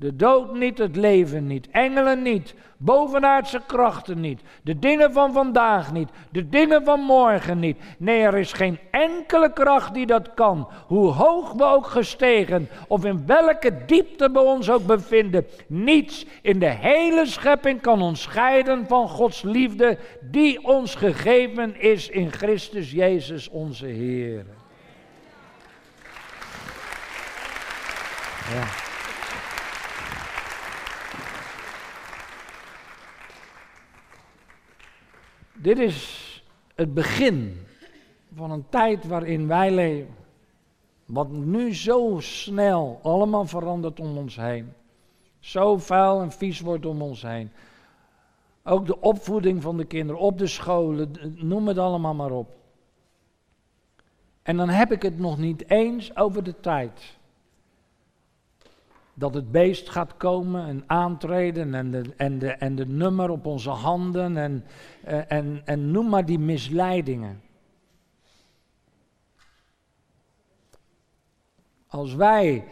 De 0.00 0.16
dood 0.16 0.54
niet, 0.54 0.78
het 0.78 0.96
leven 0.96 1.46
niet, 1.46 1.68
engelen 1.70 2.22
niet, 2.22 2.54
bovenaardse 2.76 3.60
krachten 3.66 4.20
niet, 4.20 4.40
de 4.62 4.78
dingen 4.78 5.12
van 5.12 5.32
vandaag 5.32 5.92
niet, 5.92 6.08
de 6.30 6.48
dingen 6.48 6.84
van 6.84 7.00
morgen 7.00 7.58
niet. 7.58 7.76
Nee, 7.98 8.20
er 8.20 8.38
is 8.38 8.52
geen 8.52 8.78
enkele 8.90 9.52
kracht 9.52 9.94
die 9.94 10.06
dat 10.06 10.34
kan, 10.34 10.68
hoe 10.86 11.12
hoog 11.12 11.52
we 11.52 11.64
ook 11.64 11.86
gestegen 11.86 12.68
of 12.88 13.04
in 13.04 13.26
welke 13.26 13.84
diepte 13.86 14.30
we 14.32 14.40
ons 14.40 14.70
ook 14.70 14.86
bevinden. 14.86 15.46
Niets 15.66 16.26
in 16.42 16.58
de 16.58 16.70
hele 16.70 17.26
schepping 17.26 17.80
kan 17.80 18.02
ons 18.02 18.22
scheiden 18.22 18.86
van 18.86 19.08
Gods 19.08 19.42
liefde 19.42 19.98
die 20.20 20.64
ons 20.64 20.94
gegeven 20.94 21.80
is 21.80 22.08
in 22.08 22.32
Christus 22.32 22.90
Jezus 22.90 23.48
onze 23.48 23.86
Heer. 23.86 24.44
Ja. 28.54 28.87
Dit 35.62 35.78
is 35.78 36.24
het 36.74 36.94
begin 36.94 37.66
van 38.34 38.50
een 38.50 38.68
tijd 38.68 39.04
waarin 39.04 39.46
wij 39.46 39.70
leven. 39.70 40.14
Wat 41.04 41.30
nu 41.30 41.74
zo 41.74 42.16
snel 42.20 43.00
allemaal 43.02 43.46
verandert 43.46 44.00
om 44.00 44.16
ons 44.16 44.36
heen. 44.36 44.72
Zo 45.38 45.78
vuil 45.78 46.20
en 46.20 46.32
vies 46.32 46.60
wordt 46.60 46.86
om 46.86 47.02
ons 47.02 47.22
heen. 47.22 47.50
Ook 48.64 48.86
de 48.86 49.00
opvoeding 49.00 49.62
van 49.62 49.76
de 49.76 49.84
kinderen, 49.84 50.20
op 50.20 50.38
de 50.38 50.46
scholen, 50.46 51.10
noem 51.34 51.68
het 51.68 51.78
allemaal 51.78 52.14
maar 52.14 52.30
op. 52.30 52.56
En 54.42 54.56
dan 54.56 54.68
heb 54.68 54.92
ik 54.92 55.02
het 55.02 55.18
nog 55.18 55.38
niet 55.38 55.70
eens 55.70 56.16
over 56.16 56.44
de 56.44 56.60
tijd 56.60 57.17
dat 59.18 59.34
het 59.34 59.50
beest 59.50 59.88
gaat 59.88 60.16
komen 60.16 60.66
en 60.66 60.84
aantreden 60.86 61.74
en 61.74 61.90
de, 61.90 62.14
en 62.16 62.38
de, 62.38 62.50
en 62.50 62.74
de 62.74 62.86
nummer 62.86 63.30
op 63.30 63.46
onze 63.46 63.70
handen 63.70 64.36
en, 64.36 64.64
eh, 65.04 65.32
en, 65.32 65.62
en 65.64 65.90
noem 65.90 66.08
maar 66.08 66.24
die 66.24 66.38
misleidingen. 66.38 67.42
Als 71.86 72.14
wij 72.14 72.64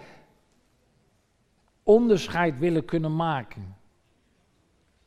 onderscheid 1.82 2.58
willen 2.58 2.84
kunnen 2.84 3.16
maken, 3.16 3.76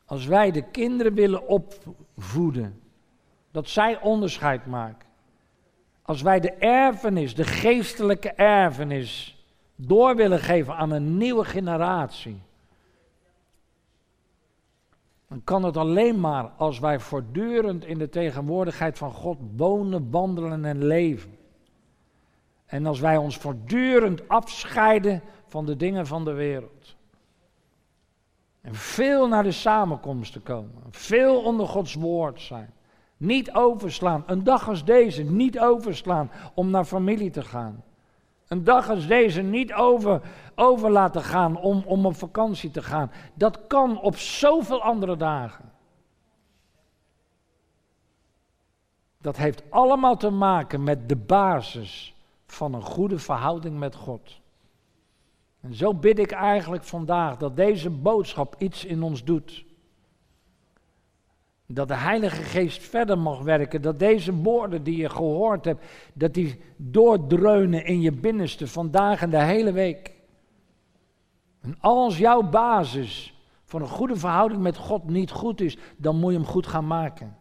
als 0.04 0.26
wij 0.26 0.50
de 0.50 0.62
kinderen 0.62 1.14
willen 1.14 1.48
opvoeden, 1.48 2.80
dat 3.50 3.68
zij 3.68 4.00
onderscheid 4.00 4.66
maken, 4.66 5.08
als 6.02 6.22
wij 6.22 6.40
de 6.40 6.52
erfenis, 6.52 7.34
de 7.34 7.44
geestelijke 7.44 8.32
erfenis, 8.32 9.39
door 9.86 10.16
willen 10.16 10.38
geven 10.38 10.76
aan 10.76 10.90
een 10.90 11.16
nieuwe 11.16 11.44
generatie. 11.44 12.42
Dan 15.28 15.44
kan 15.44 15.64
het 15.64 15.76
alleen 15.76 16.20
maar 16.20 16.44
als 16.44 16.78
wij 16.78 17.00
voortdurend 17.00 17.84
in 17.84 17.98
de 17.98 18.08
tegenwoordigheid 18.08 18.98
van 18.98 19.12
God 19.12 19.38
wonen, 19.56 20.10
wandelen 20.10 20.64
en 20.64 20.84
leven. 20.84 21.38
En 22.66 22.86
als 22.86 23.00
wij 23.00 23.16
ons 23.16 23.36
voortdurend 23.36 24.28
afscheiden 24.28 25.22
van 25.46 25.66
de 25.66 25.76
dingen 25.76 26.06
van 26.06 26.24
de 26.24 26.32
wereld. 26.32 26.96
En 28.60 28.74
veel 28.74 29.28
naar 29.28 29.42
de 29.42 29.52
samenkomsten 29.52 30.42
komen. 30.42 30.82
Veel 30.90 31.42
onder 31.42 31.66
Gods 31.66 31.94
woord 31.94 32.40
zijn. 32.40 32.72
Niet 33.16 33.52
overslaan. 33.52 34.22
Een 34.26 34.44
dag 34.44 34.68
als 34.68 34.84
deze 34.84 35.22
niet 35.22 35.58
overslaan 35.58 36.30
om 36.54 36.70
naar 36.70 36.84
familie 36.84 37.30
te 37.30 37.42
gaan. 37.42 37.84
Een 38.50 38.64
dag 38.64 38.88
als 38.88 39.06
deze 39.06 39.42
niet 39.42 39.72
over, 39.72 40.20
over 40.54 40.90
laten 40.90 41.22
gaan 41.22 41.56
om, 41.56 41.82
om 41.86 42.06
op 42.06 42.16
vakantie 42.16 42.70
te 42.70 42.82
gaan. 42.82 43.10
Dat 43.34 43.66
kan 43.66 44.00
op 44.00 44.16
zoveel 44.16 44.82
andere 44.82 45.16
dagen. 45.16 45.72
Dat 49.20 49.36
heeft 49.36 49.70
allemaal 49.70 50.16
te 50.16 50.30
maken 50.30 50.82
met 50.82 51.08
de 51.08 51.16
basis 51.16 52.14
van 52.46 52.74
een 52.74 52.82
goede 52.82 53.18
verhouding 53.18 53.78
met 53.78 53.94
God. 53.94 54.40
En 55.60 55.74
zo 55.74 55.94
bid 55.94 56.18
ik 56.18 56.30
eigenlijk 56.30 56.84
vandaag 56.84 57.36
dat 57.36 57.56
deze 57.56 57.90
boodschap 57.90 58.54
iets 58.58 58.84
in 58.84 59.02
ons 59.02 59.24
doet. 59.24 59.64
Dat 61.72 61.88
de 61.88 61.94
Heilige 61.94 62.42
Geest 62.42 62.82
verder 62.82 63.18
mag 63.18 63.42
werken. 63.42 63.82
Dat 63.82 63.98
deze 63.98 64.34
woorden 64.34 64.82
die 64.82 64.96
je 64.96 65.08
gehoord 65.08 65.64
hebt, 65.64 65.84
dat 66.12 66.34
die 66.34 66.60
doordreunen 66.76 67.84
in 67.84 68.00
je 68.00 68.12
binnenste 68.12 68.66
vandaag 68.66 69.22
en 69.22 69.30
de 69.30 69.42
hele 69.42 69.72
week. 69.72 70.12
En 71.60 71.76
als 71.80 72.18
jouw 72.18 72.42
basis 72.42 73.34
voor 73.64 73.80
een 73.80 73.88
goede 73.88 74.16
verhouding 74.16 74.62
met 74.62 74.76
God 74.76 75.08
niet 75.08 75.30
goed 75.30 75.60
is, 75.60 75.78
dan 75.96 76.16
moet 76.16 76.32
je 76.32 76.38
hem 76.38 76.46
goed 76.46 76.66
gaan 76.66 76.86
maken. 76.86 77.36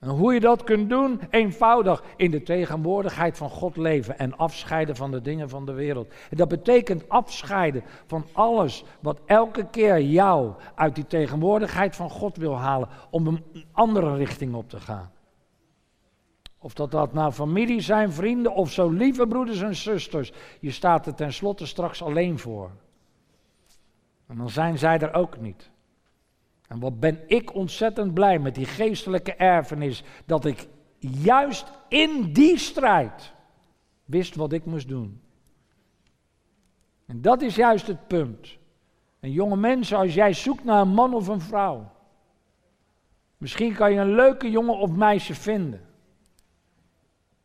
En 0.00 0.08
hoe 0.08 0.34
je 0.34 0.40
dat 0.40 0.64
kunt 0.64 0.88
doen? 0.88 1.20
Eenvoudig 1.30 2.02
in 2.16 2.30
de 2.30 2.42
tegenwoordigheid 2.42 3.36
van 3.36 3.50
God 3.50 3.76
leven 3.76 4.18
en 4.18 4.36
afscheiden 4.36 4.96
van 4.96 5.10
de 5.10 5.20
dingen 5.20 5.48
van 5.48 5.66
de 5.66 5.72
wereld. 5.72 6.12
En 6.30 6.36
dat 6.36 6.48
betekent 6.48 7.08
afscheiden 7.08 7.82
van 8.06 8.26
alles 8.32 8.84
wat 9.00 9.20
elke 9.26 9.66
keer 9.70 10.00
jou 10.00 10.52
uit 10.74 10.94
die 10.94 11.06
tegenwoordigheid 11.06 11.96
van 11.96 12.10
God 12.10 12.36
wil 12.36 12.56
halen 12.56 12.88
om 13.10 13.26
een 13.26 13.44
andere 13.72 14.16
richting 14.16 14.54
op 14.54 14.68
te 14.68 14.80
gaan. 14.80 15.10
Of 16.58 16.74
dat 16.74 16.90
dat 16.90 17.12
nou 17.12 17.32
familie 17.32 17.80
zijn, 17.80 18.12
vrienden 18.12 18.54
of 18.54 18.70
zo 18.70 18.88
lieve 18.88 19.26
broeders 19.26 19.60
en 19.60 19.76
zusters. 19.76 20.32
Je 20.60 20.70
staat 20.70 21.06
er 21.06 21.14
tenslotte 21.14 21.66
straks 21.66 22.02
alleen 22.02 22.38
voor. 22.38 22.70
En 24.26 24.36
dan 24.36 24.50
zijn 24.50 24.78
zij 24.78 24.98
er 24.98 25.14
ook 25.14 25.40
niet. 25.40 25.70
En 26.70 26.80
wat 26.80 27.00
ben 27.00 27.20
ik 27.26 27.54
ontzettend 27.54 28.14
blij 28.14 28.38
met 28.38 28.54
die 28.54 28.64
geestelijke 28.64 29.34
erfenis, 29.34 30.02
dat 30.26 30.44
ik 30.44 30.68
juist 30.98 31.72
in 31.88 32.32
die 32.32 32.58
strijd 32.58 33.32
wist 34.04 34.34
wat 34.34 34.52
ik 34.52 34.64
moest 34.64 34.88
doen. 34.88 35.20
En 37.06 37.20
dat 37.20 37.42
is 37.42 37.54
juist 37.54 37.86
het 37.86 38.06
punt. 38.06 38.58
En 39.20 39.30
jonge 39.30 39.56
mensen, 39.56 39.98
als 39.98 40.14
jij 40.14 40.32
zoekt 40.32 40.64
naar 40.64 40.80
een 40.80 40.94
man 40.94 41.14
of 41.14 41.28
een 41.28 41.40
vrouw, 41.40 41.92
misschien 43.36 43.74
kan 43.74 43.92
je 43.92 44.00
een 44.00 44.14
leuke 44.14 44.50
jongen 44.50 44.78
of 44.78 44.90
meisje 44.90 45.34
vinden. 45.34 45.80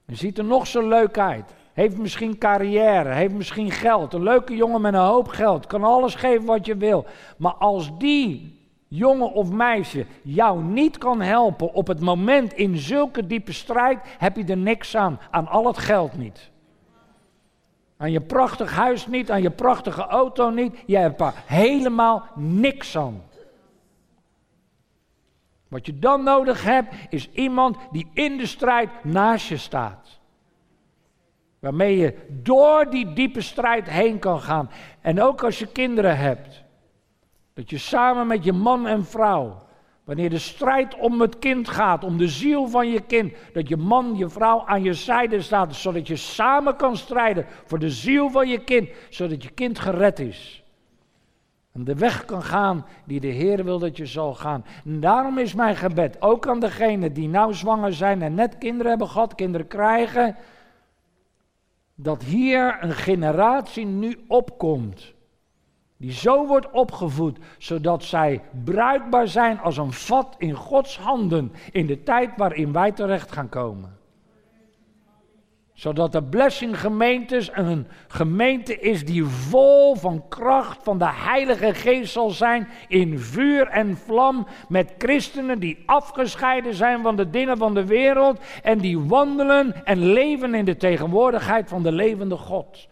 En 0.05 0.17
ziet 0.17 0.38
er 0.38 0.45
nog 0.45 0.67
zo 0.67 0.88
leuk 0.88 1.17
uit. 1.17 1.53
Heeft 1.73 1.97
misschien 1.97 2.38
carrière, 2.38 3.13
heeft 3.13 3.34
misschien 3.34 3.71
geld. 3.71 4.13
Een 4.13 4.23
leuke 4.23 4.55
jongen 4.55 4.82
met 4.82 4.93
een 4.93 4.99
hoop 4.99 5.28
geld. 5.28 5.67
Kan 5.67 5.84
alles 5.84 6.15
geven 6.15 6.45
wat 6.45 6.65
je 6.65 6.78
wil. 6.78 7.05
Maar 7.38 7.53
als 7.53 7.97
die 7.97 8.55
jongen 8.96 9.32
of 9.32 9.52
meisje 9.52 10.06
jou 10.22 10.64
niet 10.64 10.98
kan 10.98 11.22
helpen 11.22 11.74
op 11.74 11.88
het 11.88 12.00
moment 12.00 12.54
in 12.54 12.78
zulke 12.78 13.28
diepe 13.28 13.54
strijd, 13.54 14.00
heb 14.18 14.36
je 14.36 14.46
er 14.46 14.58
niks 14.58 14.96
aan. 14.96 15.20
Aan 15.32 15.48
al 15.48 15.68
het 15.68 15.78
geld 15.78 16.18
niet. 16.18 16.52
Aan 17.98 18.12
je 18.12 18.22
prachtig 18.22 18.76
huis 18.76 19.08
niet, 19.08 19.32
aan 19.32 19.41
je 19.41 19.52
prachtige 19.52 20.02
auto 20.02 20.50
niet. 20.50 20.84
Je 20.86 20.98
hebt 20.98 21.22
er 21.22 21.34
helemaal 21.46 22.24
niks 22.36 22.98
aan. 22.98 23.24
Wat 25.68 25.86
je 25.86 26.00
dan 26.00 26.24
nodig 26.24 26.64
hebt, 26.64 26.96
is 27.10 27.32
iemand 27.32 27.78
die 27.91 28.10
in 28.14 28.38
de 28.38 28.46
strijd 28.46 28.89
naast 29.04 29.48
je 29.48 29.58
staat. 29.58 30.20
Waarmee 31.60 31.98
je 31.98 32.26
door 32.30 32.89
die 32.89 33.14
diepe 33.14 33.41
strijd 33.41 33.89
heen 33.89 34.20
kan 34.20 34.41
gaan. 34.41 34.70
En 35.02 35.22
ook 35.22 35.43
als 35.43 35.60
je 35.60 35.68
kinderen 35.68 36.18
hebt. 36.18 36.64
Dat 37.56 37.70
je 37.70 37.78
samen 37.78 38.28
met 38.28 38.43
je 38.43 38.53
man 38.53 38.88
en 38.88 39.06
vrouw, 39.06 39.64
wanneer 40.03 40.30
de 40.30 40.38
strijd 40.38 40.95
om 40.99 41.22
het 41.22 41.39
kind 41.39 41.70
gaat, 41.70 42.03
om 42.03 42.18
de 42.18 42.28
ziel 42.28 42.68
van 42.68 42.89
je 42.89 43.01
kind, 43.01 43.34
dat 43.53 43.68
je 43.68 43.78
man, 43.78 44.18
je 44.18 44.30
vrouw 44.30 44.66
aan 44.66 44.84
je 44.84 44.93
zijde 44.93 45.41
staat, 45.41 45.76
zodat 45.76 46.08
je 46.08 46.16
samen 46.16 46.76
kan 46.76 46.97
strijden 46.97 47.45
voor 47.66 47.80
de 47.80 47.89
ziel 47.89 48.30
van 48.30 48.47
je 48.47 48.64
kind, 48.64 48.89
zodat 49.10 49.43
je 49.43 49.49
kind 49.49 49.80
gered 49.80 50.20
is. 50.20 50.64
En 51.72 51.84
de 51.84 51.95
weg 51.95 52.26
kan 52.26 52.43
gaan 52.43 52.86
die 53.06 53.20
de 53.20 53.28
Heer 53.28 53.64
wil 53.64 53.80
dat 53.80 53.97
je 53.97 54.06
zal 54.06 54.34
gaan. 54.34 54.66
En 54.86 54.99
daarom 54.99 55.38
is 55.38 55.53
mijn 55.53 55.76
gebed, 55.76 56.22
ook 56.22 56.47
aan 56.47 56.60
degenen 56.60 57.14
die 57.14 57.28
nou 57.28 57.53
zwanger 57.53 57.93
zijn 57.93 58.22
en 58.22 58.34
net 58.34 58.58
kinderen 58.58 58.89
hebben 58.89 59.10
gehad, 59.10 59.36
kinderen 59.36 59.68
krijgen, 59.68 60.36
dat 61.95 62.24
hier 62.24 62.78
een 62.84 62.93
generatie 62.93 63.86
nu 63.86 64.18
opkomt 64.28 65.14
die 66.06 66.14
zo 66.14 66.47
wordt 66.47 66.72
opgevoed, 66.72 67.38
zodat 67.58 68.03
zij 68.03 68.41
bruikbaar 68.64 69.28
zijn 69.28 69.60
als 69.60 69.78
een 69.78 69.93
vat 69.93 70.36
in 70.38 70.53
Gods 70.53 70.97
handen 70.97 71.51
in 71.72 71.86
de 71.86 72.03
tijd 72.03 72.30
waarin 72.38 72.72
wij 72.72 72.91
terecht 72.91 73.32
gaan 73.32 73.49
komen. 73.49 73.97
Zodat 75.74 76.12
de 76.12 76.24
blessing 76.24 76.80
gemeentes 76.80 77.49
een 77.53 77.88
gemeente 78.08 78.80
is 78.80 79.06
die 79.06 79.24
vol 79.24 79.95
van 79.95 80.28
kracht 80.30 80.84
van 80.84 80.97
de 80.97 81.10
Heilige 81.10 81.74
Geest 81.74 82.12
zal 82.12 82.30
zijn, 82.30 82.68
in 82.88 83.20
vuur 83.20 83.68
en 83.68 83.97
vlam, 83.97 84.47
met 84.68 84.93
christenen 84.97 85.60
die 85.60 85.84
afgescheiden 85.86 86.74
zijn 86.74 87.01
van 87.01 87.16
de 87.16 87.30
dingen 87.30 87.58
van 87.58 87.74
de 87.74 87.86
wereld 87.86 88.39
en 88.64 88.78
die 88.78 88.99
wandelen 88.99 89.86
en 89.86 89.97
leven 90.12 90.53
in 90.53 90.66
de 90.66 90.78
tegenwoordigheid 90.78 91.70
van 91.70 91.84
de 91.84 91.91
levende 91.91 92.38
God. 92.38 92.88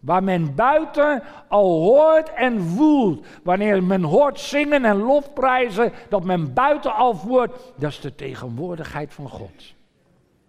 Waar 0.00 0.22
men 0.22 0.54
buiten 0.54 1.22
al 1.48 1.80
hoort 1.80 2.32
en 2.32 2.60
voelt. 2.60 3.26
Wanneer 3.42 3.82
men 3.82 4.02
hoort 4.02 4.38
zingen 4.40 4.84
en 4.84 4.96
lofprijzen, 4.96 5.92
dat 6.08 6.24
men 6.24 6.54
buiten 6.54 6.94
al 6.94 7.14
voert. 7.14 7.72
Dat 7.76 7.90
is 7.90 8.00
de 8.00 8.14
tegenwoordigheid 8.14 9.14
van 9.14 9.28
God. 9.28 9.74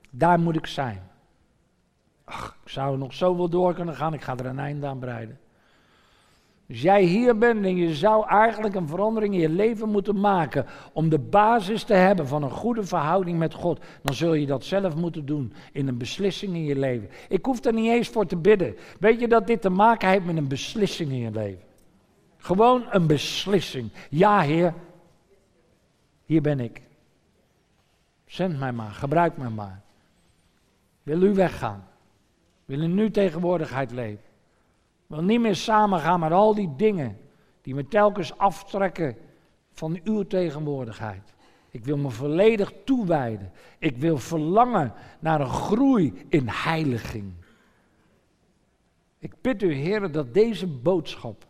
Daar 0.09 0.39
moet 0.39 0.55
ik 0.55 0.67
zijn. 0.67 1.01
Ach, 2.23 2.57
ik 2.63 2.69
zou 2.69 2.91
er 2.91 2.97
nog 2.97 3.13
zoveel 3.13 3.49
door 3.49 3.73
kunnen 3.73 3.95
gaan, 3.95 4.13
ik 4.13 4.21
ga 4.21 4.37
er 4.37 4.45
een 4.45 4.59
einde 4.59 4.87
aan 4.87 4.99
breiden. 4.99 5.39
Als 6.69 6.81
jij 6.81 7.03
hier 7.03 7.37
bent 7.37 7.65
en 7.65 7.75
je 7.75 7.95
zou 7.95 8.27
eigenlijk 8.27 8.75
een 8.75 8.87
verandering 8.87 9.33
in 9.33 9.39
je 9.39 9.49
leven 9.49 9.89
moeten 9.89 10.19
maken 10.19 10.65
om 10.93 11.09
de 11.09 11.19
basis 11.19 11.83
te 11.83 11.93
hebben 11.93 12.27
van 12.27 12.43
een 12.43 12.51
goede 12.51 12.83
verhouding 12.83 13.37
met 13.37 13.53
God, 13.53 13.79
dan 14.01 14.15
zul 14.15 14.33
je 14.33 14.45
dat 14.45 14.63
zelf 14.63 14.95
moeten 14.95 15.25
doen 15.25 15.53
in 15.71 15.87
een 15.87 15.97
beslissing 15.97 16.53
in 16.53 16.63
je 16.63 16.75
leven. 16.75 17.09
Ik 17.29 17.45
hoef 17.45 17.65
er 17.65 17.73
niet 17.73 17.91
eens 17.91 18.07
voor 18.07 18.25
te 18.25 18.35
bidden. 18.35 18.75
Weet 18.99 19.19
je 19.19 19.27
dat 19.27 19.47
dit 19.47 19.61
te 19.61 19.69
maken 19.69 20.09
heeft 20.09 20.25
met 20.25 20.37
een 20.37 20.47
beslissing 20.47 21.11
in 21.11 21.19
je 21.19 21.31
leven? 21.31 21.63
Gewoon 22.37 22.83
een 22.89 23.07
beslissing. 23.07 23.89
Ja, 24.09 24.41
Heer, 24.41 24.73
hier 26.25 26.41
ben 26.41 26.59
ik. 26.59 26.81
Zend 28.25 28.59
mij 28.59 28.71
maar, 28.71 28.91
gebruik 28.91 29.37
mij 29.37 29.49
maar. 29.49 29.81
Wil 31.03 31.21
u 31.21 31.33
weggaan? 31.33 31.87
Wil 32.65 32.81
in 32.81 32.97
uw 32.97 33.11
tegenwoordigheid 33.11 33.91
leven? 33.91 34.27
Wil 35.09 35.23
niet 35.23 35.39
meer 35.39 35.55
samengaan 35.55 36.19
met 36.19 36.31
al 36.31 36.55
die 36.55 36.75
dingen 36.75 37.17
die 37.61 37.75
me 37.75 37.87
telkens 37.87 38.37
aftrekken 38.37 39.17
van 39.71 39.99
uw 40.03 40.23
tegenwoordigheid. 40.23 41.33
Ik 41.69 41.85
wil 41.85 41.97
me 41.97 42.09
volledig 42.09 42.73
toewijden. 42.85 43.51
Ik 43.79 43.97
wil 43.97 44.17
verlangen 44.17 44.93
naar 45.19 45.41
een 45.41 45.49
groei 45.49 46.25
in 46.27 46.47
heiliging. 46.47 47.33
Ik 49.17 49.33
bid 49.41 49.63
u, 49.63 49.73
Heer, 49.73 50.11
dat 50.11 50.33
deze 50.33 50.67
boodschap, 50.67 51.45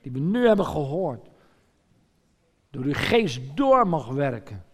die 0.00 0.12
we 0.12 0.18
nu 0.18 0.46
hebben 0.46 0.66
gehoord, 0.66 1.28
door 2.70 2.84
uw 2.84 2.94
geest 2.94 3.40
door 3.54 3.88
mag 3.88 4.08
werken. 4.08 4.64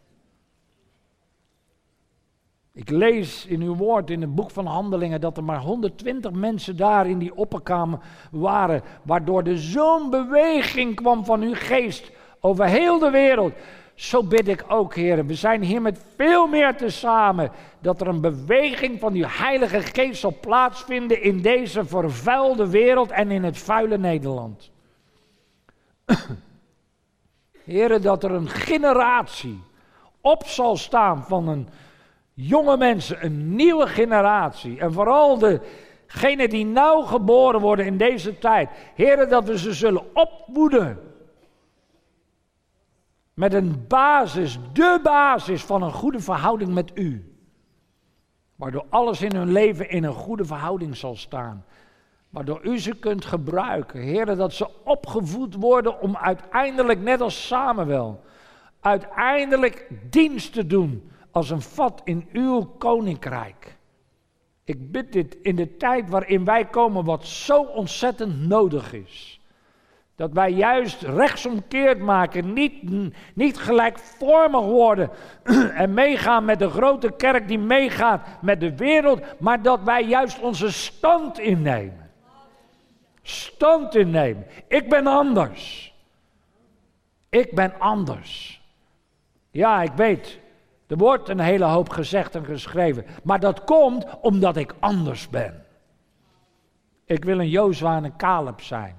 Ik 2.78 2.90
lees 2.90 3.46
in 3.46 3.62
uw 3.62 3.74
woord 3.74 4.10
in 4.10 4.20
het 4.20 4.34
boek 4.34 4.50
van 4.50 4.66
Handelingen 4.66 5.20
dat 5.20 5.36
er 5.36 5.44
maar 5.44 5.60
120 5.60 6.30
mensen 6.32 6.76
daar 6.76 7.08
in 7.08 7.18
die 7.18 7.36
opperkamer 7.36 7.98
waren, 8.30 8.82
waardoor 9.02 9.42
er 9.42 9.58
zo'n 9.58 10.10
beweging 10.10 10.94
kwam 10.94 11.24
van 11.24 11.42
uw 11.42 11.54
geest 11.54 12.10
over 12.40 12.64
heel 12.64 12.98
de 12.98 13.10
wereld. 13.10 13.52
Zo 13.94 14.22
bid 14.22 14.48
ik 14.48 14.64
ook, 14.68 14.94
heren. 14.94 15.26
We 15.26 15.34
zijn 15.34 15.62
hier 15.62 15.82
met 15.82 16.04
veel 16.16 16.46
meer 16.46 16.76
te 16.76 16.88
samen. 16.88 17.50
Dat 17.80 18.00
er 18.00 18.06
een 18.06 18.20
beweging 18.20 19.00
van 19.00 19.14
uw 19.14 19.26
Heilige 19.26 19.80
Geest 19.80 20.20
zal 20.20 20.36
plaatsvinden 20.40 21.22
in 21.22 21.42
deze 21.42 21.84
vervuilde 21.84 22.70
wereld 22.70 23.10
en 23.10 23.30
in 23.30 23.44
het 23.44 23.58
vuile 23.58 23.98
Nederland. 23.98 24.70
heren, 27.64 28.02
dat 28.02 28.24
er 28.24 28.30
een 28.30 28.48
generatie 28.48 29.60
op 30.20 30.46
zal 30.46 30.76
staan 30.76 31.24
van 31.24 31.48
een 31.48 31.68
jonge 32.40 32.76
mensen, 32.76 33.24
een 33.24 33.54
nieuwe 33.54 33.86
generatie. 33.86 34.80
En 34.80 34.92
vooral 34.92 35.38
degenen 35.38 36.48
die 36.50 36.66
nauw 36.66 37.02
geboren 37.02 37.60
worden 37.60 37.86
in 37.86 37.96
deze 37.96 38.38
tijd. 38.38 38.70
Heren, 38.94 39.28
dat 39.28 39.44
we 39.44 39.58
ze 39.58 39.72
zullen 39.72 40.14
opvoeden. 40.14 40.98
Met 43.34 43.54
een 43.54 43.84
basis, 43.88 44.58
de 44.72 45.00
basis 45.02 45.62
van 45.62 45.82
een 45.82 45.92
goede 45.92 46.20
verhouding 46.20 46.74
met 46.74 46.90
u. 46.94 47.36
Waardoor 48.56 48.84
alles 48.88 49.22
in 49.22 49.34
hun 49.34 49.52
leven 49.52 49.90
in 49.90 50.04
een 50.04 50.14
goede 50.14 50.44
verhouding 50.44 50.96
zal 50.96 51.16
staan. 51.16 51.64
Waardoor 52.30 52.60
u 52.62 52.78
ze 52.78 52.94
kunt 52.94 53.24
gebruiken. 53.24 54.00
Heren, 54.00 54.36
dat 54.36 54.52
ze 54.52 54.68
opgevoed 54.84 55.54
worden 55.54 56.00
om 56.00 56.16
uiteindelijk, 56.16 57.00
net 57.00 57.20
als 57.20 57.46
Samuel, 57.46 58.24
uiteindelijk 58.80 59.88
dienst 60.10 60.52
te 60.52 60.66
doen 60.66 61.10
als 61.38 61.50
een 61.50 61.62
vat 61.62 62.00
in 62.04 62.28
uw 62.32 62.64
koninkrijk. 62.64 63.76
Ik 64.64 64.92
bid 64.92 65.12
dit 65.12 65.36
in 65.42 65.56
de 65.56 65.76
tijd 65.76 66.10
waarin 66.10 66.44
wij 66.44 66.64
komen, 66.64 67.04
wat 67.04 67.26
zo 67.26 67.62
ontzettend 67.62 68.48
nodig 68.48 68.92
is. 68.92 69.40
Dat 70.14 70.32
wij 70.32 70.50
juist 70.50 71.02
rechtsomkeerd 71.02 71.98
maken, 71.98 72.52
niet, 72.52 72.82
niet 73.34 73.58
gelijkvormig 73.58 74.60
worden 74.60 75.10
en 75.82 75.94
meegaan 75.94 76.44
met 76.44 76.58
de 76.58 76.70
grote 76.70 77.10
kerk 77.10 77.48
die 77.48 77.58
meegaat 77.58 78.42
met 78.42 78.60
de 78.60 78.76
wereld, 78.76 79.20
maar 79.40 79.62
dat 79.62 79.80
wij 79.82 80.04
juist 80.04 80.40
onze 80.40 80.72
stand 80.72 81.38
innemen. 81.38 82.10
Stand 83.22 83.94
innemen. 83.94 84.46
Ik 84.68 84.88
ben 84.88 85.06
anders. 85.06 85.94
Ik 87.28 87.54
ben 87.54 87.78
anders. 87.78 88.62
Ja, 89.50 89.82
ik 89.82 89.92
weet, 89.92 90.38
er 90.88 90.96
wordt 90.96 91.28
een 91.28 91.40
hele 91.40 91.64
hoop 91.64 91.88
gezegd 91.88 92.34
en 92.34 92.44
geschreven. 92.44 93.04
Maar 93.22 93.40
dat 93.40 93.64
komt 93.64 94.06
omdat 94.20 94.56
ik 94.56 94.74
anders 94.78 95.28
ben. 95.28 95.64
Ik 97.04 97.24
wil 97.24 97.38
een 97.38 97.48
Jozua 97.48 97.96
en 97.96 98.04
een 98.04 98.16
Caleb 98.16 98.60
zijn. 98.60 98.96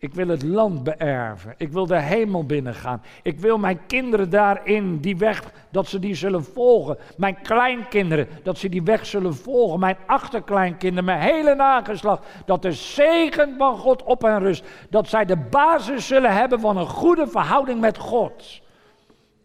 Ik 0.00 0.14
wil 0.14 0.28
het 0.28 0.42
land 0.42 0.82
beërven. 0.82 1.54
Ik 1.56 1.72
wil 1.72 1.86
de 1.86 2.00
hemel 2.00 2.44
binnengaan. 2.44 3.02
Ik 3.22 3.40
wil 3.40 3.58
mijn 3.58 3.80
kinderen 3.86 4.30
daarin 4.30 5.00
die 5.00 5.16
weg, 5.16 5.52
dat 5.70 5.86
ze 5.86 5.98
die 5.98 6.14
zullen 6.14 6.44
volgen. 6.44 6.98
Mijn 7.16 7.40
kleinkinderen, 7.42 8.28
dat 8.42 8.58
ze 8.58 8.68
die 8.68 8.82
weg 8.82 9.06
zullen 9.06 9.34
volgen. 9.34 9.80
Mijn 9.80 9.96
achterkleinkinderen, 10.06 11.04
mijn 11.04 11.20
hele 11.20 11.54
nageslacht. 11.54 12.26
Dat 12.46 12.62
de 12.62 12.72
zegen 12.72 13.54
van 13.58 13.78
God 13.78 14.02
op 14.02 14.22
hen 14.22 14.38
rust. 14.38 14.64
Dat 14.90 15.08
zij 15.08 15.24
de 15.24 15.36
basis 15.36 16.06
zullen 16.06 16.36
hebben 16.36 16.60
van 16.60 16.76
een 16.76 16.88
goede 16.88 17.26
verhouding 17.26 17.80
met 17.80 17.98
God. 17.98 18.60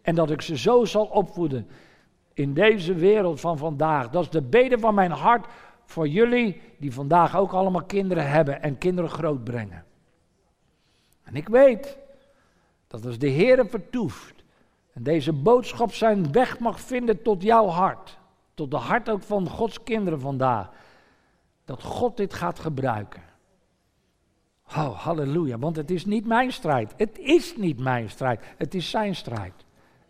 En 0.04 0.14
dat 0.14 0.30
ik 0.30 0.42
ze 0.42 0.56
zo 0.56 0.84
zal 0.84 1.04
opvoeden 1.04 1.68
in 2.32 2.54
deze 2.54 2.94
wereld 2.94 3.40
van 3.40 3.58
vandaag. 3.58 4.10
Dat 4.10 4.22
is 4.22 4.30
de 4.30 4.42
bede 4.42 4.78
van 4.78 4.94
mijn 4.94 5.10
hart 5.10 5.46
voor 5.84 6.08
jullie 6.08 6.60
die 6.78 6.92
vandaag 6.92 7.36
ook 7.36 7.52
allemaal 7.52 7.84
kinderen 7.84 8.30
hebben 8.30 8.62
en 8.62 8.78
kinderen 8.78 9.10
grootbrengen. 9.10 9.84
En 11.22 11.34
ik 11.36 11.48
weet 11.48 11.98
dat 12.86 13.06
als 13.06 13.18
de 13.18 13.28
Heer 13.28 13.66
vertoeft 13.66 14.44
en 14.92 15.02
deze 15.02 15.32
boodschap 15.32 15.92
zijn 15.92 16.32
weg 16.32 16.58
mag 16.58 16.80
vinden 16.80 17.22
tot 17.22 17.42
jouw 17.42 17.66
hart, 17.66 18.18
tot 18.54 18.70
de 18.70 18.76
hart 18.76 19.08
ook 19.08 19.22
van 19.22 19.48
Gods 19.48 19.82
kinderen 19.82 20.20
vandaag, 20.20 20.70
dat 21.64 21.82
God 21.82 22.16
dit 22.16 22.34
gaat 22.34 22.58
gebruiken. 22.58 23.22
Oh, 24.68 24.98
halleluja, 24.98 25.58
want 25.58 25.76
het 25.76 25.90
is 25.90 26.04
niet 26.04 26.26
mijn 26.26 26.52
strijd. 26.52 26.94
Het 26.96 27.18
is 27.18 27.56
niet 27.56 27.78
mijn 27.78 28.10
strijd, 28.10 28.44
het 28.56 28.74
is 28.74 28.90
zijn 28.90 29.14
strijd. 29.14 29.63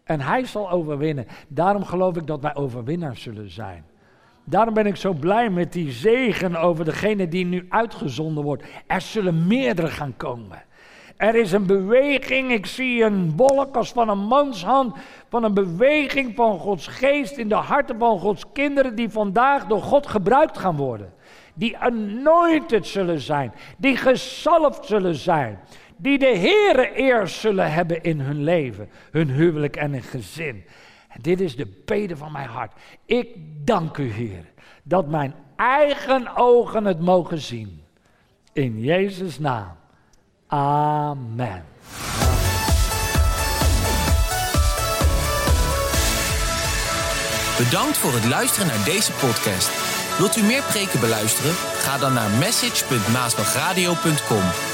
En 0.05 0.21
hij 0.21 0.45
zal 0.45 0.71
overwinnen. 0.71 1.27
Daarom 1.49 1.85
geloof 1.85 2.17
ik 2.17 2.27
dat 2.27 2.41
wij 2.41 2.55
overwinnaars 2.55 3.23
zullen 3.23 3.51
zijn. 3.51 3.85
Daarom 4.45 4.75
ben 4.75 4.87
ik 4.87 4.97
zo 4.97 5.13
blij 5.13 5.51
met 5.51 5.73
die 5.73 5.93
zegen 5.93 6.57
over 6.57 6.85
degene 6.85 7.29
die 7.29 7.45
nu 7.45 7.67
uitgezonden 7.69 8.45
wordt. 8.45 8.65
Er 8.87 9.01
zullen 9.01 9.47
meerdere 9.47 9.89
gaan 9.89 10.17
komen. 10.17 10.63
Er 11.17 11.35
is 11.35 11.53
een 11.53 11.67
beweging, 11.67 12.53
ik 12.53 12.67
zie 12.67 13.05
een 13.05 13.37
wolk 13.37 13.77
als 13.77 13.93
van 13.93 14.09
een 14.09 14.19
manshand, 14.19 14.97
van 15.29 15.45
een 15.45 15.55
beweging 15.55 16.35
van 16.35 16.59
Gods 16.59 16.87
geest 16.87 17.37
in 17.37 17.49
de 17.49 17.55
harten 17.55 17.99
van 17.99 18.19
Gods 18.19 18.45
kinderen 18.53 18.95
die 18.95 19.09
vandaag 19.09 19.67
door 19.67 19.83
God 19.83 20.07
gebruikt 20.07 20.59
gaan 20.59 20.77
worden. 20.77 21.13
Die 21.55 21.79
anointed 21.79 22.87
zullen 22.87 23.21
zijn, 23.21 23.53
die 23.77 23.97
gezalfd 23.97 24.87
zullen 24.87 25.15
zijn, 25.15 25.59
die 25.97 26.19
de 26.19 26.39
Heere 26.39 26.93
eerst 26.95 27.41
zullen 27.41 27.73
hebben 27.73 28.03
in 28.03 28.21
hun 28.21 28.43
leven, 28.43 28.89
hun 29.11 29.31
huwelijk 29.31 29.77
en 29.77 29.93
hun 29.93 30.03
gezin. 30.03 30.65
Dit 31.21 31.41
is 31.41 31.57
de 31.57 31.83
bede 31.85 32.17
van 32.17 32.33
mijn 32.33 32.49
hart. 32.49 32.73
Ik 33.07 33.29
dank 33.65 33.97
u, 33.97 34.11
Heer, 34.11 34.45
dat 34.83 35.09
mijn 35.09 35.35
eigen 35.57 36.37
ogen 36.37 36.85
het 36.85 37.01
mogen 37.01 37.39
zien. 37.39 37.83
In 38.53 38.81
Jezus' 38.81 39.39
naam. 39.39 39.77
Amen. 40.47 41.65
Bedankt 47.59 47.99
voor 47.99 48.13
het 48.13 48.25
luisteren 48.25 48.67
naar 48.67 48.85
deze 48.85 49.13
podcast. 49.13 49.83
Wilt 50.19 50.37
u 50.37 50.43
meer 50.43 50.63
preken 50.63 51.01
beluisteren? 51.01 51.55
Ga 51.55 51.99
dan 51.99 52.13
naar 52.13 52.31
message.maasbachradio.com. 52.31 54.74